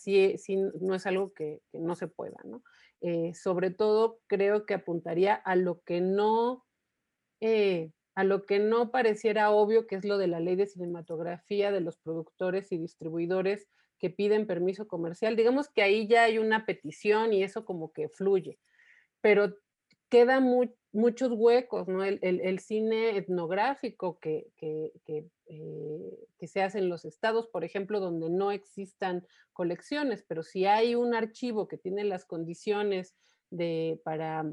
no 0.81 0.95
es 0.95 1.07
algo 1.07 1.35
que, 1.35 1.61
no 1.75 1.95
se 1.95 2.09
pueda. 2.09 2.39
Eh, 3.03 3.35
sobre 3.35 3.71
todo 3.71 4.21
creo 4.27 4.65
que 4.65 4.73
apuntaría 4.73 5.35
a 5.35 5.57
lo 5.57 5.83
que 5.83 6.01
no, 6.01 6.65
eh, 7.41 7.93
a 8.15 8.25
lo 8.25 8.47
que 8.47 8.61
no 8.61 8.91
pareciera 8.91 9.51
obvio, 9.51 9.87
que 9.87 9.97
es 9.97 10.07
lo 10.07 10.17
de 10.17 10.27
la 10.27 10.41
ley 10.41 10.57
de 10.57 10.67
cinematografía 10.67 11.71
de 11.71 11.83
los 11.83 11.99
productores 11.99 12.73
y 12.73 12.79
distribuidores 12.79 13.69
que 14.01 14.11
piden 14.11 14.47
permiso 14.47 14.89
comercial. 14.89 15.37
Digamos 15.37 15.69
que 15.69 15.83
ahí 15.83 16.09
ya 16.09 16.25
hay 16.25 16.39
una 16.39 16.67
petición 16.67 17.33
y 17.33 17.45
eso 17.45 17.65
como 17.65 17.93
que 17.93 18.09
fluye, 18.09 18.59
pero 19.21 19.55
queda 20.09 20.41
muy, 20.41 20.75
muchos 20.93 21.31
huecos, 21.33 21.87
¿no? 21.87 22.03
El, 22.03 22.59
cine 22.59 23.17
etnográfico 23.17 24.19
que, 24.19 24.49
que, 24.57 24.93
eh, 25.47 26.29
que, 26.39 26.47
se 26.49 26.63
hace 26.63 26.79
en 26.79 26.89
los 26.89 27.05
estados, 27.05 27.47
por 27.47 27.63
ejemplo, 27.63 28.01
donde 28.01 28.29
no 28.29 28.51
existan 28.51 29.25
colecciones, 29.53 30.25
pero 30.27 30.43
si 30.43 30.67
hay 30.67 30.95
un 30.95 31.15
archivo 31.15 31.69
que 31.69 31.79
tiene 31.79 32.05
las 32.05 32.25
condiciones 32.25 33.15
de, 33.51 34.01
para 34.05 34.53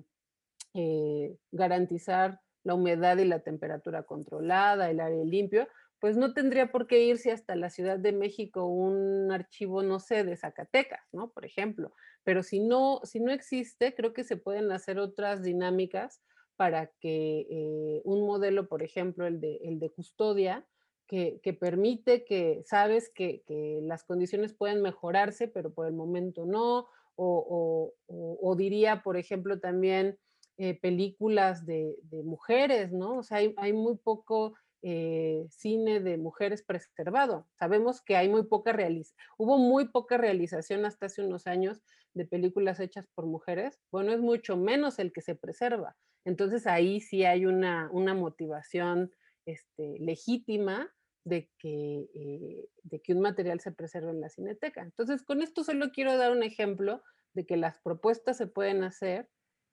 eh, 0.74 1.36
garantizar 1.52 2.40
la 2.64 2.76
humedad 2.76 3.18
y 3.18 3.26
la 3.26 3.40
temperatura 3.40 4.04
controlada, 4.04 4.92
el 4.92 5.00
aire 5.00 5.26
limpio, 5.26 5.68
pues 6.00 6.16
no 6.18 6.34
tendría 6.34 6.72
por 6.72 6.88
qué 6.88 7.04
irse 7.04 7.32
hasta 7.32 7.56
la 7.56 7.70
Ciudad 7.70 7.98
de 7.98 8.12
México 8.12 8.66
un 8.66 9.32
archivo, 9.32 9.84
no 9.84 10.00
sé, 10.00 10.24
de 10.24 10.38
Zacatecas, 10.38 11.02
¿no? 11.12 11.30
Por 11.30 11.46
ejemplo. 11.46 11.94
Pero 12.24 12.44
si 12.44 12.60
no, 12.60 13.02
si 13.04 13.20
no 13.20 13.32
existe, 13.32 13.96
creo 13.96 14.14
que 14.14 14.24
se 14.24 14.38
pueden 14.38 14.72
hacer 14.72 15.00
otras 15.00 15.42
dinámicas 15.42 16.22
para 16.56 16.88
que 17.00 17.48
eh, 17.50 18.02
un 18.04 18.26
modelo, 18.26 18.68
por 18.68 18.84
ejemplo, 18.84 19.26
el 19.26 19.40
de, 19.40 19.58
el 19.64 19.80
de 19.80 19.92
custodia, 19.92 20.66
que, 21.08 21.58
permite 21.60 22.26
que 22.26 22.62
sabes 22.66 23.10
que, 23.10 23.44
las 23.84 24.04
condiciones 24.04 24.54
pueden 24.54 24.82
mejorarse, 24.82 25.48
pero 25.48 25.74
por 25.74 25.88
el 25.88 25.94
momento 25.94 26.46
no, 26.46 26.88
o, 27.16 28.56
diría, 28.58 29.02
por 29.04 29.18
ejemplo, 29.18 29.60
también 29.60 30.18
eh, 30.58 30.78
películas 30.80 31.66
de, 31.66 31.96
mujeres, 32.24 32.92
¿no? 32.92 33.20
O 33.20 33.24
sea, 33.24 33.38
hay, 33.38 33.54
hay 33.58 33.74
muy 33.74 33.96
poco 33.96 34.56
eh, 34.84 35.48
cine 35.50 36.00
de 36.00 36.18
mujeres 36.18 36.64
preservado. 36.64 37.48
Sabemos 37.58 38.02
que 38.02 38.16
hay 38.16 38.30
muy 38.30 38.44
poca 38.44 38.72
realización, 38.72 39.18
hubo 39.38 39.58
muy 39.58 39.90
poca 39.90 40.18
realización 40.18 40.86
hasta 40.86 41.08
hace 41.08 41.24
unos 41.24 41.48
años 41.48 41.82
de 42.14 42.26
películas 42.26 42.80
hechas 42.80 43.08
por 43.16 43.26
mujeres. 43.26 43.80
Bueno, 43.92 44.12
es 44.12 44.20
mucho 44.20 44.58
menos 44.58 45.00
el 45.00 45.12
que 45.12 45.22
se 45.22 45.36
preserva. 45.36 45.96
Entonces 46.26 46.68
ahí 46.68 47.00
sí 47.00 47.24
hay 47.24 47.46
una, 47.46 47.90
motivación 47.92 49.12
este, 49.46 49.98
legítima 50.00 50.94
de 51.24 51.50
que, 51.58 52.10
eh, 52.14 52.70
de 52.84 53.02
que 53.02 53.14
un 53.14 53.22
material 53.22 53.60
se 53.60 53.72
preserve 53.72 54.12
en 54.12 54.22
la 54.22 54.30
cineteca. 54.30 54.82
Entonces, 54.82 55.24
con 55.24 55.42
esto 55.42 55.64
solo 55.64 55.92
quiero 55.92 56.18
dar 56.18 56.32
un 56.32 56.44
ejemplo 56.44 57.02
de 57.34 57.46
que 57.46 57.58
las 57.58 57.80
propuestas 57.80 58.38
se 58.38 58.48
pueden 58.48 58.84
hacer 58.84 59.30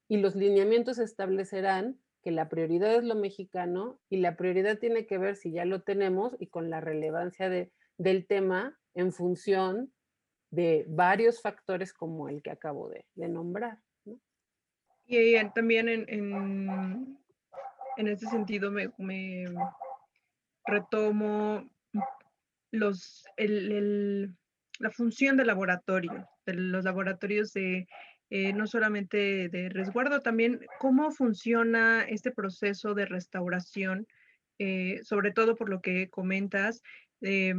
y 0.09 0.19
los 0.19 0.35
lineamientos 0.35 0.99
establecerán 0.99 1.99
que 2.25 2.31
la 2.31 2.49
prioridad 2.49 2.95
es 2.95 3.05
lo 3.05 3.15
mexicano 3.15 4.01
y 4.09 4.17
la 4.17 4.35
prioridad 4.35 4.79
tiene 4.79 5.07
que 5.07 5.19
ver 5.19 5.37
si 5.37 5.53
ya 5.53 5.67
lo 5.67 5.83
tenemos 5.83 6.35
y 6.41 6.47
con 6.47 6.71
la 6.71 6.81
relevancia 6.81 7.51
de, 7.51 7.71
del 7.99 8.27
tema 8.27 8.81
en 8.95 9.13
función 9.13 9.93
de 10.51 10.87
varios 10.89 11.43
factores 11.43 11.93
como 11.93 12.31
el 12.31 12.43
que 12.43 12.51
acabo 12.51 12.89
de, 12.89 13.05
nombrar. 13.29 13.79
Y 15.07 15.37
también 15.55 15.91
en, 15.91 16.07
en, 16.09 17.19
ese 18.09 18.27
sentido 18.27 18.71
me, 18.71 18.91
retomo 20.65 21.69
los, 22.71 23.23
la 23.37 24.91
función 24.91 25.37
del 25.37 25.49
laboratorio, 25.49 26.27
de 26.47 26.55
los 26.55 26.85
laboratorios 26.85 27.53
de 27.53 27.87
eh, 28.31 28.53
no 28.53 28.67
solamente 28.67 29.49
de 29.49 29.69
resguardo, 29.69 30.21
también 30.21 30.67
cómo 30.79 31.11
funciona 31.11 32.03
este 32.03 32.31
proceso 32.31 32.95
de 32.95 33.07
restauración, 33.07 34.07
eh, 34.59 35.01
sobre 35.03 35.33
todo 35.33 35.57
por 35.57 35.69
lo 35.69 35.81
que 35.81 36.09
comentas, 36.09 36.83
eh, 37.21 37.55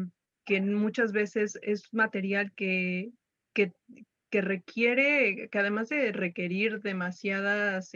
que 0.46 0.62
muchas 0.62 1.12
veces 1.12 1.58
es 1.62 1.94
material 1.94 2.52
que, 2.54 3.12
que, 3.54 3.74
requiere, 4.32 5.48
que 5.50 5.60
además 5.60 5.88
de 5.88 6.12
requerir 6.12 6.82
demasiadas 6.82 7.94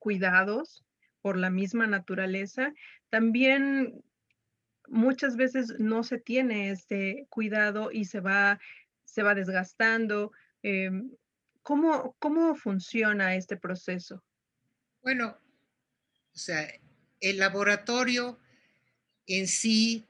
cuidados 0.00 0.84
por 1.22 1.38
la 1.38 1.50
misma 1.50 1.86
naturaleza, 1.86 2.74
también 3.10 4.02
muchas 4.88 5.36
veces 5.36 5.74
no 5.78 6.02
se 6.02 6.18
tiene 6.18 6.70
este 6.70 7.26
cuidado 7.30 7.90
y 7.92 8.06
se 8.06 8.20
va, 8.20 8.58
se 9.04 9.22
va 9.22 9.34
desgastando. 9.34 10.32
Em, 10.62 11.10
¿Cómo, 11.64 12.14
¿Cómo 12.18 12.54
funciona 12.54 13.34
este 13.34 13.56
proceso? 13.56 14.22
Bueno, 15.02 15.38
o 16.34 16.38
sea, 16.38 16.70
el 17.20 17.38
laboratorio 17.38 18.38
en 19.26 19.48
sí 19.48 20.06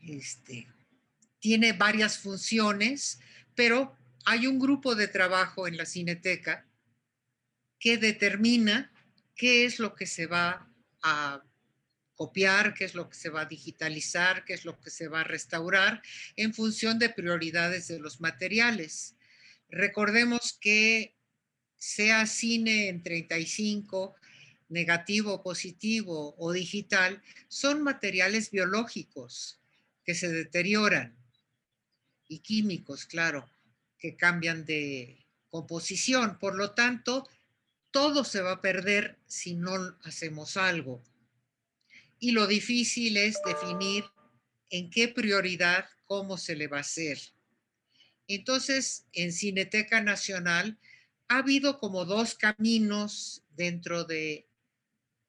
este, 0.00 0.66
tiene 1.38 1.72
varias 1.72 2.18
funciones, 2.18 3.20
pero 3.54 3.96
hay 4.24 4.48
un 4.48 4.58
grupo 4.58 4.96
de 4.96 5.06
trabajo 5.06 5.68
en 5.68 5.76
la 5.76 5.86
cineteca 5.86 6.66
que 7.78 7.96
determina 7.96 8.92
qué 9.36 9.64
es 9.64 9.78
lo 9.78 9.94
que 9.94 10.06
se 10.06 10.26
va 10.26 10.68
a 11.04 11.44
copiar, 12.16 12.74
qué 12.74 12.86
es 12.86 12.96
lo 12.96 13.08
que 13.08 13.16
se 13.16 13.28
va 13.28 13.42
a 13.42 13.46
digitalizar, 13.46 14.44
qué 14.44 14.54
es 14.54 14.64
lo 14.64 14.80
que 14.80 14.90
se 14.90 15.06
va 15.06 15.20
a 15.20 15.24
restaurar 15.24 16.02
en 16.34 16.52
función 16.52 16.98
de 16.98 17.10
prioridades 17.10 17.86
de 17.86 18.00
los 18.00 18.20
materiales. 18.20 19.13
Recordemos 19.74 20.56
que 20.60 21.16
sea 21.76 22.26
cine 22.26 22.86
en 22.88 23.02
35, 23.02 24.14
negativo, 24.68 25.42
positivo 25.42 26.36
o 26.38 26.52
digital, 26.52 27.20
son 27.48 27.82
materiales 27.82 28.52
biológicos 28.52 29.58
que 30.04 30.14
se 30.14 30.28
deterioran 30.28 31.16
y 32.28 32.38
químicos, 32.38 33.04
claro, 33.04 33.50
que 33.98 34.14
cambian 34.14 34.64
de 34.64 35.26
composición. 35.50 36.38
Por 36.38 36.54
lo 36.54 36.70
tanto, 36.70 37.28
todo 37.90 38.22
se 38.22 38.42
va 38.42 38.52
a 38.52 38.62
perder 38.62 39.18
si 39.26 39.54
no 39.54 39.74
hacemos 40.04 40.56
algo. 40.56 41.02
Y 42.20 42.30
lo 42.30 42.46
difícil 42.46 43.16
es 43.16 43.40
definir 43.44 44.04
en 44.70 44.88
qué 44.90 45.08
prioridad, 45.08 45.86
cómo 46.06 46.38
se 46.38 46.54
le 46.54 46.68
va 46.68 46.76
a 46.76 46.82
hacer. 46.82 47.18
Entonces, 48.26 49.06
en 49.12 49.32
Cineteca 49.32 50.00
Nacional 50.00 50.78
ha 51.28 51.38
habido 51.38 51.78
como 51.78 52.04
dos 52.04 52.34
caminos 52.34 53.44
dentro 53.50 54.04
de 54.04 54.48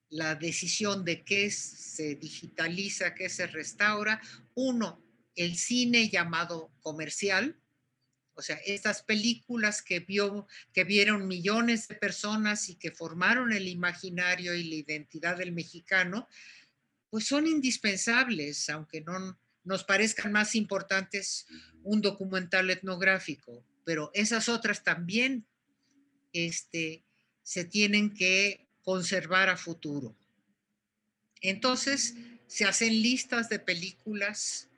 la 0.10 0.36
decisión 0.36 1.04
de 1.04 1.24
qué 1.24 1.52
se 1.52 2.16
digitaliza, 2.16 3.16
qué 3.16 3.30
se 3.30 3.48
restaura. 3.48 4.22
Uno, 4.54 5.04
el 5.36 5.58
cine 5.58 6.10
llamado 6.10 6.72
comercial, 6.82 7.60
o 8.34 8.42
sea, 8.42 8.58
estas 8.66 9.04
películas 9.04 9.82
que, 9.82 10.02
vio, 10.02 10.48
que 10.74 10.84
vieron 10.84 11.28
millones 11.28 11.88
de 11.88 11.96
personas 11.96 12.70
y 12.70 12.76
que 12.76 12.92
formaron 12.92 13.54
el 13.54 13.68
imaginario 13.68 14.54
y 14.54 14.66
la 14.66 14.76
identidad 14.76 15.38
del 15.38 15.54
mexicano, 15.54 16.28
pues 17.10 17.28
son 17.28 17.48
indispensables, 17.48 18.70
aunque 18.70 19.02
no, 19.02 19.40
nos 19.66 19.84
parezcan 19.84 20.32
más 20.32 20.56
importantes 20.56 21.46
un 21.84 22.02
documental 22.02 22.70
etnográfico, 22.70 23.66
pero 23.84 24.12
esas 24.14 24.48
otras 24.48 24.84
también 24.84 25.46
este, 26.34 27.04
se 27.44 27.66
tienen 27.66 28.14
que 28.14 28.68
conservar 28.84 29.50
a 29.50 29.58
futuro. 29.58 30.16
Entonces, 31.42 32.16
se 32.48 32.66
hacen 32.66 33.02
listas 33.02 33.50
de 33.50 33.60
películas 33.60 34.70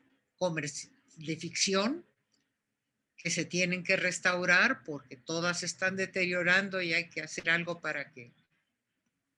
de 1.17 1.35
ficción 1.37 2.05
que 3.17 3.29
se 3.29 3.45
tienen 3.45 3.83
que 3.83 3.95
restaurar 3.95 4.83
porque 4.83 5.17
todas 5.17 5.63
están 5.63 5.95
deteriorando 5.95 6.81
y 6.81 6.93
hay 6.93 7.09
que 7.09 7.21
hacer 7.21 7.49
algo 7.49 7.81
para 7.81 8.11
que... 8.11 8.31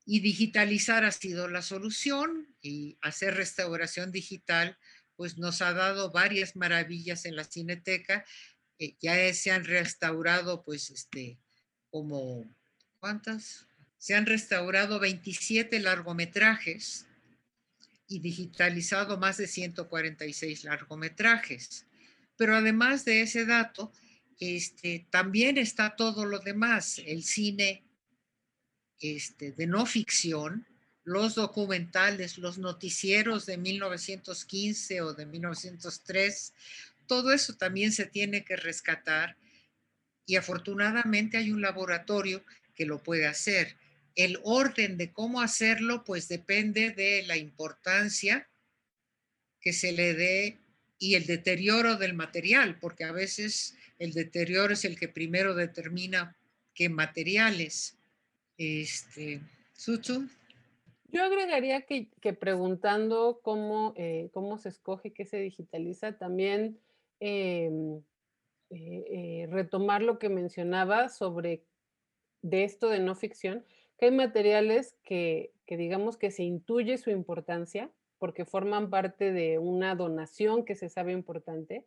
Y 0.06 0.22
digitalizar 0.22 1.06
ha 1.06 1.12
sido 1.12 1.48
la 1.48 1.62
solución 1.62 2.54
y 2.62 2.98
hacer 3.02 3.36
restauración 3.36 4.12
digital 4.12 4.78
pues 5.20 5.38
nos 5.38 5.62
ha 5.62 5.74
dado 5.74 6.12
varias 6.12 6.56
maravillas 6.56 7.26
en 7.26 7.36
la 7.36 7.44
cineteca. 7.44 8.24
Eh, 8.78 8.96
ya 9.02 9.34
se 9.34 9.52
han 9.52 9.66
restaurado, 9.66 10.64
pues, 10.64 10.92
este, 10.92 11.38
como, 11.90 12.50
¿cuántas? 13.02 13.68
se 13.98 14.16
han 14.16 14.26
restaurado 14.26 14.98
27 14.98 15.78
largometrajes 15.82 17.06
y 18.08 18.20
digitalizado 18.20 19.18
más 19.18 19.36
de 19.36 19.48
146 19.48 20.64
largometrajes. 20.64 21.86
Pero 22.38 22.56
además 22.56 23.04
de 23.04 23.20
ese 23.20 23.46
dato, 23.46 23.92
este, 24.40 25.06
también 25.10 25.58
está 25.58 25.98
todo 25.98 26.24
lo 26.24 26.40
demás, 26.40 27.02
el 27.06 27.24
cine 27.24 27.84
este, 29.02 29.52
de 29.52 29.68
no 29.68 29.86
ficción, 29.86 30.66
los 31.10 31.34
documentales, 31.34 32.38
los 32.38 32.60
noticieros 32.60 33.48
de 33.48 33.58
1915 33.58 35.02
o 35.02 35.14
de 35.14 35.26
1903, 35.26 36.54
todo 37.08 37.34
eso 37.34 37.54
también 37.54 37.92
se 37.92 38.06
tiene 38.06 38.46
que 38.46 38.56
rescatar 38.56 39.36
y 40.28 40.36
afortunadamente 40.36 41.38
hay 41.38 41.52
un 41.52 41.62
laboratorio 41.62 42.44
que 42.76 42.86
lo 42.86 43.02
puede 43.02 43.26
hacer. 43.26 43.76
El 44.16 44.40
orden 44.44 44.98
de 44.98 45.12
cómo 45.12 45.42
hacerlo 45.42 46.04
pues 46.04 46.28
depende 46.28 46.92
de 46.92 47.24
la 47.26 47.38
importancia 47.38 48.48
que 49.62 49.74
se 49.74 49.92
le 49.92 50.14
dé 50.14 50.60
y 51.00 51.16
el 51.16 51.26
deterioro 51.26 51.96
del 51.96 52.14
material, 52.14 52.78
porque 52.80 53.04
a 53.04 53.12
veces 53.12 53.74
el 53.98 54.14
deterioro 54.14 54.74
es 54.74 54.86
el 54.86 55.00
que 55.00 55.08
primero 55.08 55.56
determina 55.56 56.38
qué 56.76 56.88
materiales. 56.88 57.96
Este. 58.58 59.42
Yo 61.12 61.24
agregaría 61.24 61.82
que, 61.82 62.34
preguntando 62.34 63.40
cómo, 63.42 63.94
eh, 63.96 64.30
cómo 64.32 64.58
se 64.58 64.70
escoge, 64.70 65.12
qué 65.12 65.26
se 65.26 65.38
digitaliza, 65.38 66.18
también 66.18 66.80
em, 67.20 67.98
eh, 68.70 69.06
eh, 69.10 69.48
retomar 69.50 70.04
lo 70.04 70.20
que 70.20 70.30
mencionaba 70.30 71.10
sobre 71.10 71.64
de 72.42 72.64
esto 72.64 72.90
de 72.90 73.00
no 73.00 73.16
ficción, 73.16 73.66
que 73.98 74.06
hay 74.06 74.12
materiales 74.12 74.96
que, 75.04 75.52
que 75.66 75.78
digamos 75.78 76.18
que 76.18 76.32
se 76.32 76.44
intuye 76.44 76.98
su 76.98 77.10
importancia 77.10 77.92
porque 78.20 78.46
forman 78.46 78.90
parte 78.90 79.32
de 79.32 79.58
una 79.58 79.96
donación 79.96 80.64
que 80.66 80.76
se 80.76 80.90
sabe 80.90 81.14
importante 81.14 81.86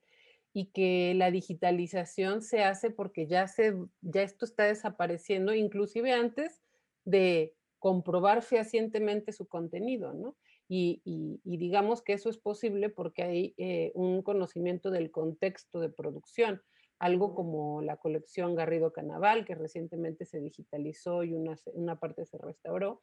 y 0.52 0.66
que 0.66 1.14
la 1.14 1.30
digitalización 1.30 2.42
se 2.42 2.62
hace 2.64 2.90
porque 2.90 3.26
ya, 3.26 3.46
se, 3.48 3.74
ya 4.00 4.22
esto 4.22 4.44
está 4.44 4.64
desapareciendo, 4.64 5.54
inclusive 5.54 6.12
antes 6.12 6.60
de 7.04 7.54
comprobar 7.83 8.43
fehacientemente 8.43 9.33
su 9.33 9.49
contenido, 9.49 10.14
¿no? 10.14 10.37
Y, 10.68 11.03
digamos 11.43 12.01
que 12.01 12.12
eso 12.12 12.30
es 12.30 12.39
posible 12.39 12.91
porque 12.91 13.24
hay 13.24 13.55
eh, 13.59 13.91
un 13.97 14.22
conocimiento 14.22 14.93
del 14.93 15.11
contexto 15.11 15.80
de 15.80 15.89
producción, 15.89 16.62
algo 17.01 17.35
como 17.35 17.83
la 17.83 17.97
colección 17.97 18.55
Garrido 18.55 18.93
Canaval, 18.93 19.45
que 19.45 19.57
recientemente 19.57 20.26
se 20.26 20.39
digitalizó 20.41 21.24
y 21.24 21.35
una, 21.35 21.57
una 21.74 21.99
parte 21.99 22.24
se 22.24 22.39
restauró, 22.39 23.03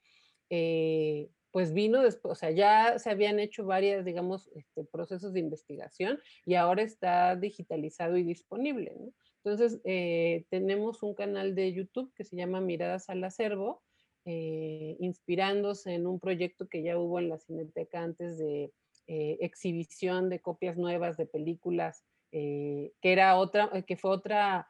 eh, 0.50 1.30
pues 1.52 1.74
vino 1.74 2.02
después, 2.02 2.32
o 2.32 2.36
sea, 2.36 2.52
ya 2.52 3.00
se 3.00 3.10
habían 3.10 3.38
hecho 3.38 3.66
varias, 3.66 4.06
digamos, 4.06 4.50
este, 4.56 4.86
procesos 4.86 5.34
de 5.34 5.42
investigación 5.42 6.20
y 6.46 6.56
ahora 6.56 6.84
está 6.84 7.36
digitalizado 7.36 8.16
y 8.16 8.24
disponible, 8.24 8.96
¿no? 8.98 9.12
Entonces, 9.44 9.82
eh, 9.84 10.46
tenemos 10.50 11.04
un 11.04 11.16
canal 11.16 11.54
de 11.54 11.74
YouTube 11.74 12.14
que 12.16 12.24
se 12.24 12.38
llama 12.38 12.62
Miradas 12.62 13.10
al 13.10 13.24
Acervo, 13.26 13.84
eh, 14.26 14.98
inspirándose 15.00 15.94
en 15.94 16.06
un 16.06 16.20
proyecto 16.20 16.68
que 16.68 16.84
ya 16.84 16.98
hubo 17.00 17.20
en 17.20 17.30
la 17.30 17.40
Cineteca 17.40 18.04
antes 18.04 18.38
de 18.38 18.74
eh, 19.08 19.38
exhibición 19.40 20.30
de 20.30 20.42
copias 20.42 20.78
nuevas 20.78 21.16
de 21.18 21.26
películas, 21.26 22.04
eh, 22.32 22.92
que 23.02 23.14
era 23.14 23.38
otra, 23.38 23.72
que 23.88 23.96
fue 23.96 24.12
otra, 24.12 24.68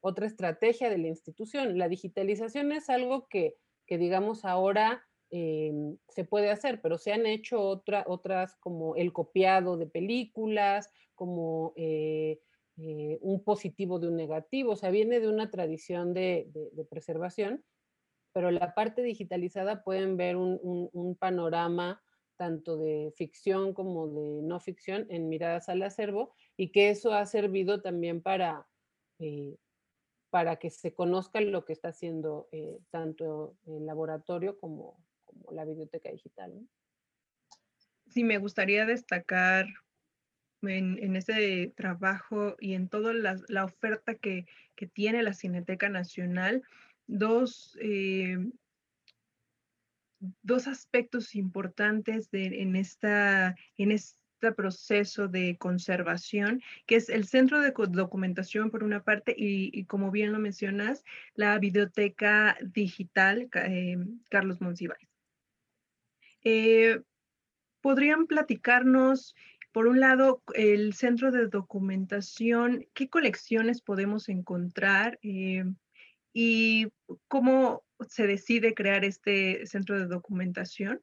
otra 0.00 0.26
estrategia 0.26 0.90
de 0.90 0.98
la 0.98 1.08
institución. 1.08 1.78
La 1.78 1.88
digitalización 1.88 2.70
es 2.72 2.90
algo 2.90 3.26
que, 3.28 3.56
que 3.86 3.98
digamos, 3.98 4.44
ahora 4.44 5.04
se 5.30 6.24
puede 6.28 6.50
hacer, 6.50 6.80
pero 6.82 6.98
se 6.98 7.12
han 7.12 7.24
hecho 7.24 7.60
otra, 7.60 8.04
otras 8.06 8.56
como 8.56 8.94
el 8.96 9.12
copiado 9.12 9.76
de 9.78 9.86
películas, 9.86 10.92
como 11.14 11.72
un 12.76 13.44
positivo 13.44 13.98
de 13.98 14.08
un 14.08 14.16
negativo, 14.16 14.72
o 14.72 14.76
sea, 14.76 14.90
viene 14.90 15.18
de 15.18 15.28
una 15.28 15.50
tradición 15.50 16.14
de, 16.14 16.50
de 16.52 16.84
preservación 16.84 17.64
pero 18.32 18.50
la 18.50 18.74
parte 18.74 19.02
digitalizada 19.02 19.82
pueden 19.82 20.16
ver 20.16 20.36
un, 20.36 21.16
panorama 21.18 22.02
tanto 22.36 22.78
de 22.78 23.12
ficción 23.16 23.74
como 23.74 24.08
de 24.08 24.42
no 24.42 24.60
ficción 24.60 25.06
en 25.10 25.28
miradas 25.28 25.68
al 25.68 25.82
acervo 25.82 26.32
y 26.56 26.72
que 26.72 26.90
eso 26.90 27.12
ha 27.12 27.26
servido 27.26 27.82
también 27.82 28.22
para, 28.22 28.66
eh, 29.18 29.56
para 30.30 30.56
que 30.56 30.70
se 30.70 30.94
conozca 30.94 31.40
lo 31.40 31.64
que 31.64 31.74
está 31.74 31.88
haciendo 31.88 32.48
eh, 32.52 32.78
tanto 32.90 33.56
el 33.66 33.84
laboratorio 33.84 34.58
como, 34.58 34.96
la 35.50 35.64
biblioteca 35.64 36.10
digital. 36.10 36.52
Sí, 38.08 38.24
me 38.24 38.38
gustaría 38.38 38.86
destacar 38.86 39.66
en, 40.62 41.16
ese 41.16 41.72
trabajo 41.76 42.56
y 42.58 42.74
en 42.74 42.88
toda 42.88 43.12
la, 43.14 43.64
oferta 43.64 44.14
que, 44.14 44.46
que, 44.74 44.86
tiene 44.86 45.22
la 45.22 45.32
Cineteca 45.32 45.88
Nacional, 45.88 46.62
dos, 47.10 47.76
eh, 47.80 48.38
dos 50.42 50.68
aspectos 50.68 51.34
importantes 51.34 52.28
en, 52.32 52.76
esta, 52.76 53.56
en 53.76 53.92
este 53.92 54.52
proceso 54.56 55.28
de 55.28 55.58
conservación, 55.58 56.62
que 56.86 56.96
es 56.96 57.08
el 57.08 57.26
centro 57.26 57.60
de 57.60 57.72
documentación 57.72 58.70
por 58.70 58.84
una 58.84 59.02
parte 59.02 59.34
y, 59.36 59.84
como 59.84 60.10
bien 60.10 60.32
lo 60.32 60.38
mencionas, 60.38 61.04
la 61.34 61.58
biblioteca 61.58 62.56
digital 62.62 63.50
eh, 63.54 63.98
Carlos 64.30 64.60
Monsiváis. 64.60 65.08
Eh, 66.42 67.02
¿Podrían 67.82 68.26
platicarnos, 68.26 69.34
por 69.72 69.86
un 69.86 70.00
lado, 70.00 70.42
el 70.54 70.94
centro 70.94 71.32
de 71.32 71.48
documentación, 71.48 72.86
qué 72.94 73.08
colecciones 73.08 73.80
podemos 73.82 74.28
encontrar? 74.28 75.18
¿Y 76.32 76.88
cómo 77.28 77.84
se 78.08 78.26
decide 78.26 78.74
crear 78.74 79.04
este 79.04 79.66
centro 79.66 79.98
de 79.98 80.06
documentación? 80.06 81.02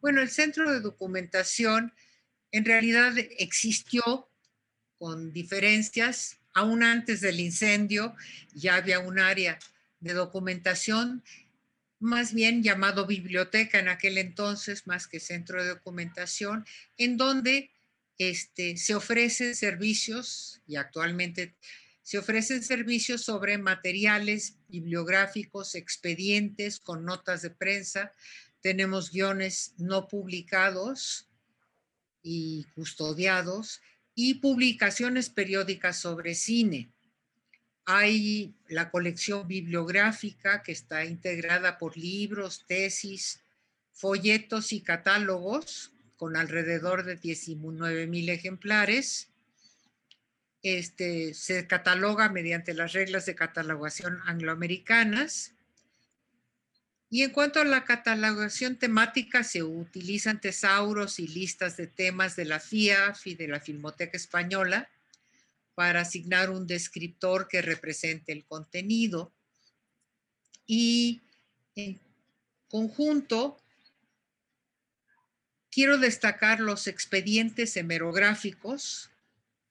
Bueno, 0.00 0.20
el 0.20 0.30
centro 0.30 0.70
de 0.70 0.80
documentación 0.80 1.92
en 2.52 2.64
realidad 2.64 3.12
existió 3.38 4.28
con 4.98 5.32
diferencias. 5.32 6.38
Aún 6.52 6.82
antes 6.82 7.20
del 7.20 7.38
incendio 7.38 8.14
ya 8.52 8.76
había 8.76 8.98
un 8.98 9.18
área 9.18 9.58
de 10.00 10.14
documentación, 10.14 11.22
más 12.00 12.32
bien 12.32 12.62
llamado 12.62 13.06
biblioteca 13.06 13.78
en 13.78 13.88
aquel 13.88 14.18
entonces, 14.18 14.86
más 14.86 15.06
que 15.06 15.20
centro 15.20 15.62
de 15.62 15.68
documentación, 15.68 16.64
en 16.96 17.16
donde 17.18 17.70
este, 18.18 18.76
se 18.78 18.94
ofrecen 18.94 19.54
servicios 19.54 20.60
y 20.66 20.76
actualmente 20.76 21.54
se 22.02 22.18
ofrecen 22.18 22.62
servicios 22.62 23.22
sobre 23.22 23.58
materiales 23.58 24.56
bibliográficos, 24.68 25.74
expedientes 25.74 26.80
con 26.80 27.04
notas 27.04 27.42
de 27.42 27.50
prensa. 27.50 28.12
Tenemos 28.60 29.10
guiones 29.10 29.74
no 29.78 30.08
publicados 30.08 31.28
y 32.22 32.64
custodiados 32.74 33.80
y 34.14 34.34
publicaciones 34.34 35.30
periódicas 35.30 35.98
sobre 35.98 36.34
cine. 36.34 36.90
Hay 37.84 38.54
la 38.68 38.90
colección 38.90 39.46
bibliográfica 39.46 40.62
que 40.62 40.72
está 40.72 41.04
integrada 41.04 41.78
por 41.78 41.96
libros, 41.96 42.64
tesis, 42.66 43.40
folletos 43.92 44.72
y 44.72 44.80
catálogos 44.80 45.92
con 46.16 46.36
alrededor 46.36 47.04
de 47.04 47.16
19 47.16 48.06
mil 48.06 48.28
ejemplares 48.28 49.29
este, 50.62 51.34
se 51.34 51.66
cataloga 51.66 52.28
mediante 52.28 52.74
las 52.74 52.92
reglas 52.92 53.26
de 53.26 53.34
catalogación 53.34 54.20
angloamericanas. 54.26 55.54
Y 57.08 57.22
en 57.22 57.30
cuanto 57.30 57.60
a 57.60 57.64
la 57.64 57.84
catalogación 57.84 58.76
temática, 58.76 59.42
se 59.42 59.62
utilizan 59.62 60.40
tesauros 60.40 61.18
y 61.18 61.26
listas 61.26 61.76
de 61.76 61.86
temas 61.86 62.36
de 62.36 62.44
la 62.44 62.60
FIAF 62.60 63.26
y 63.26 63.34
de 63.34 63.48
la 63.48 63.60
Filmoteca 63.60 64.16
Española 64.16 64.88
para 65.74 66.02
asignar 66.02 66.50
un 66.50 66.66
descriptor 66.66 67.48
que 67.48 67.62
represente 67.62 68.32
el 68.32 68.44
contenido. 68.44 69.32
Y 70.66 71.22
en 71.74 71.98
conjunto, 72.68 73.58
quiero 75.70 75.98
destacar 75.98 76.60
los 76.60 76.86
expedientes 76.86 77.76
hemerográficos 77.76 79.10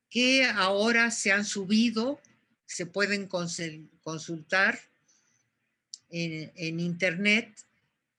que 0.09 0.45
ahora 0.45 1.11
se 1.11 1.31
han 1.31 1.45
subido, 1.45 2.19
se 2.65 2.85
pueden 2.85 3.27
consultar 3.27 4.79
en, 6.09 6.79
internet, 6.79 7.65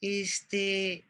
este, 0.00 1.04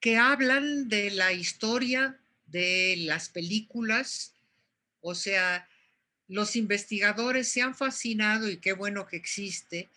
que 0.00 0.16
hablan 0.16 0.88
de 0.88 1.10
la 1.10 1.32
historia 1.32 2.18
de 2.46 2.96
las 2.98 3.28
películas, 3.28 4.32
o 5.00 5.14
sea, 5.14 5.68
los 6.28 6.56
investigadores 6.56 7.48
se 7.48 7.62
han 7.62 7.74
fascinado, 7.74 8.48
y 8.48 8.56
qué 8.56 8.72
bueno 8.72 9.06
que 9.06 9.16
existe, 9.16 9.90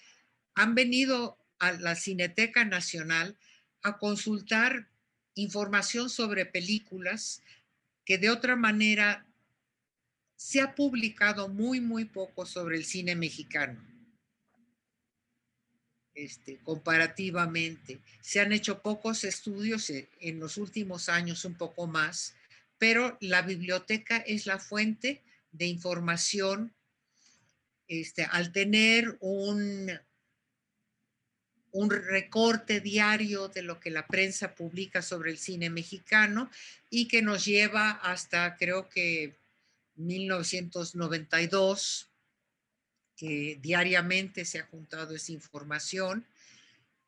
han 0.54 0.76
venido 0.76 1.38
a 1.60 1.72
la 1.74 1.96
Cineteca 1.96 2.66
Nacional 2.66 3.38
a 3.82 3.98
consultar 3.98 4.88
información 5.36 6.10
sobre 6.10 6.46
películas 6.46 7.42
que 8.06 8.18
de 8.18 8.30
otra 8.30 8.56
manera 8.56 9.26
se 10.40 10.62
ha 10.62 10.74
publicado 10.74 11.50
muy, 11.50 11.82
muy 11.82 12.06
poco 12.06 12.46
sobre 12.46 12.78
el 12.78 12.86
cine 12.86 13.14
mexicano. 13.14 13.86
Este, 16.14 16.60
comparativamente. 16.60 18.00
Se 18.22 18.40
han 18.40 18.54
hecho 18.54 18.82
pocos 18.82 19.26
estudios 19.26 19.90
e, 19.90 20.08
en 20.22 20.40
los 20.40 20.56
últimos 20.56 21.10
años, 21.10 21.44
un 21.44 21.56
poco 21.56 21.88
más, 21.88 22.36
pero 22.78 23.18
la 23.20 23.42
biblioteca 23.42 24.16
es 24.20 24.46
la 24.46 24.60
fuente 24.60 25.22
de 25.52 25.66
información. 25.66 26.74
Este, 27.90 28.24
al 28.24 28.54
tener 28.54 29.18
un, 29.20 29.92
un 31.72 31.90
recorte 31.90 32.80
diario 32.80 33.50
de 33.50 33.64
lo 33.64 33.82
que 33.82 33.92
la 33.92 34.08
prensa 34.08 34.56
publica 34.56 35.02
sobre 35.02 35.32
el 35.32 35.38
cine 35.38 35.70
mexicano 35.70 36.50
y 36.90 37.10
que 37.10 37.22
nos 37.22 37.44
lleva 37.44 37.92
hasta 37.92 38.56
creo 38.56 38.88
que 38.88 39.39
1992 40.00 42.10
que 43.16 43.60
diariamente 43.62 44.46
se 44.46 44.60
ha 44.60 44.66
juntado 44.66 45.16
esa 45.16 45.34
información 45.34 46.26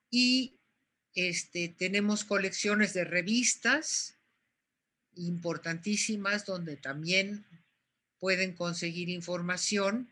y 0.09 0.53
este, 1.15 1.69
tenemos 1.69 2.23
colecciones 2.23 2.93
de 2.93 3.05
revistas 3.05 4.15
importantísimas 5.15 6.45
donde 6.45 6.77
también 6.77 7.45
pueden 8.19 8.53
conseguir 8.53 9.09
información 9.09 10.09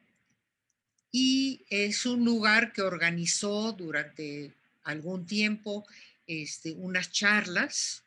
y 1.12 1.66
es 1.70 2.06
un 2.06 2.24
lugar 2.24 2.74
que 2.74 2.82
organizó 2.82 3.74
durante 3.74 4.54
algún 4.84 5.26
tiempo 5.26 5.86
este, 6.28 6.74
unas 6.74 7.12
charlas 7.12 8.04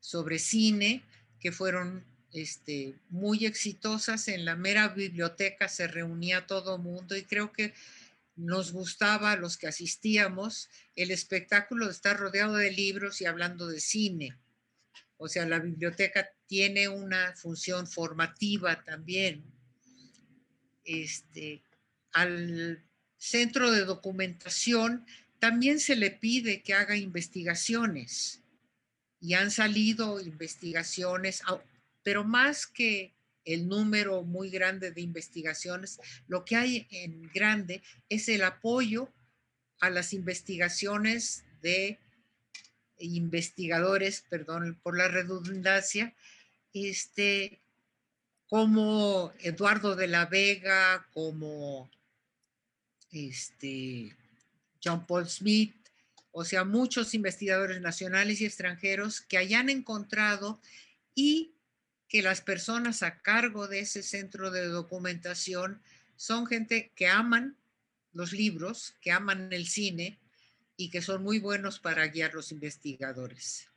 sobre 0.00 0.38
cine 0.38 1.02
que 1.38 1.52
fueron 1.52 2.04
este, 2.32 2.94
muy 3.08 3.46
exitosas. 3.46 4.28
En 4.28 4.44
la 4.44 4.56
mera 4.56 4.88
biblioteca 4.88 5.68
se 5.68 5.86
reunía 5.86 6.46
todo 6.46 6.78
mundo 6.78 7.16
y 7.16 7.24
creo 7.24 7.52
que 7.52 7.74
nos 8.36 8.72
gustaba 8.72 9.32
a 9.32 9.36
los 9.36 9.56
que 9.56 9.66
asistíamos 9.66 10.68
el 10.96 11.10
espectáculo 11.10 11.86
de 11.86 11.92
estar 11.92 12.16
rodeado 12.16 12.56
de 12.56 12.70
libros 12.70 13.20
y 13.20 13.26
hablando 13.26 13.66
de 13.66 13.80
cine. 13.80 14.36
O 15.18 15.28
sea, 15.28 15.44
la 15.46 15.58
biblioteca 15.58 16.30
tiene 16.46 16.88
una 16.88 17.34
función 17.36 17.86
formativa 17.86 18.82
también. 18.82 19.44
Este, 20.84 21.62
al 22.12 22.82
centro 23.18 23.70
de 23.70 23.84
documentación 23.84 25.04
también 25.38 25.78
se 25.78 25.96
le 25.96 26.10
pide 26.10 26.62
que 26.62 26.74
haga 26.74 26.96
investigaciones 26.96 28.40
y 29.20 29.34
han 29.34 29.50
salido 29.50 30.20
investigaciones, 30.20 31.42
pero 32.02 32.24
más 32.24 32.66
que 32.66 33.12
el 33.44 33.68
número 33.68 34.22
muy 34.22 34.50
grande 34.50 34.90
de 34.92 35.00
investigaciones, 35.00 35.98
lo 36.28 36.44
que 36.44 36.56
hay 36.56 36.86
en 36.90 37.30
grande 37.32 37.82
es 38.08 38.28
el 38.28 38.42
apoyo 38.42 39.08
a 39.80 39.90
las 39.90 40.12
investigaciones 40.12 41.44
de 41.62 41.98
investigadores, 42.98 44.24
perdón 44.28 44.78
por 44.82 44.96
la 44.96 45.08
redundancia, 45.08 46.14
este, 46.74 47.60
como 48.48 49.32
Eduardo 49.40 49.96
de 49.96 50.06
la 50.06 50.26
Vega, 50.26 51.06
como 51.12 51.90
este, 53.10 54.14
John 54.84 55.06
Paul 55.06 55.28
Smith, 55.28 55.74
o 56.32 56.44
sea, 56.44 56.64
muchos 56.64 57.14
investigadores 57.14 57.80
nacionales 57.80 58.40
y 58.40 58.46
extranjeros 58.46 59.20
que 59.20 59.38
hayan 59.38 59.68
encontrado 59.68 60.60
y 61.14 61.52
que 62.10 62.22
las 62.22 62.42
personas 62.42 63.04
a 63.04 63.22
cargo 63.22 63.68
de 63.68 63.80
ese 63.80 64.02
centro 64.02 64.50
de 64.50 64.66
documentación 64.66 65.80
son 66.16 66.44
gente 66.44 66.92
que 66.96 67.06
aman 67.06 67.56
los 68.12 68.32
libros, 68.32 68.96
que 69.00 69.12
aman 69.12 69.52
el 69.52 69.66
cine 69.66 70.18
y 70.76 70.90
que 70.90 71.02
son 71.02 71.22
muy 71.22 71.38
buenos 71.38 71.78
para 71.78 72.08
guiar 72.08 72.34
los 72.34 72.50
investigadores. 72.50 73.68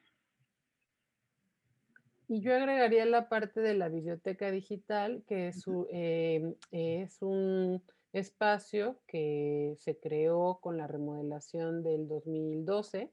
Y 2.28 2.42
yo 2.42 2.56
agregaría 2.56 3.06
la 3.06 3.30
parte 3.30 3.62
de 3.62 3.76
la 3.76 3.88
biblioteca 3.90 4.50
digital, 4.50 5.24
que 5.28 5.50
es, 5.50 5.64
em, 5.92 6.56
es 6.72 7.22
un 7.22 7.84
espacio 8.14 9.00
que 9.06 9.76
se 9.78 10.00
creó 10.00 10.60
con 10.60 10.78
la 10.78 10.88
remodelación 10.88 11.84
del 11.84 12.08
2012, 12.08 13.12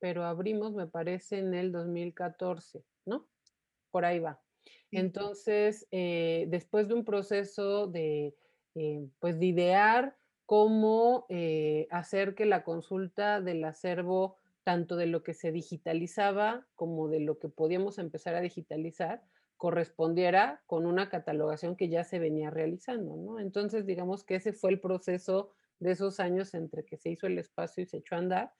pero 0.00 0.24
abrimos, 0.24 0.74
me 0.74 0.88
parece, 0.88 1.38
en 1.38 1.54
el 1.54 1.70
2014, 1.70 2.82
¿no? 3.04 3.28
Por 3.92 4.04
ahí 4.04 4.18
va. 4.18 4.42
Entonces, 4.94 5.86
eh, 5.90 6.46
después 6.48 6.88
de 6.88 6.94
un 6.94 7.04
proceso 7.04 7.86
de, 7.86 8.36
eh, 8.74 9.08
pues, 9.20 9.38
de 9.38 9.46
idear 9.46 10.16
cómo 10.46 11.26
eh, 11.28 11.88
hacer 11.90 12.34
que 12.34 12.46
la 12.46 12.64
consulta 12.64 13.40
del 13.40 13.64
acervo, 13.64 14.36
tanto 14.64 14.96
de 14.96 15.06
lo 15.06 15.22
que 15.22 15.34
se 15.34 15.52
digitalizaba 15.52 16.68
como 16.74 17.08
de 17.08 17.20
lo 17.20 17.38
que 17.38 17.48
podíamos 17.48 17.98
empezar 17.98 18.34
a 18.34 18.40
digitalizar, 18.40 19.22
correspondiera 19.56 20.62
con 20.66 20.86
una 20.86 21.08
catalogación 21.08 21.76
que 21.76 21.88
ya 21.88 22.04
se 22.04 22.18
venía 22.18 22.50
realizando, 22.50 23.16
¿no? 23.16 23.38
Entonces, 23.40 23.86
digamos 23.86 24.24
que 24.24 24.36
ese 24.36 24.52
fue 24.52 24.70
el 24.70 24.80
proceso 24.80 25.50
de 25.78 25.92
esos 25.92 26.20
años 26.20 26.54
entre 26.54 26.84
que 26.84 26.96
se 26.96 27.10
hizo 27.10 27.26
el 27.26 27.38
espacio 27.38 27.82
y 27.82 27.86
se 27.86 27.98
echó 27.98 28.16
a 28.16 28.18
andar. 28.18 28.52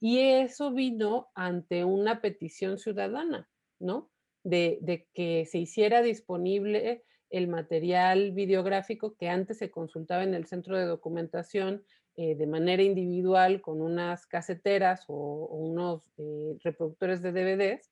Y 0.00 0.18
eso 0.18 0.72
vino 0.72 1.30
ante 1.34 1.84
una 1.84 2.20
petición 2.20 2.78
ciudadana, 2.78 3.50
¿no? 3.78 4.11
De, 4.44 5.06
que 5.14 5.46
se 5.46 5.58
hiciera 5.58 6.02
disponible 6.02 7.02
el 7.30 7.48
material 7.48 8.32
videográfico 8.32 9.16
que 9.16 9.28
antes 9.28 9.58
se 9.58 9.70
consultaba 9.70 10.22
en 10.22 10.34
el 10.34 10.46
centro 10.46 10.76
de 10.76 10.84
documentación 10.84 11.82
eh, 12.16 12.34
de 12.34 12.46
manera 12.46 12.82
individual 12.82 13.62
con 13.62 13.80
unas 13.80 14.26
caseteras 14.26 15.04
o, 15.08 15.46
unos 15.46 16.12
eh, 16.18 16.58
reproductores 16.62 17.22
de 17.22 17.32
DVDs, 17.32 17.90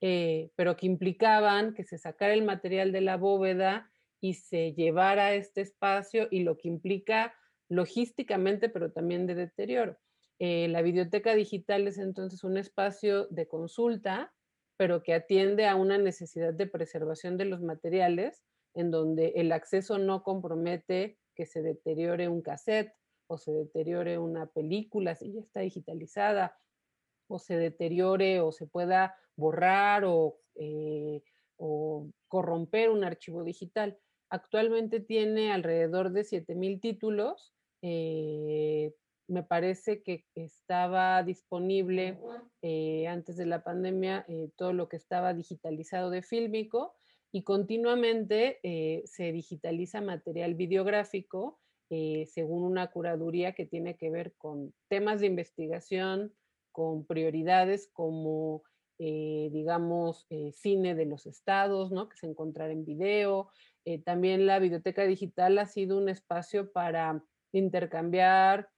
eh, 0.00 0.50
pero 0.56 0.76
que 0.76 0.86
implicaban 0.86 1.72
que 1.74 1.84
se 1.84 1.98
sacara 1.98 2.34
el 2.34 2.44
material 2.44 2.90
de 2.90 3.02
la 3.02 3.16
bóveda 3.16 3.92
y 4.20 4.34
se 4.34 4.72
llevara 4.72 5.26
a 5.26 5.34
este 5.34 5.60
espacio 5.60 6.26
y 6.30 6.42
lo 6.42 6.58
que 6.58 6.68
implica 6.68 7.34
logísticamente, 7.68 8.68
pero 8.68 8.90
también 8.90 9.26
de 9.26 9.36
deterioro. 9.36 9.96
la 10.40 10.82
biblioteca 10.82 11.34
digital 11.34 11.86
es 11.86 11.98
entonces 11.98 12.42
un 12.42 12.56
espacio 12.56 13.26
de 13.28 13.46
consulta 13.46 14.32
pero 14.80 15.02
que 15.02 15.12
atiende 15.12 15.66
a 15.66 15.76
una 15.76 15.98
necesidad 15.98 16.54
de 16.54 16.66
preservación 16.66 17.36
de 17.36 17.44
los 17.44 17.60
materiales, 17.60 18.42
en 18.72 18.90
donde 18.90 19.34
el 19.36 19.52
acceso 19.52 19.98
no 19.98 20.22
compromete 20.22 21.18
que 21.34 21.44
se 21.44 21.60
deteriore 21.60 22.30
un 22.30 22.40
cassette 22.40 22.94
o 23.26 23.36
se 23.36 23.52
deteriore 23.52 24.16
una 24.16 24.46
película 24.46 25.14
si 25.16 25.34
ya 25.34 25.40
está 25.40 25.60
digitalizada, 25.60 26.56
o 27.28 27.38
se 27.38 27.58
deteriore 27.58 28.40
o 28.40 28.52
se 28.52 28.66
pueda 28.66 29.18
borrar 29.36 30.04
o, 30.06 30.38
eh, 30.54 31.20
corromper 32.28 32.88
un 32.88 33.04
archivo 33.04 33.44
digital. 33.44 33.98
Actualmente 34.30 35.00
tiene 35.00 35.52
alrededor 35.52 36.10
de 36.10 36.24
7.000 36.24 36.80
títulos, 36.80 37.52
eh, 37.82 38.94
me 39.30 39.44
parece 39.44 40.02
que 40.02 40.24
estaba 40.34 41.22
disponible 41.22 42.18
eh, 42.62 43.06
antes 43.06 43.36
de 43.36 43.46
la 43.46 43.62
pandemia 43.62 44.24
eh, 44.28 44.50
todo 44.56 44.72
lo 44.72 44.88
que 44.88 44.96
estaba 44.96 45.32
digitalizado 45.34 46.10
de 46.10 46.22
fílmico 46.22 46.96
y 47.30 47.44
continuamente 47.44 48.58
eh, 48.64 49.02
se 49.06 49.30
digitaliza 49.30 50.00
material 50.00 50.54
videográfico 50.54 51.58
según 52.26 52.62
una 52.62 52.92
curaduría 52.92 53.52
que 53.52 53.66
tiene 53.66 53.96
que 53.96 54.10
ver 54.10 54.36
con 54.38 54.72
temas 54.86 55.20
de 55.20 55.26
investigación, 55.26 56.32
con 56.70 57.04
prioridades 57.04 57.90
como, 57.92 58.62
digamos, 58.96 60.24
cine 60.52 60.94
de 60.94 61.06
los 61.06 61.26
estados, 61.26 61.90
¿no? 61.90 62.08
que 62.08 62.16
se 62.16 62.28
encontrará 62.28 62.72
en 62.72 62.84
video. 62.84 63.50
también 64.04 64.46
la 64.46 64.60
biblioteca 64.60 65.02
digital 65.02 65.58
ha 65.58 65.66
sido 65.66 65.98
un 65.98 66.08
espacio 66.08 66.70
para 66.70 67.24
intercambiar 67.50 68.68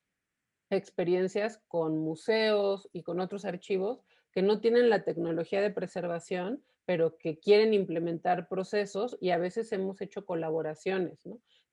experiencias 0.73 1.61
con 1.69 1.99
museos 1.99 2.89
y 2.93 3.03
con 3.03 3.21
otros 3.21 3.45
archivos 3.45 4.03
que 4.33 4.43
no 4.43 4.61
tienen 4.61 4.91
la 4.91 5.05
tecnología 5.05 5.61
de 5.61 5.71
preservación, 5.71 6.63
pero 6.85 7.17
que 7.19 7.39
quieren 7.39 7.75
implementar 7.75 8.49
procesos 8.49 9.17
y 9.21 9.31
a 9.31 9.39
veces 9.39 9.73
hemos 9.73 10.01
hecho 10.01 10.25
colaboraciones. 10.25 11.21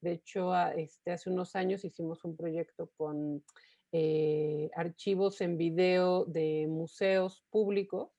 De 0.01 0.11
hecho, 0.11 0.55
este, 0.75 1.11
hace 1.11 1.29
unos 1.29 1.55
años 1.55 1.83
hicimos 1.83 2.23
un 2.25 2.35
proyecto 2.35 2.91
con 2.97 3.43
eh, 3.91 4.69
archivos 4.75 5.41
en 5.41 5.57
video 5.57 6.25
de 6.25 6.67
museos 6.69 7.43
públicos 7.49 8.11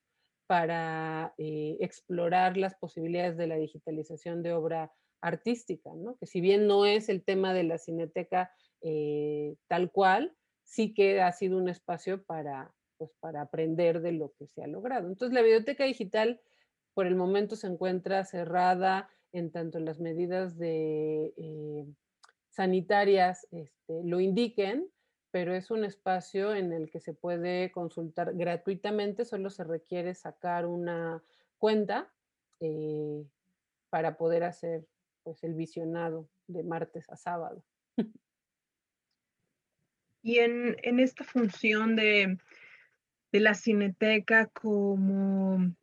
para 0.46 1.32
eh, 1.38 1.76
explorar 1.80 2.56
las 2.56 2.74
posibilidades 2.74 3.36
de 3.36 3.46
la 3.46 3.56
digitalización 3.56 4.42
de 4.42 4.52
obra 4.52 4.92
artística, 5.20 5.90
que 6.18 6.26
si 6.26 6.40
bien 6.40 6.66
no 6.66 6.86
es 6.86 7.08
el 7.08 7.22
tema 7.22 7.54
de 7.54 7.62
la 7.62 7.78
cineteca 7.78 8.50
eh, 8.82 9.54
tal 9.68 9.92
cual, 9.92 10.34
sí 10.70 10.94
que 10.94 11.20
ha 11.20 11.32
sido 11.32 11.58
un 11.58 11.68
espacio 11.68 12.22
para, 12.22 12.72
pues, 12.96 13.10
para 13.18 13.42
aprender 13.42 14.00
de 14.00 14.12
lo 14.12 14.32
que 14.38 14.46
se 14.46 14.62
ha 14.62 14.68
logrado. 14.68 15.08
Entonces, 15.08 15.34
la 15.34 15.42
biblioteca 15.42 15.82
digital 15.82 16.40
por 16.94 17.06
el 17.06 17.16
momento 17.16 17.56
se 17.56 17.66
encuentra 17.66 18.24
cerrada 18.24 19.10
en 19.32 19.50
tanto 19.50 19.80
las 19.80 19.98
medidas 19.98 20.54
eh, 20.60 21.86
sanitarias 22.50 23.48
este, 23.50 24.04
lo 24.04 24.20
indiquen, 24.20 24.88
pero 25.32 25.54
es 25.54 25.72
un 25.72 25.84
espacio 25.84 26.54
en 26.54 26.72
el 26.72 26.88
que 26.88 27.00
se 27.00 27.14
puede 27.14 27.72
consultar 27.72 28.34
gratuitamente, 28.34 29.24
solo 29.24 29.50
se 29.50 29.64
requiere 29.64 30.14
sacar 30.14 30.66
una 30.66 31.20
cuenta 31.58 32.12
eh, 32.60 33.24
para 33.90 34.16
poder 34.16 34.44
hacer 34.44 34.86
pues, 35.24 35.42
el 35.42 35.54
visionado 35.54 36.28
de 36.46 36.62
martes 36.62 37.10
a 37.10 37.16
sábado. 37.16 37.64
Y 40.22 40.38
en, 40.38 40.76
esta 41.00 41.24
función 41.24 41.96
de, 41.96 42.38
la 43.32 43.54
cineteca 43.54 44.46
como, 44.46 45.74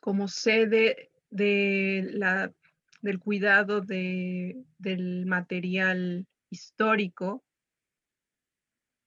como 0.00 0.28
sede 0.28 1.10
de 1.30 2.08
la, 2.12 2.52
del 3.00 3.18
cuidado 3.18 3.80
de, 3.80 4.64
del 4.78 5.26
material 5.26 6.26
histórico, 6.50 7.42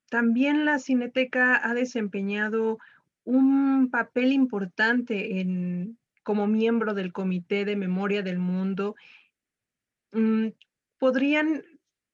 también 0.09 0.65
la 0.65 0.79
cineteca 0.79 1.61
ha 1.63 1.73
desempeñado 1.73 2.77
un 3.23 3.89
papel 3.89 4.33
importante 4.33 5.39
en, 5.39 5.97
como 6.23 6.47
miembro 6.47 6.93
del 6.93 7.13
Comité 7.13 7.63
de 7.63 7.77
Memoria 7.77 8.21
del 8.21 8.39
Mundo. 8.39 8.95
Mm, 10.11 10.49
¿Podrían 10.97 11.63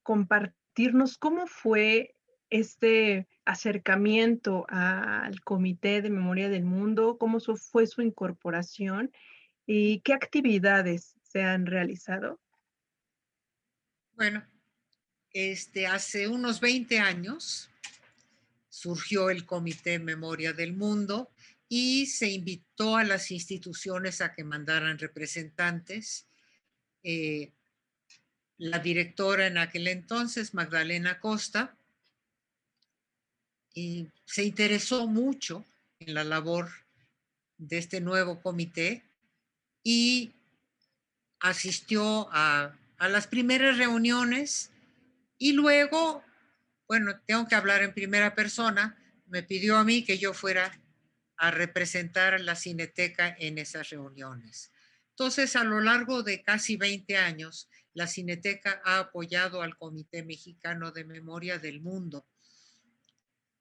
compartirnos 0.04 1.18
cómo 1.18 1.48
fue 1.48 2.14
este 2.50 3.28
acercamiento 3.46 4.66
al 4.70 5.42
Comité 5.42 6.02
de 6.02 6.10
Memoria 6.10 6.50
del 6.50 6.64
Mundo, 6.64 7.18
cómo 7.18 7.40
fue 7.40 7.88
su 7.88 8.02
incorporación 8.02 9.12
y 9.66 10.00
qué 10.02 10.14
actividades 10.14 11.16
se 11.24 11.44
han 11.44 11.66
realizado? 11.66 12.40
Bueno, 14.14 14.44
este, 15.32 15.88
hace 15.88 16.28
unos 16.28 16.60
20 16.60 17.00
años 17.00 17.70
surgió 18.70 19.30
el 19.30 19.46
Comité 19.46 20.00
Memoria 20.00 20.54
del 20.54 20.74
Mundo 20.74 21.32
y 21.70 22.06
se 22.08 22.30
invitó 22.30 22.96
a 22.96 23.04
las 23.04 23.32
instituciones 23.32 24.22
a 24.22 24.34
que 24.34 24.44
mandaran 24.44 24.98
representantes. 24.98 26.28
Eh, 27.04 27.52
la 28.58 28.80
directora 28.80 29.48
en 29.48 29.58
aquel 29.58 29.88
entonces, 29.88 30.54
Magdalena 30.54 31.20
Costa, 31.20 31.78
se 33.74 34.44
interesó 34.44 35.08
mucho 35.08 35.66
en 36.00 36.14
la 36.14 36.24
labor 36.24 36.70
de 37.58 37.78
este 37.78 38.02
nuevo 38.02 38.42
comité 38.42 39.04
y 39.84 40.34
asistió 41.40 42.28
a, 42.32 42.76
a 42.98 43.10
las 43.10 43.28
primeras 43.28 43.78
reuniones 43.78 44.72
y 45.38 45.54
luego 45.54 46.24
bueno, 46.88 47.20
tengo 47.26 47.48
que 47.48 47.56
hablar 47.56 47.84
en 47.84 47.94
primera 47.94 48.34
persona, 48.34 48.98
me 49.28 49.44
pidió 49.44 49.78
a 49.78 49.84
mí 49.84 50.06
que 50.06 50.18
yo 50.18 50.34
fuera 50.34 50.80
a 51.36 51.52
representar 51.52 52.34
a 52.34 52.40
la 52.40 52.56
Cineteca 52.56 53.36
en 53.40 53.58
esas 53.58 53.90
reuniones. 53.90 54.72
Entonces, 55.10 55.56
a 55.56 55.64
lo 55.64 55.82
largo 55.82 56.24
de 56.24 56.42
casi 56.42 56.78
20 56.78 57.18
años, 57.18 57.70
la 57.94 58.08
Cineteca 58.08 58.82
ha 58.86 59.00
apoyado 59.00 59.62
al 59.62 59.78
Comité 59.78 60.24
Mexicano 60.24 60.92
de 60.92 61.04
Memoria 61.04 61.60
del 61.60 61.82
Mundo. 61.82 62.26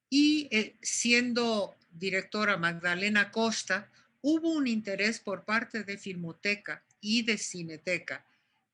Y 0.08 0.48
eh, 0.50 0.76
siendo 0.82 1.74
directora 1.90 2.56
Magdalena 2.56 3.30
Costa, 3.30 3.90
hubo 4.22 4.50
un 4.50 4.66
interés 4.66 5.20
por 5.20 5.44
parte 5.44 5.82
de 5.82 5.98
Filmoteca 5.98 6.82
y 7.00 7.22
de 7.22 7.38
Cineteca 7.38 8.24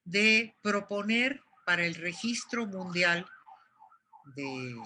de 0.05 0.55
proponer 0.63 1.43
para 1.65 1.85
el 1.85 1.95
registro 1.95 2.67
mundial 2.67 3.27
de 4.35 4.77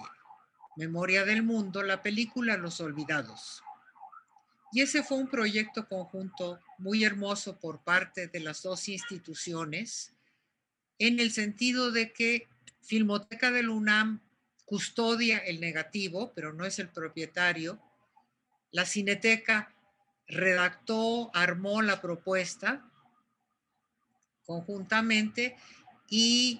Memoria 0.75 1.25
del 1.25 1.43
Mundo 1.43 1.83
la 1.83 2.03
película 2.03 2.57
Los 2.57 2.79
Olvidados. 2.81 3.63
Y 4.71 4.81
ese 4.81 5.03
fue 5.03 5.17
un 5.17 5.27
proyecto 5.27 5.87
conjunto 5.87 6.59
muy 6.77 7.03
hermoso 7.03 7.57
por 7.57 7.79
parte 7.79 8.27
de 8.27 8.39
las 8.41 8.61
dos 8.61 8.89
instituciones, 8.89 10.13
en 10.99 11.19
el 11.19 11.31
sentido 11.31 11.91
de 11.91 12.11
que 12.11 12.47
Filmoteca 12.81 13.51
del 13.51 13.69
UNAM 13.69 14.21
custodia 14.67 15.37
el 15.37 15.61
negativo, 15.61 16.33
pero 16.35 16.51
no 16.51 16.65
es 16.65 16.77
el 16.77 16.89
propietario. 16.89 17.81
La 18.71 18.85
Cineteca 18.85 19.73
redactó, 20.27 21.31
armó 21.33 21.81
la 21.81 22.01
propuesta 22.01 22.91
conjuntamente 24.43 25.55
y 26.09 26.59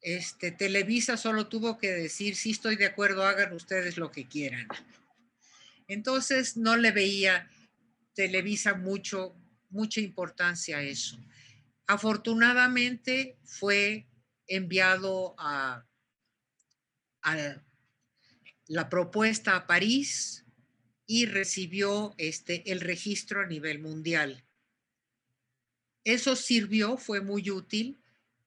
este, 0.00 0.50
Televisa 0.50 1.18
solo 1.18 1.46
tuvo 1.46 1.76
que 1.76 1.92
decir, 1.92 2.36
sí 2.36 2.52
estoy 2.52 2.76
de 2.76 2.86
acuerdo, 2.86 3.26
hagan 3.26 3.52
ustedes 3.52 3.98
lo 3.98 4.10
que 4.10 4.26
quieran. 4.26 4.66
Entonces 5.88 6.56
no 6.56 6.78
le 6.78 6.90
veía 6.90 7.50
Televisa 8.14 8.72
mucho, 8.72 9.36
mucha 9.68 10.00
importancia 10.00 10.78
a 10.78 10.82
eso. 10.82 11.18
Afortunadamente 11.86 13.36
fue 13.44 14.06
enviado 14.46 15.34
a, 15.38 15.84
a 17.22 17.62
la 18.66 18.88
propuesta 18.88 19.56
a 19.56 19.66
París 19.66 20.44
y 21.06 21.26
recibió 21.26 22.14
este, 22.18 22.70
el 22.70 22.80
registro 22.80 23.40
a 23.40 23.46
nivel 23.46 23.80
mundial. 23.80 24.44
Eso 26.04 26.36
sirvió, 26.36 26.96
fue 26.96 27.20
muy 27.20 27.50
útil 27.50 28.00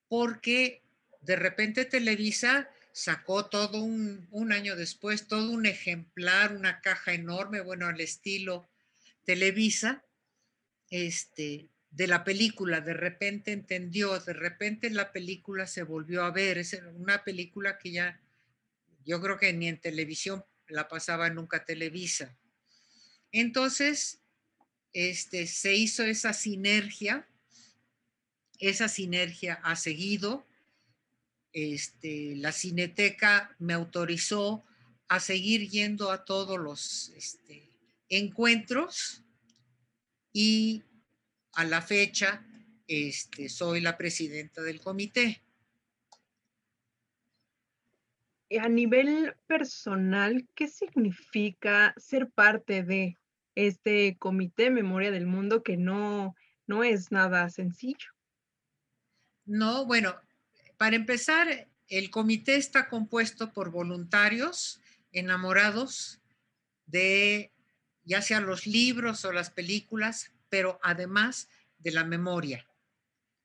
porque 0.08 0.82
de 1.22 1.36
repente 1.36 1.86
Televisa 1.86 2.70
sacó 2.94 3.48
todo 3.48 3.82
un, 3.82 4.52
año 4.52 4.76
después, 4.76 5.28
todo 5.28 5.52
un 5.52 5.66
ejemplar, 5.66 6.56
una 6.56 6.82
caja 6.82 7.14
enorme, 7.14 7.62
bueno, 7.62 7.88
al 7.88 8.00
estilo 8.00 8.70
Televisa, 9.26 10.04
este, 10.90 11.70
de 11.92 12.08
la 12.08 12.24
película. 12.24 12.82
De 12.82 12.94
repente 12.94 13.52
entendió, 13.52 14.20
de 14.20 14.34
repente 14.34 14.90
la 14.90 15.12
película 15.12 15.66
se 15.66 15.84
volvió 15.84 16.24
a 16.24 16.32
ver. 16.32 16.58
Es 16.58 16.80
una 16.96 17.24
película 17.24 17.78
que 17.78 17.92
ya, 17.92 18.20
yo 19.06 19.22
creo 19.22 19.38
que 19.38 19.54
ni 19.54 19.68
en 19.68 19.80
televisión 19.80 20.44
la 20.68 20.88
pasaba 20.88 21.30
nunca 21.30 21.66
Televisa. 21.66 22.38
Entonces, 23.32 24.22
este, 24.94 25.48
se 25.48 25.76
hizo 25.76 26.04
esa 26.04 26.34
sinergia. 26.34 27.28
Esa 28.60 28.88
sinergia 28.88 29.56
ha 29.64 29.76
seguido 29.76 30.46
este, 31.54 32.36
la 32.38 32.52
Cineteca 32.52 33.56
me 33.60 33.74
autorizó 33.74 34.64
a 35.08 35.20
seguir 35.20 35.70
yendo 35.70 36.12
a 36.12 36.26
todos 36.26 36.60
los 36.60 37.10
este, 37.10 37.70
encuentros 38.10 39.22
y 40.34 40.82
a 41.54 41.64
la 41.64 41.84
fecha 41.84 42.44
este, 42.88 43.50
soy 43.50 43.82
la 43.82 43.98
presidenta 43.98 44.64
del 44.64 44.82
comité. 44.82 45.43
A 48.60 48.70
nivel 48.70 49.36
personal, 49.48 50.48
¿qué 50.54 50.68
significa 50.68 51.94
ser 51.98 52.30
parte 52.30 52.84
de 52.84 53.18
este 53.56 54.18
comité 54.18 54.70
Memoria 54.70 55.12
del 55.12 55.26
Mundo 55.26 55.64
que 55.64 55.78
no, 55.78 56.36
no 56.68 56.84
es 56.84 57.12
nada 57.12 57.50
sencillo? 57.50 58.10
No, 59.46 59.86
bueno, 59.86 60.16
para 60.78 60.96
empezar, 60.96 61.68
el 61.88 62.10
comité 62.10 62.56
está 62.56 62.90
compuesto 62.90 63.54
por 63.54 63.72
voluntarios 63.72 64.82
enamorados 65.12 66.22
de 66.86 67.52
ya 68.04 68.22
sea 68.22 68.42
los 68.42 68.68
libros 68.68 69.24
o 69.26 69.32
las 69.32 69.50
películas, 69.50 70.32
pero 70.50 70.80
además 70.84 71.48
de 71.78 71.92
la 71.92 72.04
memoria. 72.04 72.68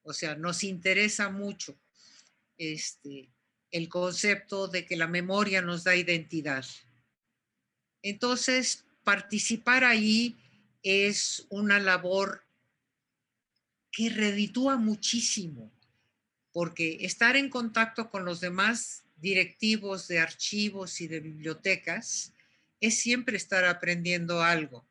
O 0.02 0.12
sea, 0.12 0.34
nos 0.34 0.64
interesa 0.64 1.30
mucho 1.30 1.78
este, 2.56 3.30
el 3.70 3.88
concepto 3.88 4.68
de 4.68 4.86
que 4.86 4.96
la 4.96 5.06
memoria 5.06 5.62
nos 5.62 5.84
da 5.84 5.94
identidad. 5.96 6.64
Entonces, 8.02 8.84
participar 9.04 9.84
ahí 9.84 10.36
es 10.82 11.46
una 11.50 11.78
labor 11.78 12.44
que 13.90 14.10
reditúa 14.10 14.76
muchísimo 14.76 15.72
porque 16.52 16.98
estar 17.02 17.36
en 17.36 17.50
contacto 17.50 18.10
con 18.10 18.24
los 18.24 18.40
demás 18.40 19.04
directivos 19.16 20.08
de 20.08 20.18
archivos 20.20 21.00
y 21.00 21.08
de 21.08 21.20
bibliotecas 21.20 22.32
es 22.80 22.98
siempre 23.00 23.36
estar 23.36 23.64
aprendiendo 23.64 24.42
algo. 24.42 24.86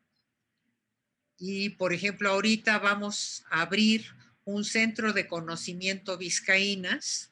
Y, 1.38 1.70
por 1.70 1.92
ejemplo, 1.92 2.30
ahorita 2.30 2.78
vamos 2.78 3.44
a 3.50 3.62
abrir 3.62 4.06
un 4.44 4.64
centro 4.64 5.12
de 5.12 5.26
conocimiento 5.26 6.16
vizcaínas 6.18 7.30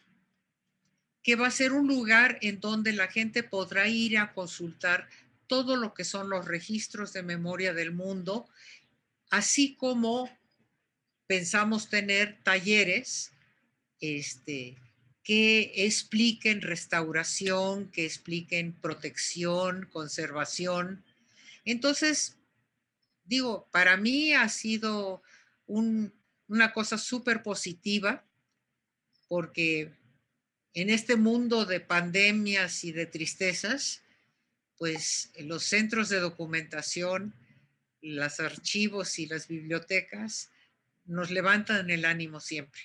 que 1.26 1.34
va 1.34 1.48
a 1.48 1.50
ser 1.50 1.72
un 1.72 1.88
lugar 1.88 2.38
en 2.40 2.60
donde 2.60 2.92
la 2.92 3.08
gente 3.08 3.42
podrá 3.42 3.88
ir 3.88 4.16
a 4.16 4.32
consultar 4.32 5.08
todo 5.48 5.74
lo 5.74 5.92
que 5.92 6.04
son 6.04 6.30
los 6.30 6.44
registros 6.44 7.12
de 7.12 7.24
memoria 7.24 7.74
del 7.74 7.90
mundo, 7.90 8.48
así 9.30 9.74
como 9.74 10.30
pensamos 11.26 11.88
tener 11.88 12.38
talleres 12.44 13.32
este, 14.00 14.76
que 15.24 15.72
expliquen 15.74 16.62
restauración, 16.62 17.90
que 17.90 18.06
expliquen 18.06 18.72
protección, 18.74 19.88
conservación. 19.90 21.04
Entonces, 21.64 22.36
digo, 23.24 23.66
para 23.72 23.96
mí 23.96 24.32
ha 24.32 24.48
sido 24.48 25.22
una 25.66 26.72
cosa 26.72 26.96
súper 26.96 27.42
positiva 27.42 28.24
porque 29.26 29.92
en 30.76 30.90
este 30.90 31.16
mundo 31.16 31.64
de 31.64 31.80
pandemias 31.80 32.84
y 32.84 32.92
de 32.92 33.06
tristezas, 33.06 34.02
pues 34.76 35.32
los 35.40 35.64
centros 35.64 36.10
de 36.10 36.20
documentación, 36.20 37.34
los 38.02 38.40
archivos 38.40 39.18
y 39.18 39.26
las 39.26 39.48
bibliotecas 39.48 40.50
nos 41.06 41.30
levantan 41.30 41.88
el 41.88 42.04
ánimo 42.04 42.40
siempre. 42.40 42.82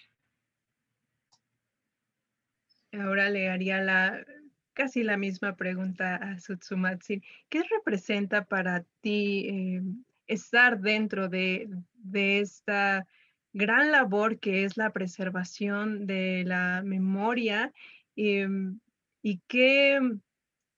Ahora 2.94 3.30
le 3.30 3.50
haría 3.50 3.82
la, 3.82 4.26
casi 4.72 5.04
la 5.04 5.18
misma 5.18 5.58
pregunta 5.58 6.16
a 6.16 6.39
Sutsumatsu. 6.39 7.22
¿Qué 7.50 7.62
representa 7.64 8.46
para 8.46 8.86
ti 9.02 9.48
eh, 9.50 9.82
estar 10.28 10.80
dentro 10.80 11.28
de, 11.28 11.68
esta 12.14 13.06
gran 13.54 13.91
labor 13.91 14.39
que 14.39 14.64
es 14.64 14.78
la 14.78 14.91
preservación 14.91 16.06
de 16.08 16.43
la 16.45 16.82
memoria? 16.84 17.72
Em, 18.16 18.80
¿Y 19.22 19.39
qué, 19.47 19.99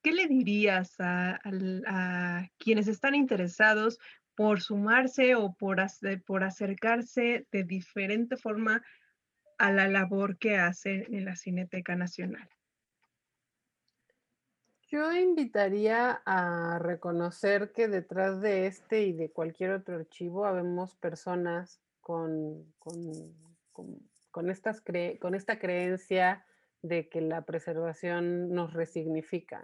qué, 0.02 0.12
le 0.12 0.28
dirías 0.28 1.00
a, 1.00 1.40
a, 1.88 2.50
quienes 2.58 2.88
están 2.88 3.16
interesados 3.16 4.00
por 4.36 4.62
sumarse 4.62 5.36
o 5.36 5.54
por, 5.54 5.78
por 6.26 6.44
acercarse 6.44 7.48
de 7.52 7.64
diferente 7.64 8.38
forma 8.38 8.84
a 9.58 9.72
la 9.72 9.88
labor 9.88 10.38
que 10.38 10.58
hace 10.58 11.08
en 11.10 11.26
la 11.26 11.36
Cineteca 11.36 11.96
Nacional. 11.96 12.50
Yo 14.90 15.12
invitaría 15.12 16.22
a 16.26 16.78
reconocer 16.80 17.72
que 17.72 17.88
detrás 17.88 18.42
de 18.42 18.68
este 18.68 19.04
y 19.04 19.14
de 19.14 19.32
cualquier 19.32 19.72
otro 19.72 19.96
archivo 19.96 20.46
habemos 20.46 20.96
personas 20.96 21.82
con, 22.04 22.72
con, 24.32 24.50
estas 24.50 24.84
con 25.20 25.36
esta 25.36 25.58
creencia 25.58 26.46
de 26.82 27.10
que 27.10 27.22
la 27.22 27.46
preservación 27.46 28.50
nos 28.50 28.74
resignifica. 28.74 29.64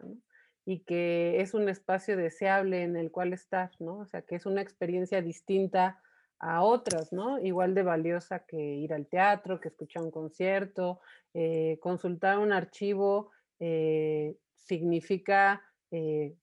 y 0.65 0.79
que 0.81 1.41
es 1.41 1.53
un 1.53 1.67
espacio 1.67 2.15
deseable 2.15 2.83
en 2.83 2.95
el 2.95 3.11
cual 3.11 3.33
estar, 3.33 3.71
¿no? 3.79 3.99
O 3.99 4.05
sea, 4.05 4.21
que 4.21 4.35
es 4.35 4.45
una 4.45 4.61
experiencia 4.61 5.21
distinta 5.21 5.99
a 6.39 6.63
otras, 6.63 7.11
¿no? 7.11 7.39
Igual 7.39 7.73
de 7.75 7.83
valiosa 7.83 8.45
que 8.45 8.57
ir 8.57 8.93
al 8.93 9.07
teatro, 9.07 9.59
que 9.59 9.69
escuchar 9.69 10.03
un 10.03 10.11
concierto, 10.11 10.99
eh, 11.33 11.77
consultar 11.81 12.39
un 12.39 12.53
archivo 12.53 13.31
eh, 13.59 14.37
significa 14.55 15.61
eh, 15.91 16.35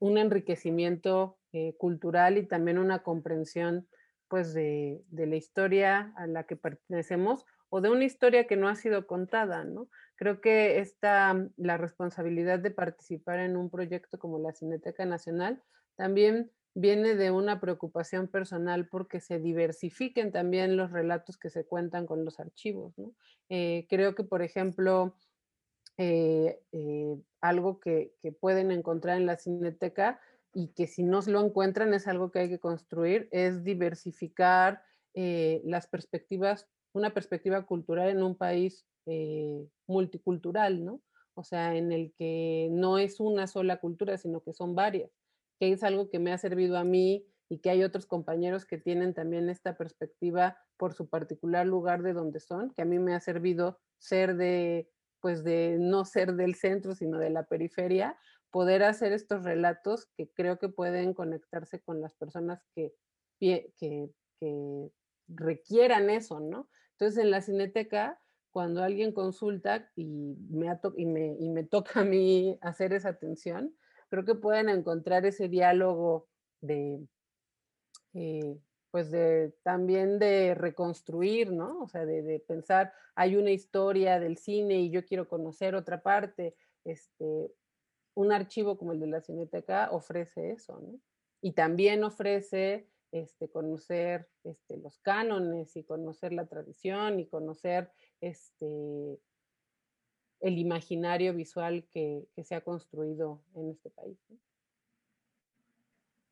un 0.00 0.18
enriquecimiento 0.18 1.38
cultural 1.78 2.36
y 2.36 2.46
también 2.46 2.76
una 2.76 3.02
comprensión, 3.02 3.88
pues, 4.28 4.54
de, 4.54 5.02
de 5.08 5.26
la 5.26 5.36
historia 5.36 6.12
a 6.16 6.26
la 6.26 6.44
que 6.44 6.56
pertenecemos 6.56 7.44
o 7.68 7.80
de 7.80 7.90
una 7.90 8.04
historia 8.04 8.46
que 8.46 8.56
no 8.56 8.68
ha 8.68 8.76
sido 8.76 9.06
contada, 9.06 9.64
¿no? 9.64 9.88
Creo 10.16 10.40
que 10.40 10.78
esta, 10.80 11.34
mm, 11.34 11.50
la 11.56 11.76
responsabilidad 11.76 12.58
de 12.58 12.70
participar 12.70 13.40
en 13.40 13.56
un 13.56 13.70
proyecto 13.70 14.18
como 14.18 14.38
la 14.38 14.52
Cineteca 14.52 15.04
Nacional 15.04 15.62
también 15.96 16.50
viene 16.74 17.14
de 17.14 17.30
una 17.30 17.58
preocupación 17.58 18.28
personal 18.28 18.86
porque 18.88 19.20
se 19.20 19.40
diversifiquen 19.40 20.30
también 20.30 20.76
los 20.76 20.90
relatos 20.90 21.38
que 21.38 21.48
se 21.48 21.64
cuentan 21.64 22.06
con 22.06 22.24
los 22.24 22.38
archivos. 22.38 22.94
Eh, 23.48 23.86
creo 23.88 24.14
que, 24.14 24.24
por 24.24 24.42
ejemplo, 24.42 25.16
eh, 25.96 26.60
eh, 26.72 27.16
algo 27.40 27.80
que, 27.80 28.12
pueden 28.40 28.70
encontrar 28.70 29.16
en 29.16 29.24
la 29.24 29.38
Cineteca 29.38 30.20
y 30.58 30.68
que 30.68 30.86
si 30.86 31.02
no 31.02 31.20
lo 31.26 31.44
encuentran 31.44 31.92
es 31.92 32.08
algo 32.08 32.30
que 32.30 32.38
hay 32.38 32.48
que 32.48 32.58
construir, 32.58 33.28
es 33.30 33.62
diversificar 33.62 34.82
las 35.14 35.86
perspectivas, 35.86 36.66
una 36.94 37.12
perspectiva 37.12 37.66
cultural 37.66 38.08
en 38.08 38.22
un 38.22 38.36
país 38.36 38.86
eh, 39.04 39.68
multicultural, 39.86 40.82
¿no? 40.82 41.02
O 41.34 41.44
sea, 41.44 41.76
en 41.76 41.92
el 41.92 42.14
que 42.16 42.68
no 42.70 42.96
es 42.96 43.20
una 43.20 43.46
sola 43.46 43.80
cultura, 43.80 44.16
sino 44.16 44.42
que 44.42 44.54
son 44.54 44.74
varias, 44.74 45.10
que 45.60 45.72
es 45.72 45.82
algo 45.82 46.08
que 46.08 46.18
me 46.18 46.32
ha 46.32 46.38
servido 46.38 46.78
a 46.78 46.84
mí 46.84 47.26
y 47.50 47.58
que 47.58 47.68
hay 47.68 47.84
otros 47.84 48.06
compañeros 48.06 48.64
que 48.64 48.78
tienen 48.78 49.12
también 49.12 49.50
esta 49.50 49.76
perspectiva 49.76 50.56
por 50.78 50.94
su 50.94 51.10
particular 51.10 51.66
lugar 51.66 52.02
de 52.02 52.14
donde 52.14 52.40
son, 52.40 52.72
que 52.72 52.80
a 52.80 52.86
mí 52.86 52.98
me 52.98 53.14
ha 53.14 53.20
servido 53.20 53.78
ser 53.98 54.36
de, 54.36 54.90
pues 55.20 55.44
de 55.44 55.76
no 55.78 56.06
ser 56.06 56.34
del 56.34 56.54
centro, 56.54 56.94
sino 56.94 57.18
de 57.18 57.28
la 57.28 57.44
periferia, 57.44 58.16
poder 58.56 58.84
hacer 58.84 59.12
estos 59.12 59.44
relatos 59.44 60.06
que 60.16 60.30
creo 60.32 60.58
que 60.58 60.70
pueden 60.70 61.12
conectarse 61.12 61.82
con 61.82 62.00
las 62.00 62.14
personas 62.14 62.64
que, 62.74 62.94
que, 63.38 63.70
requieran 65.28 66.08
eso, 66.08 66.40
¿no? 66.40 66.66
Entonces, 66.92 67.22
en 67.22 67.30
la 67.30 67.42
cineteca, 67.42 68.18
cuando 68.50 68.82
alguien 68.82 69.12
consulta 69.12 69.90
y 69.94 70.06
me, 70.48 70.74
y, 70.96 71.04
me, 71.04 71.36
y 71.38 71.50
me, 71.50 71.64
toca 71.70 72.00
a 72.00 72.04
mí 72.04 72.58
hacer 72.62 72.94
esa 72.94 73.10
atención, 73.10 73.76
creo 74.08 74.24
que 74.24 74.34
pueden 74.34 74.70
encontrar 74.70 75.26
ese 75.26 75.50
diálogo 75.50 76.26
de, 76.62 77.06
eh, 78.14 78.58
pues 78.90 79.10
de 79.10 79.54
también 79.64 80.18
de 80.18 80.54
reconstruir, 80.54 81.52
¿no? 81.52 81.82
O 81.82 81.88
sea, 81.88 82.06
de, 82.06 82.22
de, 82.22 82.40
pensar, 82.40 82.94
hay 83.16 83.36
una 83.36 83.50
historia 83.50 84.18
del 84.18 84.38
cine 84.38 84.80
y 84.80 84.90
yo 84.90 85.04
quiero 85.04 85.28
conocer 85.28 85.74
otra 85.74 86.00
parte. 86.00 86.56
Este, 86.86 87.52
un 88.16 88.32
archivo 88.32 88.78
como 88.78 88.92
el 88.92 89.00
de 89.00 89.06
la 89.06 89.20
Cineteca 89.20 89.90
ofrece 89.92 90.50
eso, 90.50 90.80
¿no? 90.80 90.98
Y 91.42 91.52
también 91.52 92.02
ofrece 92.02 92.88
este, 93.12 93.48
conocer 93.48 94.26
este, 94.42 94.78
los 94.78 94.98
cánones 95.00 95.76
y 95.76 95.84
conocer 95.84 96.32
la 96.32 96.46
tradición 96.46 97.20
y 97.20 97.26
conocer 97.26 97.90
este, 98.20 99.18
el 100.40 100.58
imaginario 100.58 101.34
visual 101.34 101.86
que, 101.92 102.26
se 102.42 102.54
ha 102.54 102.62
construido 102.62 103.42
en 103.54 103.70
este 103.70 103.90
país. 103.90 104.18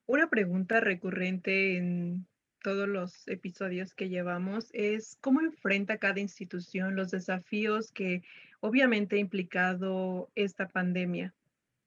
Una 0.07 0.29
pregunta 0.29 0.81
recurrente 0.81 1.77
en 1.77 2.27
todos 2.63 2.89
los 2.89 3.29
episodios 3.29 3.95
que 3.95 4.09
llevamos 4.09 4.71
es 4.73 5.17
cómo 5.21 5.43
enfrenta 5.43 5.99
cada 5.99 6.21
institución 6.21 6.97
los 6.97 7.11
desafíos 7.11 7.93
que 7.93 8.23
obviamente 8.61 9.17
ha 9.17 9.19
implicado 9.19 10.31
esta 10.35 10.69
pandemia. 10.69 11.35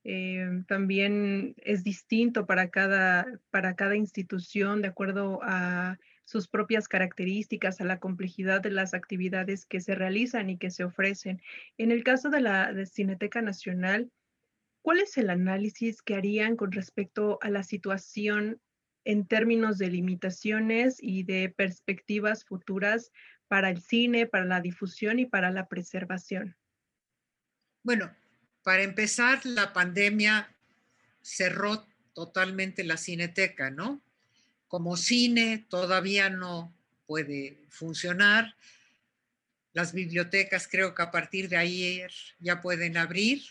Eh, 0.04 0.64
también 0.68 1.54
es 1.58 1.84
distinto 1.84 2.46
para 2.46 2.70
cada, 2.70 3.26
para 3.50 3.76
cada 3.76 3.96
institución 3.96 4.82
de 4.82 4.88
acuerdo 4.88 5.40
a 5.44 5.98
sus 6.24 6.48
propias 6.48 6.88
características, 6.88 7.80
a 7.80 7.86
la 7.86 8.00
complejidad 8.00 8.62
de 8.62 8.72
las 8.72 8.94
actividades 8.94 9.66
que 9.66 9.80
se 9.80 9.96
realizan 9.96 10.50
y 10.50 10.58
que 10.58 10.72
se 10.72 10.84
ofrecen. 10.84 11.42
En 11.78 11.92
el 11.92 12.04
caso 12.04 12.30
de 12.30 12.42
la 12.42 12.86
Cineteca 12.86 13.42
Nacional, 13.42 14.12
¿cuál 14.82 15.00
es 15.00 15.18
el 15.18 15.30
análisis 15.30 16.02
que 16.02 16.16
harían 16.16 16.58
con 16.58 16.72
respecto 16.72 17.40
a 17.42 17.50
la 17.50 17.64
situación 17.64 18.62
en 19.06 19.26
términos 19.26 19.78
de 19.78 19.90
limitaciones 19.90 20.98
y 21.02 21.24
de 21.24 21.54
perspectivas 21.56 22.44
futuras 22.44 23.12
para 23.48 23.70
el 23.70 23.80
cine, 23.80 24.28
para 24.28 24.44
la 24.44 24.60
difusión 24.60 25.20
y 25.20 25.26
para 25.26 25.50
la 25.50 25.68
preservación? 25.70 26.58
Bueno, 27.84 28.12
para 28.68 28.84
empezar, 28.84 29.46
la 29.46 29.72
pandemia 29.72 30.54
cerró 31.22 31.88
totalmente 32.14 32.84
la 32.84 32.98
cineteca, 32.98 33.70
¿no? 33.72 34.02
Como 34.68 34.98
cine 34.98 35.66
todavía 35.70 36.30
no 36.30 36.76
puede 37.06 37.62
funcionar. 37.70 38.58
Las 39.72 39.94
bibliotecas 39.94 40.68
creo 40.68 40.94
que 40.94 41.02
a 41.02 41.12
partir 41.12 41.48
de 41.48 41.56
ayer 41.56 42.12
ya 42.40 42.60
pueden 42.60 42.98
abrir, 42.98 43.42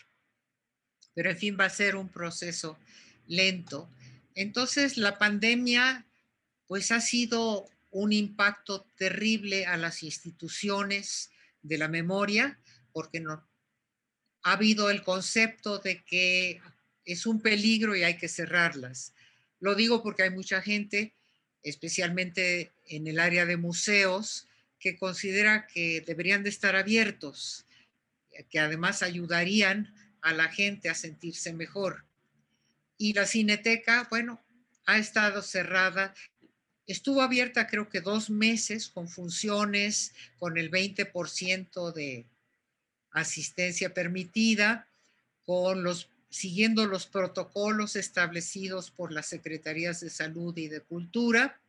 pero 1.15 1.31
en 1.31 1.37
fin 1.39 1.57
va 1.59 1.65
a 1.65 1.71
ser 1.71 1.95
un 1.95 2.09
proceso 2.09 2.77
lento. 3.25 3.89
Entonces 4.35 4.97
la 4.97 5.17
pandemia 5.17 6.05
pues 6.67 6.91
ha 6.91 7.01
sido 7.01 7.67
un 7.89 8.13
impacto 8.13 8.85
terrible 8.95 9.65
a 9.65 9.77
las 9.77 10.03
instituciones 10.03 11.31
de 11.63 11.79
la 11.79 11.87
memoria, 11.87 12.59
porque 12.93 13.19
no, 13.19 13.47
ha 14.47 14.53
habido 14.53 14.89
el 14.89 15.03
concepto 15.03 15.79
de 15.79 16.01
que 16.03 16.61
es 17.03 17.25
un 17.25 17.41
peligro 17.41 17.97
y 17.97 18.03
hay 18.03 18.15
que 18.15 18.29
cerrarlas. 18.29 19.11
Lo 19.59 19.75
digo 19.75 20.01
porque 20.01 20.23
hay 20.23 20.29
mucha 20.29 20.61
gente, 20.61 21.11
especialmente 21.63 22.71
en 22.85 23.07
el 23.07 23.19
área 23.19 23.45
de 23.45 23.57
museos, 23.57 24.47
que 24.79 24.95
considera 24.95 25.67
que 25.67 25.99
deberían 25.99 26.43
de 26.43 26.49
estar 26.49 26.77
abiertos. 26.77 27.65
que 28.49 28.59
además 28.59 29.03
ayudarían 29.03 29.93
a 30.21 30.31
la 30.31 30.47
gente 30.47 30.89
a 30.89 30.95
sentirse 30.95 31.51
mejor. 31.51 32.05
Y 32.97 33.13
la 33.13 33.25
cineteca, 33.25 34.07
bueno, 34.09 34.39
ha 34.85 34.97
estado 34.97 35.41
cerrada. 35.41 36.13
Estuvo 36.85 37.21
abierta 37.21 37.67
creo 37.67 37.89
que 37.89 37.99
dos 37.99 38.29
meses 38.29 38.87
con 38.87 39.09
funciones, 39.09 40.13
con 40.39 40.57
el 40.57 40.71
20% 40.71 41.91
de 41.91 42.25
asistencia 43.11 43.93
permitida, 43.93 44.87
con 45.45 45.83
los 45.83 46.09
siguiendo 46.29 46.85
los 46.85 47.05
protocolos 47.05 47.95
establecidos 47.95 48.91
por 48.91 49.11
las 49.11 49.27
Secretarías 49.27 50.01
de 50.01 50.09
Salud 50.09 50.55
y 50.57 50.67
de 50.67 50.81
Cultura. 50.81 51.59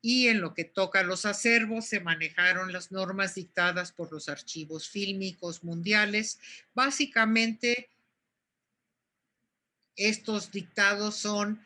Y 0.00 0.28
en 0.28 0.40
lo 0.40 0.52
que 0.52 0.64
toca 0.64 1.00
a 1.00 1.04
los 1.04 1.24
acervos, 1.26 1.86
se 1.86 2.00
manejaron 2.00 2.72
las 2.72 2.90
normas 2.90 3.34
dictadas 3.34 3.92
por 3.92 4.12
los 4.12 4.28
archivos 4.28 4.88
fílmicos 4.88 5.62
mundiales. 5.62 6.38
Básicamente, 6.74 7.88
estos 9.96 10.50
dictados 10.50 11.16
son 11.16 11.60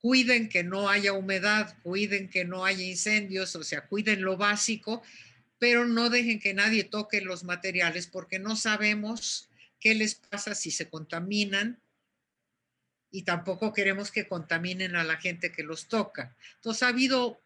cuiden 0.00 0.48
que 0.48 0.62
no 0.62 0.88
haya 0.88 1.14
humedad, 1.14 1.74
cuiden 1.82 2.28
que 2.28 2.44
no 2.44 2.64
haya 2.64 2.84
incendios, 2.84 3.56
o 3.56 3.64
sea, 3.64 3.86
cuiden 3.88 4.22
lo 4.22 4.36
básico, 4.36 5.02
pero 5.58 5.86
no 5.86 6.10
dejen 6.10 6.40
que 6.40 6.54
nadie 6.54 6.84
toque 6.84 7.20
los 7.20 7.44
materiales 7.44 8.06
porque 8.06 8.38
no 8.38 8.56
sabemos 8.56 9.48
qué 9.80 9.94
les 9.94 10.14
pasa 10.14 10.54
si 10.54 10.70
se 10.70 10.88
contaminan 10.88 11.80
y 13.10 13.22
tampoco 13.22 13.72
queremos 13.72 14.10
que 14.10 14.28
contaminen 14.28 14.96
a 14.96 15.04
la 15.04 15.16
gente 15.16 15.52
que 15.52 15.62
los 15.62 15.86
toca. 15.86 16.36
Entonces 16.56 16.82
ha 16.82 16.88
habido 16.88 17.40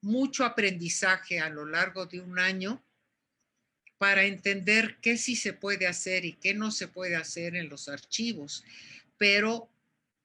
mucho 0.00 0.44
aprendizaje 0.44 1.40
a 1.40 1.48
lo 1.48 1.64
largo 1.64 2.06
de 2.06 2.20
un 2.20 2.38
año 2.38 2.82
para 3.98 4.24
entender 4.24 4.98
qué 5.00 5.16
sí 5.16 5.36
se 5.36 5.52
puede 5.52 5.86
hacer 5.86 6.24
y 6.24 6.32
qué 6.32 6.54
no 6.54 6.72
se 6.72 6.88
puede 6.88 7.14
hacer 7.14 7.54
en 7.54 7.68
los 7.68 7.88
archivos. 7.88 8.64
Pero 9.16 9.68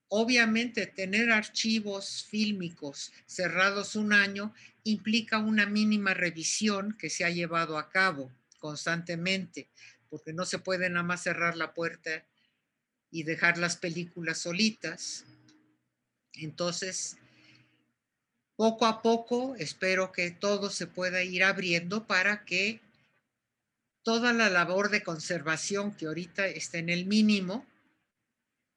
obviamente 0.09 0.87
tener 0.87 1.31
archivos 1.31 2.25
fílmicos 2.29 3.11
cerrados 3.25 3.95
un 3.95 4.13
año 4.13 4.53
implica 4.83 5.37
una 5.39 5.65
mínima 5.65 6.13
revisión 6.13 6.95
que 6.97 7.09
se 7.09 7.25
ha 7.25 7.29
llevado 7.29 7.77
a 7.77 7.89
cabo 7.89 8.31
constantemente 8.59 9.69
porque 10.09 10.33
no 10.33 10.45
se 10.45 10.59
puede 10.59 10.89
nada 10.89 11.03
más 11.03 11.23
cerrar 11.23 11.57
la 11.57 11.73
puerta 11.73 12.25
y 13.11 13.23
dejar 13.23 13.57
las 13.57 13.77
películas 13.77 14.39
solitas. 14.39 15.25
Entonces, 16.33 17.17
poco 18.55 18.85
a 18.85 19.01
poco 19.01 19.55
espero 19.57 20.11
que 20.11 20.31
todo 20.31 20.69
se 20.69 20.87
pueda 20.87 21.23
ir 21.23 21.43
abriendo 21.43 22.07
para 22.07 22.45
que 22.45 22.81
toda 24.03 24.33
la 24.33 24.49
labor 24.49 24.89
de 24.89 25.03
conservación 25.03 25.93
que 25.93 26.07
ahorita 26.07 26.47
está 26.47 26.77
en 26.77 26.89
el 26.89 27.05
mínimo 27.05 27.65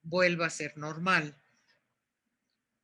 vuelva 0.03 0.47
a 0.47 0.51
ser 0.51 0.77
normal. 0.77 1.37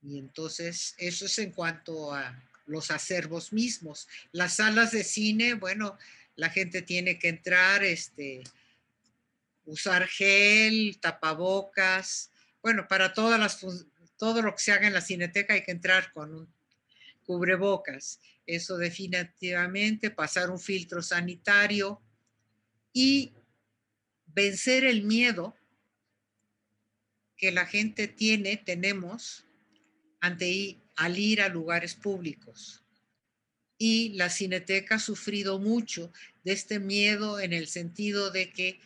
Y 0.03 0.19
entonces, 0.19 0.95
eso 0.99 1.27
es 1.27 1.39
en 1.39 1.53
cuanto 1.53 2.15
a 2.15 2.43
los 2.67 2.91
acervos 2.91 3.53
mismos. 3.53 4.09
Las 4.33 4.57
salas 4.57 4.93
de 4.93 5.05
cine, 5.05 5.55
bueno, 5.55 5.99
la 6.37 6.51
gente 6.51 6.83
tiene 6.83 7.19
que 7.19 7.29
entrar, 7.29 7.83
este, 7.83 8.43
usar 9.65 10.07
gel, 10.07 10.99
tapabocas, 11.01 12.31
bueno, 12.63 12.89
para 12.89 13.13
todas 13.13 13.39
las, 13.39 13.61
todo 14.17 14.43
lo 14.43 14.55
que 14.55 14.63
se 14.63 14.73
haga 14.73 14.87
en 14.87 14.93
la 14.93 15.01
cineteca 15.01 15.55
hay 15.55 15.63
que 15.63 15.73
entrar 15.73 16.13
con 16.13 16.35
un 16.35 16.57
cubrebocas. 17.25 18.21
Eso 18.47 18.79
definitivamente, 18.79 20.11
pasar 20.11 20.51
un 20.51 20.61
filtro 20.61 21.03
sanitario 21.03 22.01
y 22.93 23.33
vencer 24.27 24.85
el 24.85 25.03
miedo 25.03 25.57
que 27.37 27.53
la 27.53 27.67
gente 27.67 28.09
tiene, 28.09 28.57
tenemos, 28.57 29.45
ante 30.21 30.79
al 30.97 31.19
ir 31.19 31.43
a 31.43 31.49
lugares 31.49 31.95
públicos 31.95 32.87
y 33.79 34.11
la 34.15 34.31
cineteca 34.31 34.97
ha 34.97 34.99
sufrido 34.99 35.59
mucho 35.59 36.13
de 36.45 36.53
este 36.53 36.79
miedo 36.79 37.41
en 37.41 37.53
el 37.53 37.69
sentido 37.69 38.31
de 38.31 38.51
que 38.51 38.81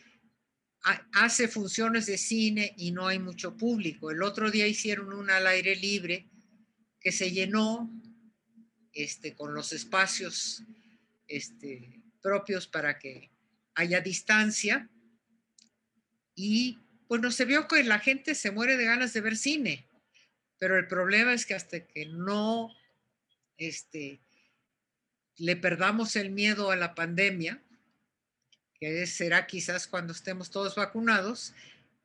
hace 1.13 1.47
funciones 1.47 2.07
de 2.07 2.17
cine 2.17 2.73
y 2.77 2.91
no 2.91 3.07
hay 3.07 3.19
mucho 3.19 3.55
público. 3.55 4.11
El 4.11 4.23
otro 4.23 4.49
día 4.49 4.67
hicieron 4.67 5.13
una 5.13 5.37
al 5.37 5.47
aire 5.47 5.75
libre 5.75 6.27
que 6.99 7.11
se 7.11 7.31
llenó 7.31 7.89
este, 8.91 9.35
con 9.35 9.53
los 9.53 9.73
espacios 9.73 10.63
este, 11.27 12.01
propios 12.21 12.67
para 12.67 12.97
que 12.97 13.31
haya 13.75 14.01
distancia 14.01 14.89
y 16.35 16.79
bueno, 17.11 17.29
se 17.29 17.43
vio 17.43 17.67
que 17.67 17.83
la 17.83 17.99
gente 17.99 18.35
se 18.35 18.51
muere 18.51 18.77
de 18.77 18.85
ganas 18.85 19.11
de 19.11 19.19
ver 19.19 19.35
cine, 19.35 19.85
pero 20.57 20.79
el 20.79 20.87
problema 20.87 21.33
es 21.33 21.45
que 21.45 21.53
hasta 21.53 21.85
que 21.85 22.05
no 22.05 22.73
este, 23.57 24.21
le 25.35 25.57
perdamos 25.57 26.15
el 26.15 26.29
miedo 26.29 26.71
a 26.71 26.77
la 26.77 26.95
pandemia, 26.95 27.61
que 28.79 29.05
será 29.07 29.45
quizás 29.45 29.87
cuando 29.87 30.13
estemos 30.13 30.51
todos 30.51 30.75
vacunados, 30.75 31.53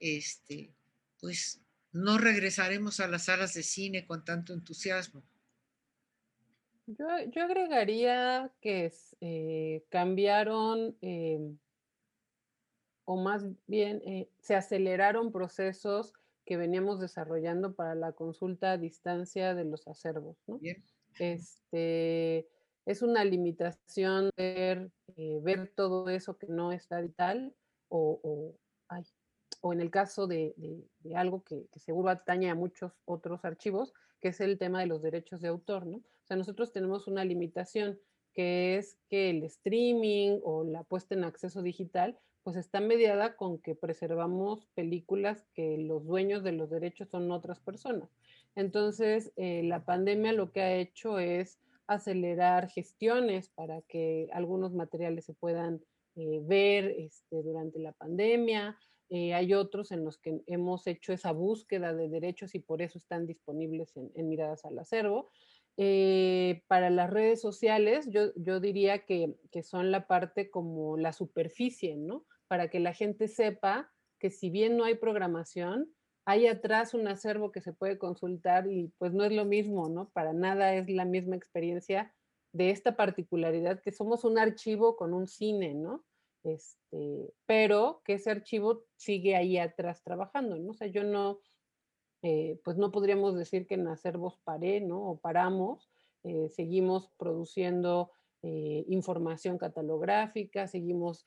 este, 0.01 0.75
pues 1.21 1.61
no 1.93 2.19
regresaremos 2.19 2.99
a 2.99 3.07
las 3.07 3.27
salas 3.27 3.55
de 3.55 3.63
cine 3.63 4.07
con 4.07 4.25
tanto 4.25 4.55
entusiasmo. 4.55 5.23
Yo, 6.89 7.07
agregaría 7.45 8.51
que 8.61 8.93
eh, 9.21 9.85
cambiaron 9.89 10.99
eh, 11.01 11.55
o 13.07 13.17
más 13.17 13.47
bien 13.67 14.03
eh, 14.05 14.29
se 14.41 14.55
aceleraron 14.55 15.33
procesos 15.33 16.13
que 16.45 16.57
veníamos 16.57 17.01
desarrollando 17.01 17.75
para 17.75 17.95
la 17.95 18.13
consulta 18.13 18.73
a 18.73 18.79
distancia 18.79 19.55
de 19.55 19.65
los 19.65 19.89
acervos. 19.89 20.37
¿no? 20.47 20.61
Este, 21.19 22.49
es 22.85 23.03
una 23.03 23.25
limitación 23.25 24.31
ver, 24.37 24.91
eh, 25.17 25.39
ver 25.43 25.73
todo 25.75 26.09
eso 26.09 26.37
que 26.37 26.49
no 26.49 26.73
está 26.73 27.01
digital 27.01 27.55
o, 27.89 28.21
o, 28.23 28.59
o 29.61 29.73
en 29.73 29.81
el 29.81 29.91
caso 29.91 30.27
de, 30.27 30.55
de, 31.01 31.17
algo 31.17 31.43
que, 31.43 31.67
que, 31.73 31.81
seguro 31.81 32.11
atañe 32.11 32.51
a 32.51 32.55
muchos 32.55 32.93
otros 33.05 33.45
archivos, 33.45 33.95
que 34.21 34.29
es 34.29 34.41
el 34.41 34.59
tema 34.59 34.81
de 34.81 34.87
los 34.87 35.01
derechos 35.01 35.41
de 35.41 35.49
autor, 35.49 35.87
¿no? 35.87 35.99
O 35.99 36.27
sea, 36.27 36.37
nosotros 36.37 36.73
tenemos 36.73 37.07
una 37.07 37.25
limitación 37.25 38.01
que 38.37 38.77
es 38.77 38.99
que 39.09 39.31
el 39.31 39.43
streaming 39.43 40.41
o 40.45 40.63
la 40.63 40.85
puesta 40.85 41.15
en 41.15 41.25
acceso 41.25 41.63
digital, 41.63 42.19
pues 42.45 42.57
está 42.57 42.81
mediada 42.81 43.35
con 43.35 43.59
que 43.59 43.75
preservamos 43.75 44.67
películas 44.75 45.45
que 45.55 45.79
los 45.79 46.05
dueños 46.05 46.45
de 46.45 46.53
los 46.53 46.71
derechos 46.71 47.09
son 47.09 47.33
otras 47.33 47.59
personas. 47.59 48.09
Entonces, 48.55 49.33
eh, 49.37 49.63
la 49.65 49.85
pandemia 49.85 50.33
lo 50.33 50.53
que 50.53 50.61
ha 50.61 50.77
hecho 50.77 51.19
es 51.19 51.59
acelerar 51.87 52.69
gestiones 52.69 53.49
para 53.49 53.83
que 53.83 54.29
algunos 54.33 54.73
materiales 54.73 55.25
se 55.25 55.35
puedan 55.35 55.83
eh, 56.15 56.41
ver 56.43 56.95
este, 56.99 57.43
durante 57.43 57.79
la 57.79 57.93
pandemia. 57.93 58.79
Eh, 59.09 59.35
hay 59.35 59.55
otros 59.55 59.93
en 59.93 60.05
los 60.05 60.19
que 60.19 60.41
hemos 60.47 60.87
hecho 60.87 61.13
esa 61.13 61.33
búsqueda 61.33 61.95
de 61.95 62.09
derechos 62.09 62.55
y 62.55 62.59
por 62.59 62.83
eso 62.83 62.99
están 62.99 63.27
disponibles 63.27 63.97
en, 63.97 64.29
Miradas 64.29 64.65
al 64.65 64.79
Acervo. 64.79 65.31
Eh, 65.79 66.63
para 66.69 66.89
las 66.89 67.11
redes 67.11 67.41
sociales, 67.41 68.09
yo, 68.11 68.61
diría 68.61 69.05
que, 69.05 69.37
que, 69.51 69.63
son 69.63 69.91
la 69.91 70.07
parte 70.07 70.51
como 70.51 70.97
la 70.97 71.13
superficie, 71.13 71.97
¿no? 71.97 72.25
Para 72.49 72.71
que 72.71 72.81
la 72.81 72.95
gente 72.95 73.29
sepa 73.29 73.93
que 74.19 74.31
si 74.31 74.49
bien 74.49 74.77
no 74.77 74.85
hay 74.85 74.95
programación, 74.95 75.93
hay 76.25 76.47
atrás 76.47 76.95
un 76.95 77.07
acervo 77.07 77.53
que 77.53 77.61
se 77.61 77.73
puede 77.73 77.99
consultar 77.99 78.67
y 78.67 78.93
pues 78.99 79.13
no 79.13 79.25
es 79.25 79.33
lo 79.33 79.45
mismo, 79.45 79.89
¿no? 79.89 80.09
Para 80.11 80.33
nada 80.33 80.75
es 80.75 80.89
la 80.89 81.05
misma 81.05 81.37
experiencia 81.37 82.15
de 82.53 82.71
esta 82.71 82.97
particularidad 82.97 83.81
que 83.81 83.93
somos 83.93 84.25
un 84.25 84.39
archivo 84.39 84.97
con 84.97 85.13
un 85.13 85.29
cine, 85.29 85.75
¿no? 85.75 86.05
Este, 86.43 87.33
pero 87.45 88.03
que 88.05 88.15
ese 88.15 88.31
archivo 88.31 88.85
sigue 88.97 89.37
ahí 89.37 89.59
atrás 89.59 90.03
trabajando, 90.03 90.57
¿no? 90.57 90.71
O 90.71 90.75
sea, 90.75 90.87
yo 90.89 91.05
no, 91.05 91.41
eh, 92.23 92.59
pues 92.65 92.77
no 92.77 92.91
podríamos 92.91 93.37
decir 93.37 93.67
que 93.67 93.75
en 93.75 93.89
acervos 93.89 94.39
paré, 94.45 94.81
¿no? 94.81 95.11
O 95.11 95.19
paramos, 95.19 95.91
eh, 96.25 96.49
seguimos 96.49 97.11
produciendo 97.19 98.11
eh, 98.43 98.85
información 98.89 99.59
catalográfica, 99.59 100.67
seguimos 100.67 101.25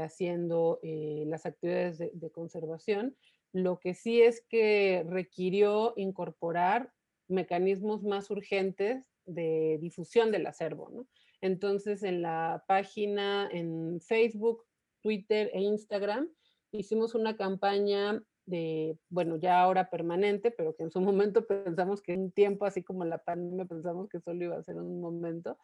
haciendo 0.00 0.78
las 0.84 1.44
actividades 1.44 1.98
de 1.98 2.30
conservación, 2.30 3.16
lo 3.52 3.80
que 3.80 3.94
sí 3.94 4.22
es 4.22 4.40
que 4.48 5.04
requirió 5.08 5.92
incorporar 5.96 6.92
mecanismos 7.26 8.04
más 8.04 8.30
urgentes 8.30 9.04
de 9.26 9.78
difusión 9.80 10.30
del 10.30 10.46
acervo. 10.46 10.88
¿no? 10.92 11.06
Entonces, 11.40 12.04
en 12.04 12.22
la 12.22 12.64
página 12.68 13.48
en 13.50 14.00
Facebook, 14.00 14.64
Twitter 15.00 15.50
e 15.52 15.60
Instagram, 15.60 16.28
hicimos 16.70 17.14
una 17.14 17.36
campaña 17.36 18.22
de, 18.46 18.98
bueno, 19.08 19.36
ya 19.36 19.60
ahora 19.60 19.90
permanente, 19.90 20.50
pero 20.50 20.74
que 20.74 20.84
en 20.84 20.90
su 20.90 21.00
momento 21.40 21.46
pensamos 21.46 22.02
que 22.02 22.14
un 22.14 22.32
tiempo, 22.32 22.64
así 22.64 22.82
como 22.82 23.04
la 23.04 23.18
pandemia, 23.18 23.64
pensamos 23.64 24.08
que 24.08 24.20
solo 24.20 24.44
iba 24.44 24.56
a 24.56 24.62
ser 24.62 24.76
un 24.76 25.00
momento, 25.00 25.58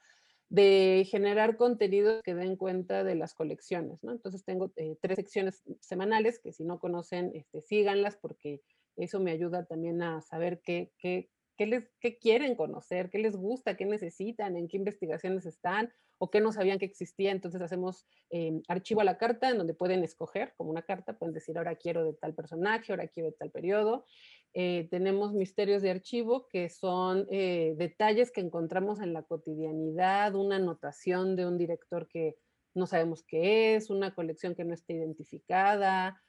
de 0.51 1.07
generar 1.11 1.57
contenido 1.57 2.23
que 2.23 2.35
den 2.35 2.57
cuenta 2.57 3.05
de 3.05 3.15
las 3.15 3.35
colecciones, 3.35 4.03
¿no? 4.03 4.13
Entonces 4.13 4.45
tengo 4.45 4.73
eh, 4.77 4.97
tres 5.03 5.17
secciones 5.17 5.63
semanales 5.81 6.39
que 6.39 6.53
si 6.53 6.65
no 6.65 6.79
conocen, 6.79 7.33
este, 7.35 7.61
síganlas 7.61 8.17
porque 8.17 8.63
eso 8.97 9.21
me 9.21 9.31
ayuda 9.31 9.67
también 9.67 10.03
a 10.03 10.23
saber 10.23 10.61
qué, 10.65 10.91
qué, 10.99 11.29
qué, 11.59 11.67
les, 11.67 11.91
qué 12.01 12.19
quieren 12.19 12.55
conocer, 12.55 13.11
qué 13.11 13.19
les 13.19 13.37
gusta, 13.37 13.77
qué 13.77 13.85
necesitan, 13.85 14.57
en 14.57 14.69
qué 14.69 14.77
investigaciones 14.77 15.45
están 15.45 15.93
o 16.17 16.31
qué 16.31 16.41
no 16.41 16.53
sabían 16.53 16.79
que 16.79 16.87
existía. 16.87 17.33
Entonces 17.33 17.61
hacemos 17.61 18.07
em, 18.31 18.63
archivo 18.69 19.01
a 19.01 19.05
la 19.05 19.19
carta 19.19 19.51
en 19.51 19.59
donde 19.59 19.75
pueden 19.75 20.05
escoger 20.05 20.55
como 20.57 20.71
una 20.71 20.83
carta, 20.83 21.19
pueden 21.19 21.35
decir 21.35 21.59
ahora 21.59 21.75
quiero 21.75 22.05
de 22.05 22.15
tal 22.15 22.35
personaje, 22.35 22.93
ahora 22.93 23.09
quiero 23.09 23.31
de 23.31 23.37
tal 23.37 23.51
periodo. 23.51 24.07
Eh, 24.55 24.89
tenemos 24.91 25.35
misterios 25.35 25.83
de 25.83 25.91
archivo 25.91 26.47
que 26.49 26.71
son 26.71 27.27
eh, 27.31 27.75
detalles 27.77 28.31
que 28.31 28.41
encontramos 28.41 29.01
en 29.01 29.13
la 29.13 29.23
cotidianidad, 29.23 30.35
una 30.37 30.57
anotación 30.57 31.37
de 31.37 31.47
un 31.47 31.59
director 31.59 32.09
que 32.09 32.37
no 32.75 32.87
sabemos 32.87 33.25
qué 33.25 33.75
es, 33.75 33.91
una 33.91 34.15
colección 34.15 34.55
que 34.55 34.65
no 34.65 34.75
está 34.75 34.93
identificada, 34.93 36.23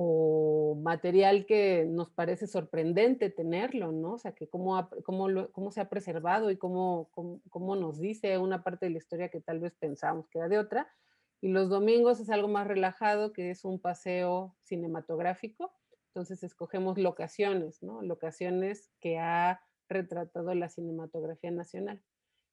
o 0.00 0.76
material 0.76 1.44
que 1.44 1.84
nos 1.84 2.08
parece 2.08 2.46
sorprendente 2.46 3.30
tenerlo, 3.30 3.90
¿no? 3.90 4.12
O 4.12 4.18
sea, 4.18 4.30
que 4.30 4.48
cómo, 4.48 4.88
cómo, 5.02 5.26
cómo 5.50 5.72
se 5.72 5.80
ha 5.80 5.88
preservado 5.88 6.52
y 6.52 6.56
cómo, 6.56 7.10
cómo, 7.50 7.74
nos 7.74 7.98
dice 7.98 8.38
una 8.38 8.62
parte 8.62 8.86
de 8.86 8.92
la 8.92 8.98
historia 8.98 9.28
que 9.28 9.40
tal 9.40 9.58
vez 9.58 9.74
pensamos 9.74 10.28
que 10.28 10.38
era 10.38 10.48
de 10.48 10.60
otra. 10.60 10.86
Y 11.40 11.48
los 11.48 11.68
domingos 11.68 12.20
es 12.20 12.30
algo 12.30 12.46
más 12.46 12.68
relajado, 12.68 13.32
que 13.32 13.50
es 13.50 13.64
un 13.64 13.80
paseo 13.80 14.54
cinematográfico. 14.62 15.72
Entonces 16.14 16.44
escogemos 16.44 16.96
locaciones, 16.96 17.82
¿no? 17.82 18.00
Locaciones 18.00 18.92
que 19.00 19.18
ha 19.18 19.60
retratado 19.88 20.54
la 20.54 20.68
cinematografía 20.68 21.50
nacional. 21.50 22.00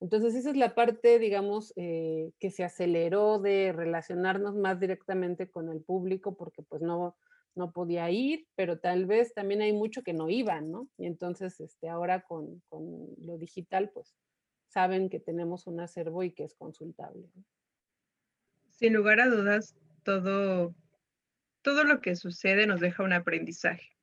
Entonces 0.01 0.35
esa 0.35 0.49
es 0.49 0.57
la 0.57 0.75
parte, 0.75 1.19
digamos, 1.19 1.73
eh, 1.77 2.31
que 2.39 2.51
se 2.51 2.63
aceleró 2.63 3.39
de 3.39 3.71
relacionarnos 3.73 4.55
más 4.55 4.79
directamente 4.79 5.49
con 5.49 5.69
el 5.69 5.81
público, 5.81 6.35
porque 6.35 6.63
pues 6.63 6.81
no, 6.81 7.15
no 7.55 7.71
podía 7.71 8.09
ir, 8.11 8.47
pero 8.55 8.79
tal 8.79 9.05
vez 9.05 9.33
también 9.33 9.61
hay 9.61 9.73
mucho 9.73 10.03
que 10.03 10.13
no 10.13 10.29
iban, 10.29 10.71
¿no? 10.71 10.89
Y 10.97 11.05
entonces 11.05 11.59
este, 11.59 11.87
ahora 11.89 12.21
con, 12.21 12.61
lo 13.17 13.37
digital, 13.37 13.89
pues 13.93 14.15
saben 14.67 15.09
que 15.09 15.19
tenemos 15.19 15.67
un 15.67 15.79
acervo 15.79 16.23
y 16.23 16.31
que 16.31 16.43
es 16.43 16.53
consultable. 16.55 17.29
Sin 18.69 18.93
lugar 18.93 19.21
a 19.21 19.29
dudas, 19.29 19.75
todo, 20.03 20.75
todo 21.61 21.85
lo 21.85 22.01
que 22.01 22.17
sucede 22.17 22.67
nos 22.67 22.81
deja 22.81 23.03
un 23.03 23.13
aprendizaje. 23.13 23.95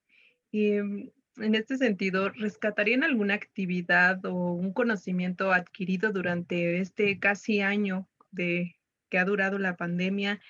Y 0.50 0.80
mm, 0.80 1.10
en 1.36 1.54
este 1.54 1.76
sentido, 1.76 2.30
¿rescatarían 2.30 3.04
alguna 3.04 3.34
actividad 3.34 4.24
o 4.24 4.52
un 4.52 4.72
conocimiento 4.72 5.52
adquirido 5.52 6.12
durante 6.12 6.80
este 6.80 7.18
casi 7.18 7.60
año 7.60 8.08
de 8.30 8.76
que 9.08 9.18
ha 9.18 9.24
durado 9.24 9.58
la 9.58 9.76
pandemia 9.76 10.40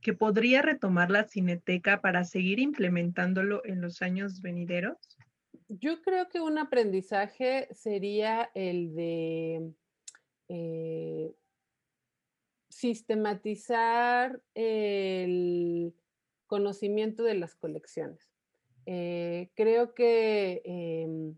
que 0.00 0.14
podría 0.14 0.62
retomar 0.62 1.10
la 1.10 1.24
cineteca 1.24 2.00
para 2.00 2.24
seguir 2.24 2.58
implementándolo 2.58 3.62
en 3.64 3.80
los 3.80 4.02
años 4.02 4.40
venideros? 4.40 4.96
Yo 5.68 6.00
creo 6.02 6.28
que 6.28 6.40
un 6.40 6.58
aprendizaje 6.58 7.68
sería 7.72 8.50
el 8.54 8.94
de 8.94 9.72
eh, 10.48 11.32
sistematizar 12.68 14.40
el 14.54 15.94
conocimiento 16.46 17.22
de 17.22 17.34
las 17.34 17.54
colecciones. 17.54 18.29
Eh, 18.92 19.52
creo 19.54 19.94
que 19.94 20.62
em, 20.64 21.36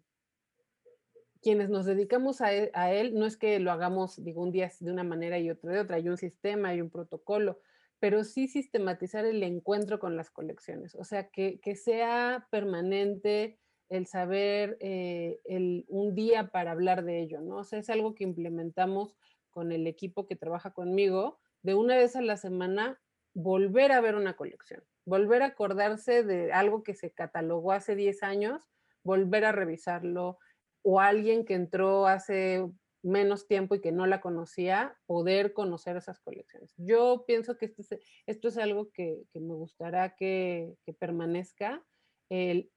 quienes 1.42 1.68
nos 1.68 1.84
dedicamos 1.84 2.40
a 2.40 2.50
él, 2.50 2.70
a 2.72 2.94
él, 2.94 3.12
no 3.12 3.26
es 3.26 3.36
que 3.36 3.60
lo 3.60 3.70
hagamos, 3.70 4.24
digo, 4.24 4.40
un 4.40 4.52
día 4.52 4.70
de 4.80 4.90
una 4.90 5.04
manera 5.04 5.38
y 5.38 5.50
otro 5.50 5.70
de 5.70 5.80
otra, 5.80 5.96
hay 5.96 6.08
un 6.08 6.16
sistema, 6.16 6.70
hay 6.70 6.80
un 6.80 6.88
protocolo, 6.88 7.60
pero 7.98 8.24
sí 8.24 8.48
sistematizar 8.48 9.26
el 9.26 9.42
encuentro 9.42 9.98
con 9.98 10.16
las 10.16 10.30
colecciones, 10.30 10.94
o 10.94 11.04
sea, 11.04 11.28
que, 11.28 11.60
sea 11.76 12.48
permanente 12.50 13.58
el 13.90 14.06
saber 14.06 14.78
eh, 14.80 15.38
el, 15.44 15.84
un 15.88 16.14
día 16.14 16.48
para 16.48 16.70
hablar 16.70 17.04
de 17.04 17.20
ello, 17.20 17.42
¿no? 17.42 17.56
O 17.56 17.64
sea, 17.64 17.80
es 17.80 17.90
algo 17.90 18.14
que 18.14 18.24
implementamos 18.24 19.14
con 19.50 19.72
el 19.72 19.86
equipo 19.86 20.26
que 20.26 20.36
trabaja 20.36 20.72
conmigo, 20.72 21.38
de 21.60 21.74
una 21.74 21.96
vez 21.96 22.16
a 22.16 22.22
la 22.22 22.38
semana 22.38 22.98
volver 23.34 23.92
a 23.92 24.00
ver 24.00 24.14
una 24.14 24.36
colección, 24.36 24.82
volver 25.04 25.42
a 25.42 25.46
acordarse 25.46 26.22
de 26.22 26.52
algo 26.52 26.82
que 26.82 26.94
se 26.94 27.10
catalogó 27.10 27.72
hace 27.72 27.96
10 27.96 28.22
años, 28.22 28.70
volver 29.02 29.44
a 29.44 29.52
revisarlo, 29.52 30.38
o 30.82 31.00
alguien 31.00 31.44
que 31.44 31.54
entró 31.54 32.06
hace 32.06 32.64
menos 33.02 33.46
tiempo 33.48 33.74
y 33.74 33.80
que 33.80 33.92
no 33.92 34.06
la 34.06 34.20
conocía, 34.20 34.96
poder 35.06 35.52
conocer 35.52 35.96
esas 35.96 36.20
colecciones. 36.20 36.72
Yo 36.76 37.24
pienso 37.26 37.56
que 37.58 37.66
esto 37.66 37.82
es, 37.82 38.00
esto 38.26 38.48
es 38.48 38.58
algo 38.58 38.90
que, 38.92 39.24
me 39.34 39.54
gustará 39.54 40.14
que, 40.14 40.74
permanezca. 40.98 41.84
El, 42.28 42.70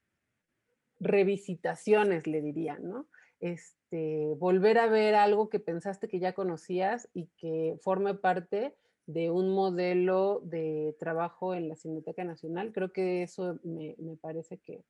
revisitaciones, 1.00 2.26
le 2.26 2.42
diría, 2.42 2.80
¿no? 2.80 3.08
Este, 3.40 4.34
volver 4.38 4.80
a 4.80 4.88
ver 4.88 5.14
algo 5.16 5.50
que 5.50 5.60
pensaste 5.60 6.08
que 6.08 6.20
ya 6.20 6.34
conocías 6.34 7.10
y 7.14 7.30
que 7.38 7.78
forme 7.82 8.16
parte 8.16 8.76
de 9.08 9.30
un 9.30 9.50
modelo 9.50 10.42
de 10.44 10.96
trabajo 11.00 11.54
en 11.54 11.70
la 11.70 11.76
Cineteca 11.76 12.24
Nacional. 12.24 12.72
Creo 12.74 12.92
que 12.92 13.24
eso 13.24 13.60
me, 13.64 13.96
me 14.00 14.18
parece 14.18 14.58
que, 14.60 14.84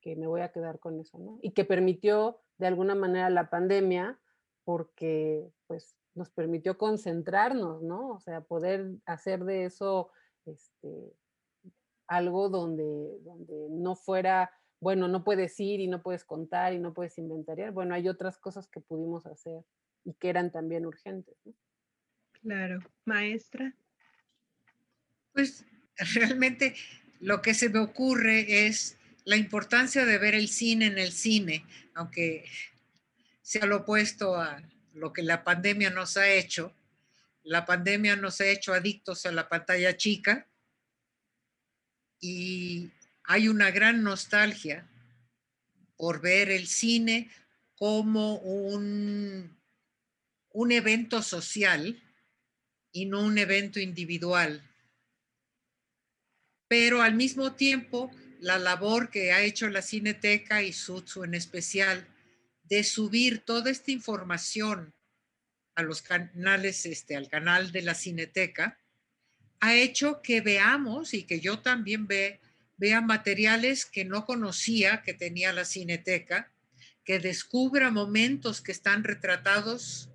que 0.00 0.16
me 0.16 0.26
voy 0.26 0.42
a 0.42 0.52
quedar 0.52 0.78
con 0.78 1.00
eso, 1.00 1.18
¿no? 1.18 1.38
Y 1.42 1.52
que 1.52 1.64
permitió 1.64 2.40
de 2.58 2.66
alguna 2.66 2.94
manera 2.94 3.30
la 3.30 3.50
pandemia 3.50 4.18
porque 4.64 5.50
pues 5.66 5.96
nos 6.14 6.30
permitió 6.30 6.78
concentrarnos, 6.78 7.82
¿no? 7.82 8.10
O 8.10 8.20
sea, 8.20 8.40
poder 8.42 8.92
hacer 9.06 9.44
de 9.44 9.64
eso 9.64 10.10
este, 10.46 11.12
algo 12.06 12.48
donde, 12.48 13.18
donde 13.22 13.68
no 13.70 13.96
fuera, 13.96 14.50
bueno, 14.80 15.08
no 15.08 15.24
puedes 15.24 15.58
ir 15.60 15.80
y 15.80 15.88
no 15.88 16.02
puedes 16.02 16.24
contar 16.24 16.72
y 16.72 16.78
no 16.78 16.92
puedes 16.92 17.18
inventariar. 17.18 17.72
Bueno, 17.72 17.94
hay 17.94 18.08
otras 18.08 18.38
cosas 18.38 18.68
que 18.68 18.80
pudimos 18.80 19.26
hacer 19.26 19.64
y 20.04 20.14
que 20.14 20.28
eran 20.28 20.50
también 20.50 20.86
urgentes. 20.86 21.36
¿no? 21.44 21.52
Claro, 22.42 22.80
maestra. 23.04 23.74
Pues 25.32 25.64
realmente 26.14 26.74
lo 27.20 27.42
que 27.42 27.54
se 27.54 27.68
me 27.68 27.78
ocurre 27.78 28.66
es 28.66 28.96
la 29.24 29.36
importancia 29.36 30.04
de 30.04 30.18
ver 30.18 30.34
el 30.34 30.48
cine 30.48 30.86
en 30.86 30.98
el 30.98 31.12
cine, 31.12 31.64
aunque 31.94 32.44
sea 33.42 33.66
lo 33.66 33.78
opuesto 33.78 34.36
a 34.36 34.62
lo 34.94 35.12
que 35.12 35.22
la 35.22 35.44
pandemia 35.44 35.90
nos 35.90 36.16
ha 36.16 36.28
hecho. 36.28 36.74
La 37.42 37.64
pandemia 37.66 38.16
nos 38.16 38.40
ha 38.40 38.46
hecho 38.46 38.72
adictos 38.72 39.26
a 39.26 39.32
la 39.32 39.48
pantalla 39.48 39.96
chica 39.96 40.46
y 42.20 42.90
hay 43.24 43.48
una 43.48 43.70
gran 43.70 44.02
nostalgia 44.02 44.86
por 45.96 46.20
ver 46.20 46.50
el 46.50 46.66
cine 46.66 47.30
como 47.76 48.36
un, 48.36 49.58
un 50.52 50.72
evento 50.72 51.22
social 51.22 52.02
y 52.92 53.06
no 53.06 53.22
un 53.22 53.38
evento 53.38 53.80
individual. 53.80 54.62
Pero 56.68 57.02
al 57.02 57.14
mismo 57.14 57.54
tiempo, 57.54 58.10
la 58.40 58.58
labor 58.58 59.10
que 59.10 59.32
ha 59.32 59.42
hecho 59.42 59.68
la 59.68 59.82
Cineteca 59.82 60.62
y 60.62 60.72
Sutsu 60.72 61.24
en 61.24 61.34
especial 61.34 62.06
de 62.64 62.84
subir 62.84 63.40
toda 63.40 63.70
esta 63.70 63.90
información 63.90 64.94
a 65.74 65.82
los 65.82 66.02
canales, 66.02 66.86
este, 66.86 67.16
al 67.16 67.28
canal 67.28 67.72
de 67.72 67.82
la 67.82 67.94
Cineteca, 67.94 68.78
ha 69.60 69.74
hecho 69.74 70.22
que 70.22 70.40
veamos 70.40 71.12
y 71.12 71.24
que 71.24 71.40
yo 71.40 71.58
también 71.58 72.06
ve, 72.06 72.40
vea 72.76 73.00
materiales 73.00 73.84
que 73.84 74.04
no 74.04 74.24
conocía 74.24 75.02
que 75.02 75.12
tenía 75.12 75.52
la 75.52 75.64
Cineteca, 75.64 76.52
que 77.04 77.18
descubra 77.18 77.90
momentos 77.90 78.60
que 78.60 78.72
están 78.72 79.04
retratados 79.04 80.08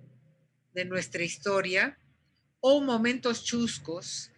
de 0.72 0.84
nuestra 0.84 1.22
historia 1.22 1.98
o 2.60 2.80
momentos 2.80 3.44
chuscos 3.44 4.30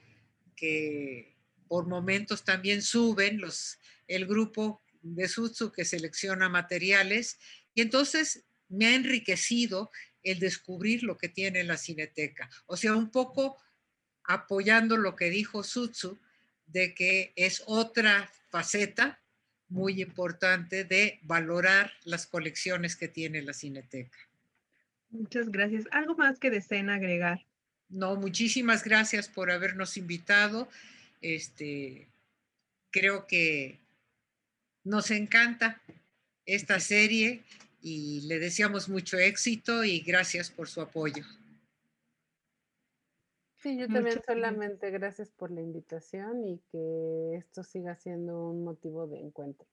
que 0.57 1.37
por 1.69 1.87
momentos 1.87 2.45
también 2.45 2.83
suben 2.83 3.41
los, 3.41 3.79
el 4.07 4.27
grupo 4.27 4.83
de 5.03 5.29
Sutsu 5.29 5.71
que 5.71 5.85
selecciona 5.85 6.49
materiales 6.49 7.39
y 7.75 7.83
entonces 7.83 8.45
me 8.69 8.87
ha 8.87 8.95
enriquecido 8.95 9.91
el 10.23 10.39
descubrir 10.39 11.03
lo 11.03 11.17
que 11.17 11.29
tiene 11.29 11.65
la 11.65 11.77
cineteca. 11.77 12.51
O 12.67 12.77
sea, 12.77 12.95
un 12.95 13.11
poco 13.11 13.57
apoyando 14.25 14.97
lo 14.97 15.17
que 15.17 15.31
dijo 15.31 15.63
Sutsu, 15.63 16.19
de 16.67 16.95
que 16.95 17.33
es 17.37 17.63
otra 17.67 18.31
faceta 18.51 19.23
muy 19.69 20.03
importante 20.03 20.85
de 20.85 21.19
valorar 21.23 21.93
las 22.05 22.27
colecciones 22.27 22.97
que 22.97 23.09
tiene 23.09 23.43
la 23.43 23.53
cineteca. 23.53 24.19
Muchas 25.11 25.51
gracias. 25.51 25.87
¿Algo 25.91 26.15
más 26.15 26.39
que 26.39 26.51
deseen 26.51 26.91
agregar? 26.91 27.48
No, 27.89 28.17
muchísimas 28.17 28.85
gracias 28.85 29.29
por 29.29 29.51
habernos 29.51 29.97
invitado. 29.97 30.69
Este, 31.21 32.07
creo 32.91 33.27
que 33.27 33.79
nos 34.85 35.11
encanta 35.11 35.81
esta 36.47 36.81
serie 36.81 37.43
y 37.83 38.23
le 38.23 38.39
deseamos 38.39 38.89
mucho 38.89 39.19
éxito 39.19 39.85
y 39.85 40.01
gracias 40.01 40.51
por 40.51 40.69
su 40.69 40.81
apoyo. 40.81 41.25
Sí, 43.57 43.77
yo 43.77 43.89
también 43.89 44.21
solamente 44.25 44.91
gracias 44.91 45.31
por 45.31 45.51
la 45.51 45.61
invitación 45.61 46.45
y 46.45 46.61
que 46.71 47.35
esto 47.37 47.65
siga 47.65 47.97
siendo 47.97 48.51
un 48.51 48.63
motivo 48.63 49.09
de 49.09 49.19
encuentro. 49.19 49.67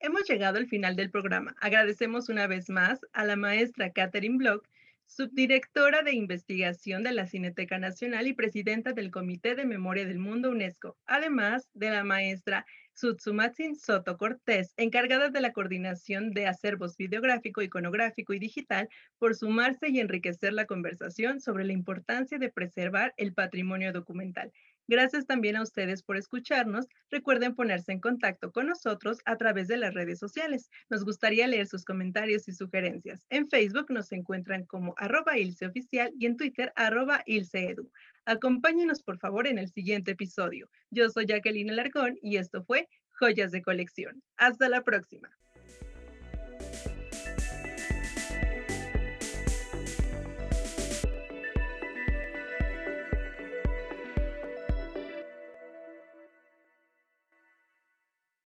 Hemos 0.00 0.28
llegado 0.28 0.58
al 0.58 0.68
final 0.68 0.96
del 0.96 1.10
programa. 1.10 1.56
Agradecemos 1.60 2.28
una 2.28 2.46
vez 2.46 2.68
más 2.68 3.00
a 3.14 3.24
la 3.24 3.36
maestra 3.36 3.90
Catherine 3.90 4.36
Block, 4.36 4.68
subdirectora 5.06 6.02
de 6.02 6.12
investigación 6.12 7.02
de 7.02 7.12
la 7.12 7.26
Cineteca 7.26 7.78
Nacional 7.78 8.26
y 8.26 8.34
presidenta 8.34 8.92
del 8.92 9.10
Comité 9.10 9.54
de 9.54 9.64
Memoria 9.64 10.04
del 10.04 10.18
Mundo 10.18 10.50
UNESCO, 10.50 10.96
además 11.06 11.68
de 11.74 11.90
la 11.90 12.04
maestra 12.04 12.66
Sutsumatsin 12.92 13.76
Soto 13.76 14.16
Cortés, 14.16 14.72
encargada 14.76 15.28
de 15.28 15.40
la 15.40 15.52
coordinación 15.52 16.32
de 16.32 16.46
acervos 16.46 16.96
videográfico, 16.96 17.62
iconográfico 17.62 18.32
y 18.32 18.38
digital, 18.38 18.88
por 19.18 19.34
sumarse 19.34 19.88
y 19.88 20.00
enriquecer 20.00 20.52
la 20.52 20.66
conversación 20.66 21.40
sobre 21.40 21.64
la 21.64 21.72
importancia 21.72 22.38
de 22.38 22.50
preservar 22.50 23.14
el 23.16 23.34
patrimonio 23.34 23.92
documental. 23.92 24.52
Gracias 24.88 25.26
también 25.26 25.56
a 25.56 25.62
ustedes 25.62 26.02
por 26.02 26.16
escucharnos. 26.16 26.86
Recuerden 27.10 27.54
ponerse 27.54 27.92
en 27.92 28.00
contacto 28.00 28.52
con 28.52 28.66
nosotros 28.68 29.18
a 29.24 29.36
través 29.36 29.66
de 29.66 29.76
las 29.76 29.94
redes 29.94 30.18
sociales. 30.18 30.70
Nos 30.90 31.04
gustaría 31.04 31.46
leer 31.46 31.66
sus 31.66 31.84
comentarios 31.84 32.46
y 32.48 32.52
sugerencias. 32.52 33.26
En 33.30 33.48
Facebook 33.48 33.86
nos 33.90 34.12
encuentran 34.12 34.64
como 34.64 34.94
arroba 34.96 35.38
ilseoficial 35.38 36.12
y 36.18 36.26
en 36.26 36.36
Twitter 36.36 36.72
arroba 36.76 37.22
ilseedu. 37.26 37.90
Acompáñenos 38.24 39.02
por 39.02 39.18
favor 39.18 39.46
en 39.46 39.58
el 39.58 39.68
siguiente 39.68 40.12
episodio. 40.12 40.68
Yo 40.90 41.08
soy 41.10 41.26
Jacqueline 41.26 41.70
Alarcón 41.70 42.18
y 42.22 42.36
esto 42.36 42.64
fue 42.64 42.88
Joyas 43.10 43.52
de 43.52 43.62
Colección. 43.62 44.22
Hasta 44.36 44.68
la 44.68 44.82
próxima. 44.82 45.30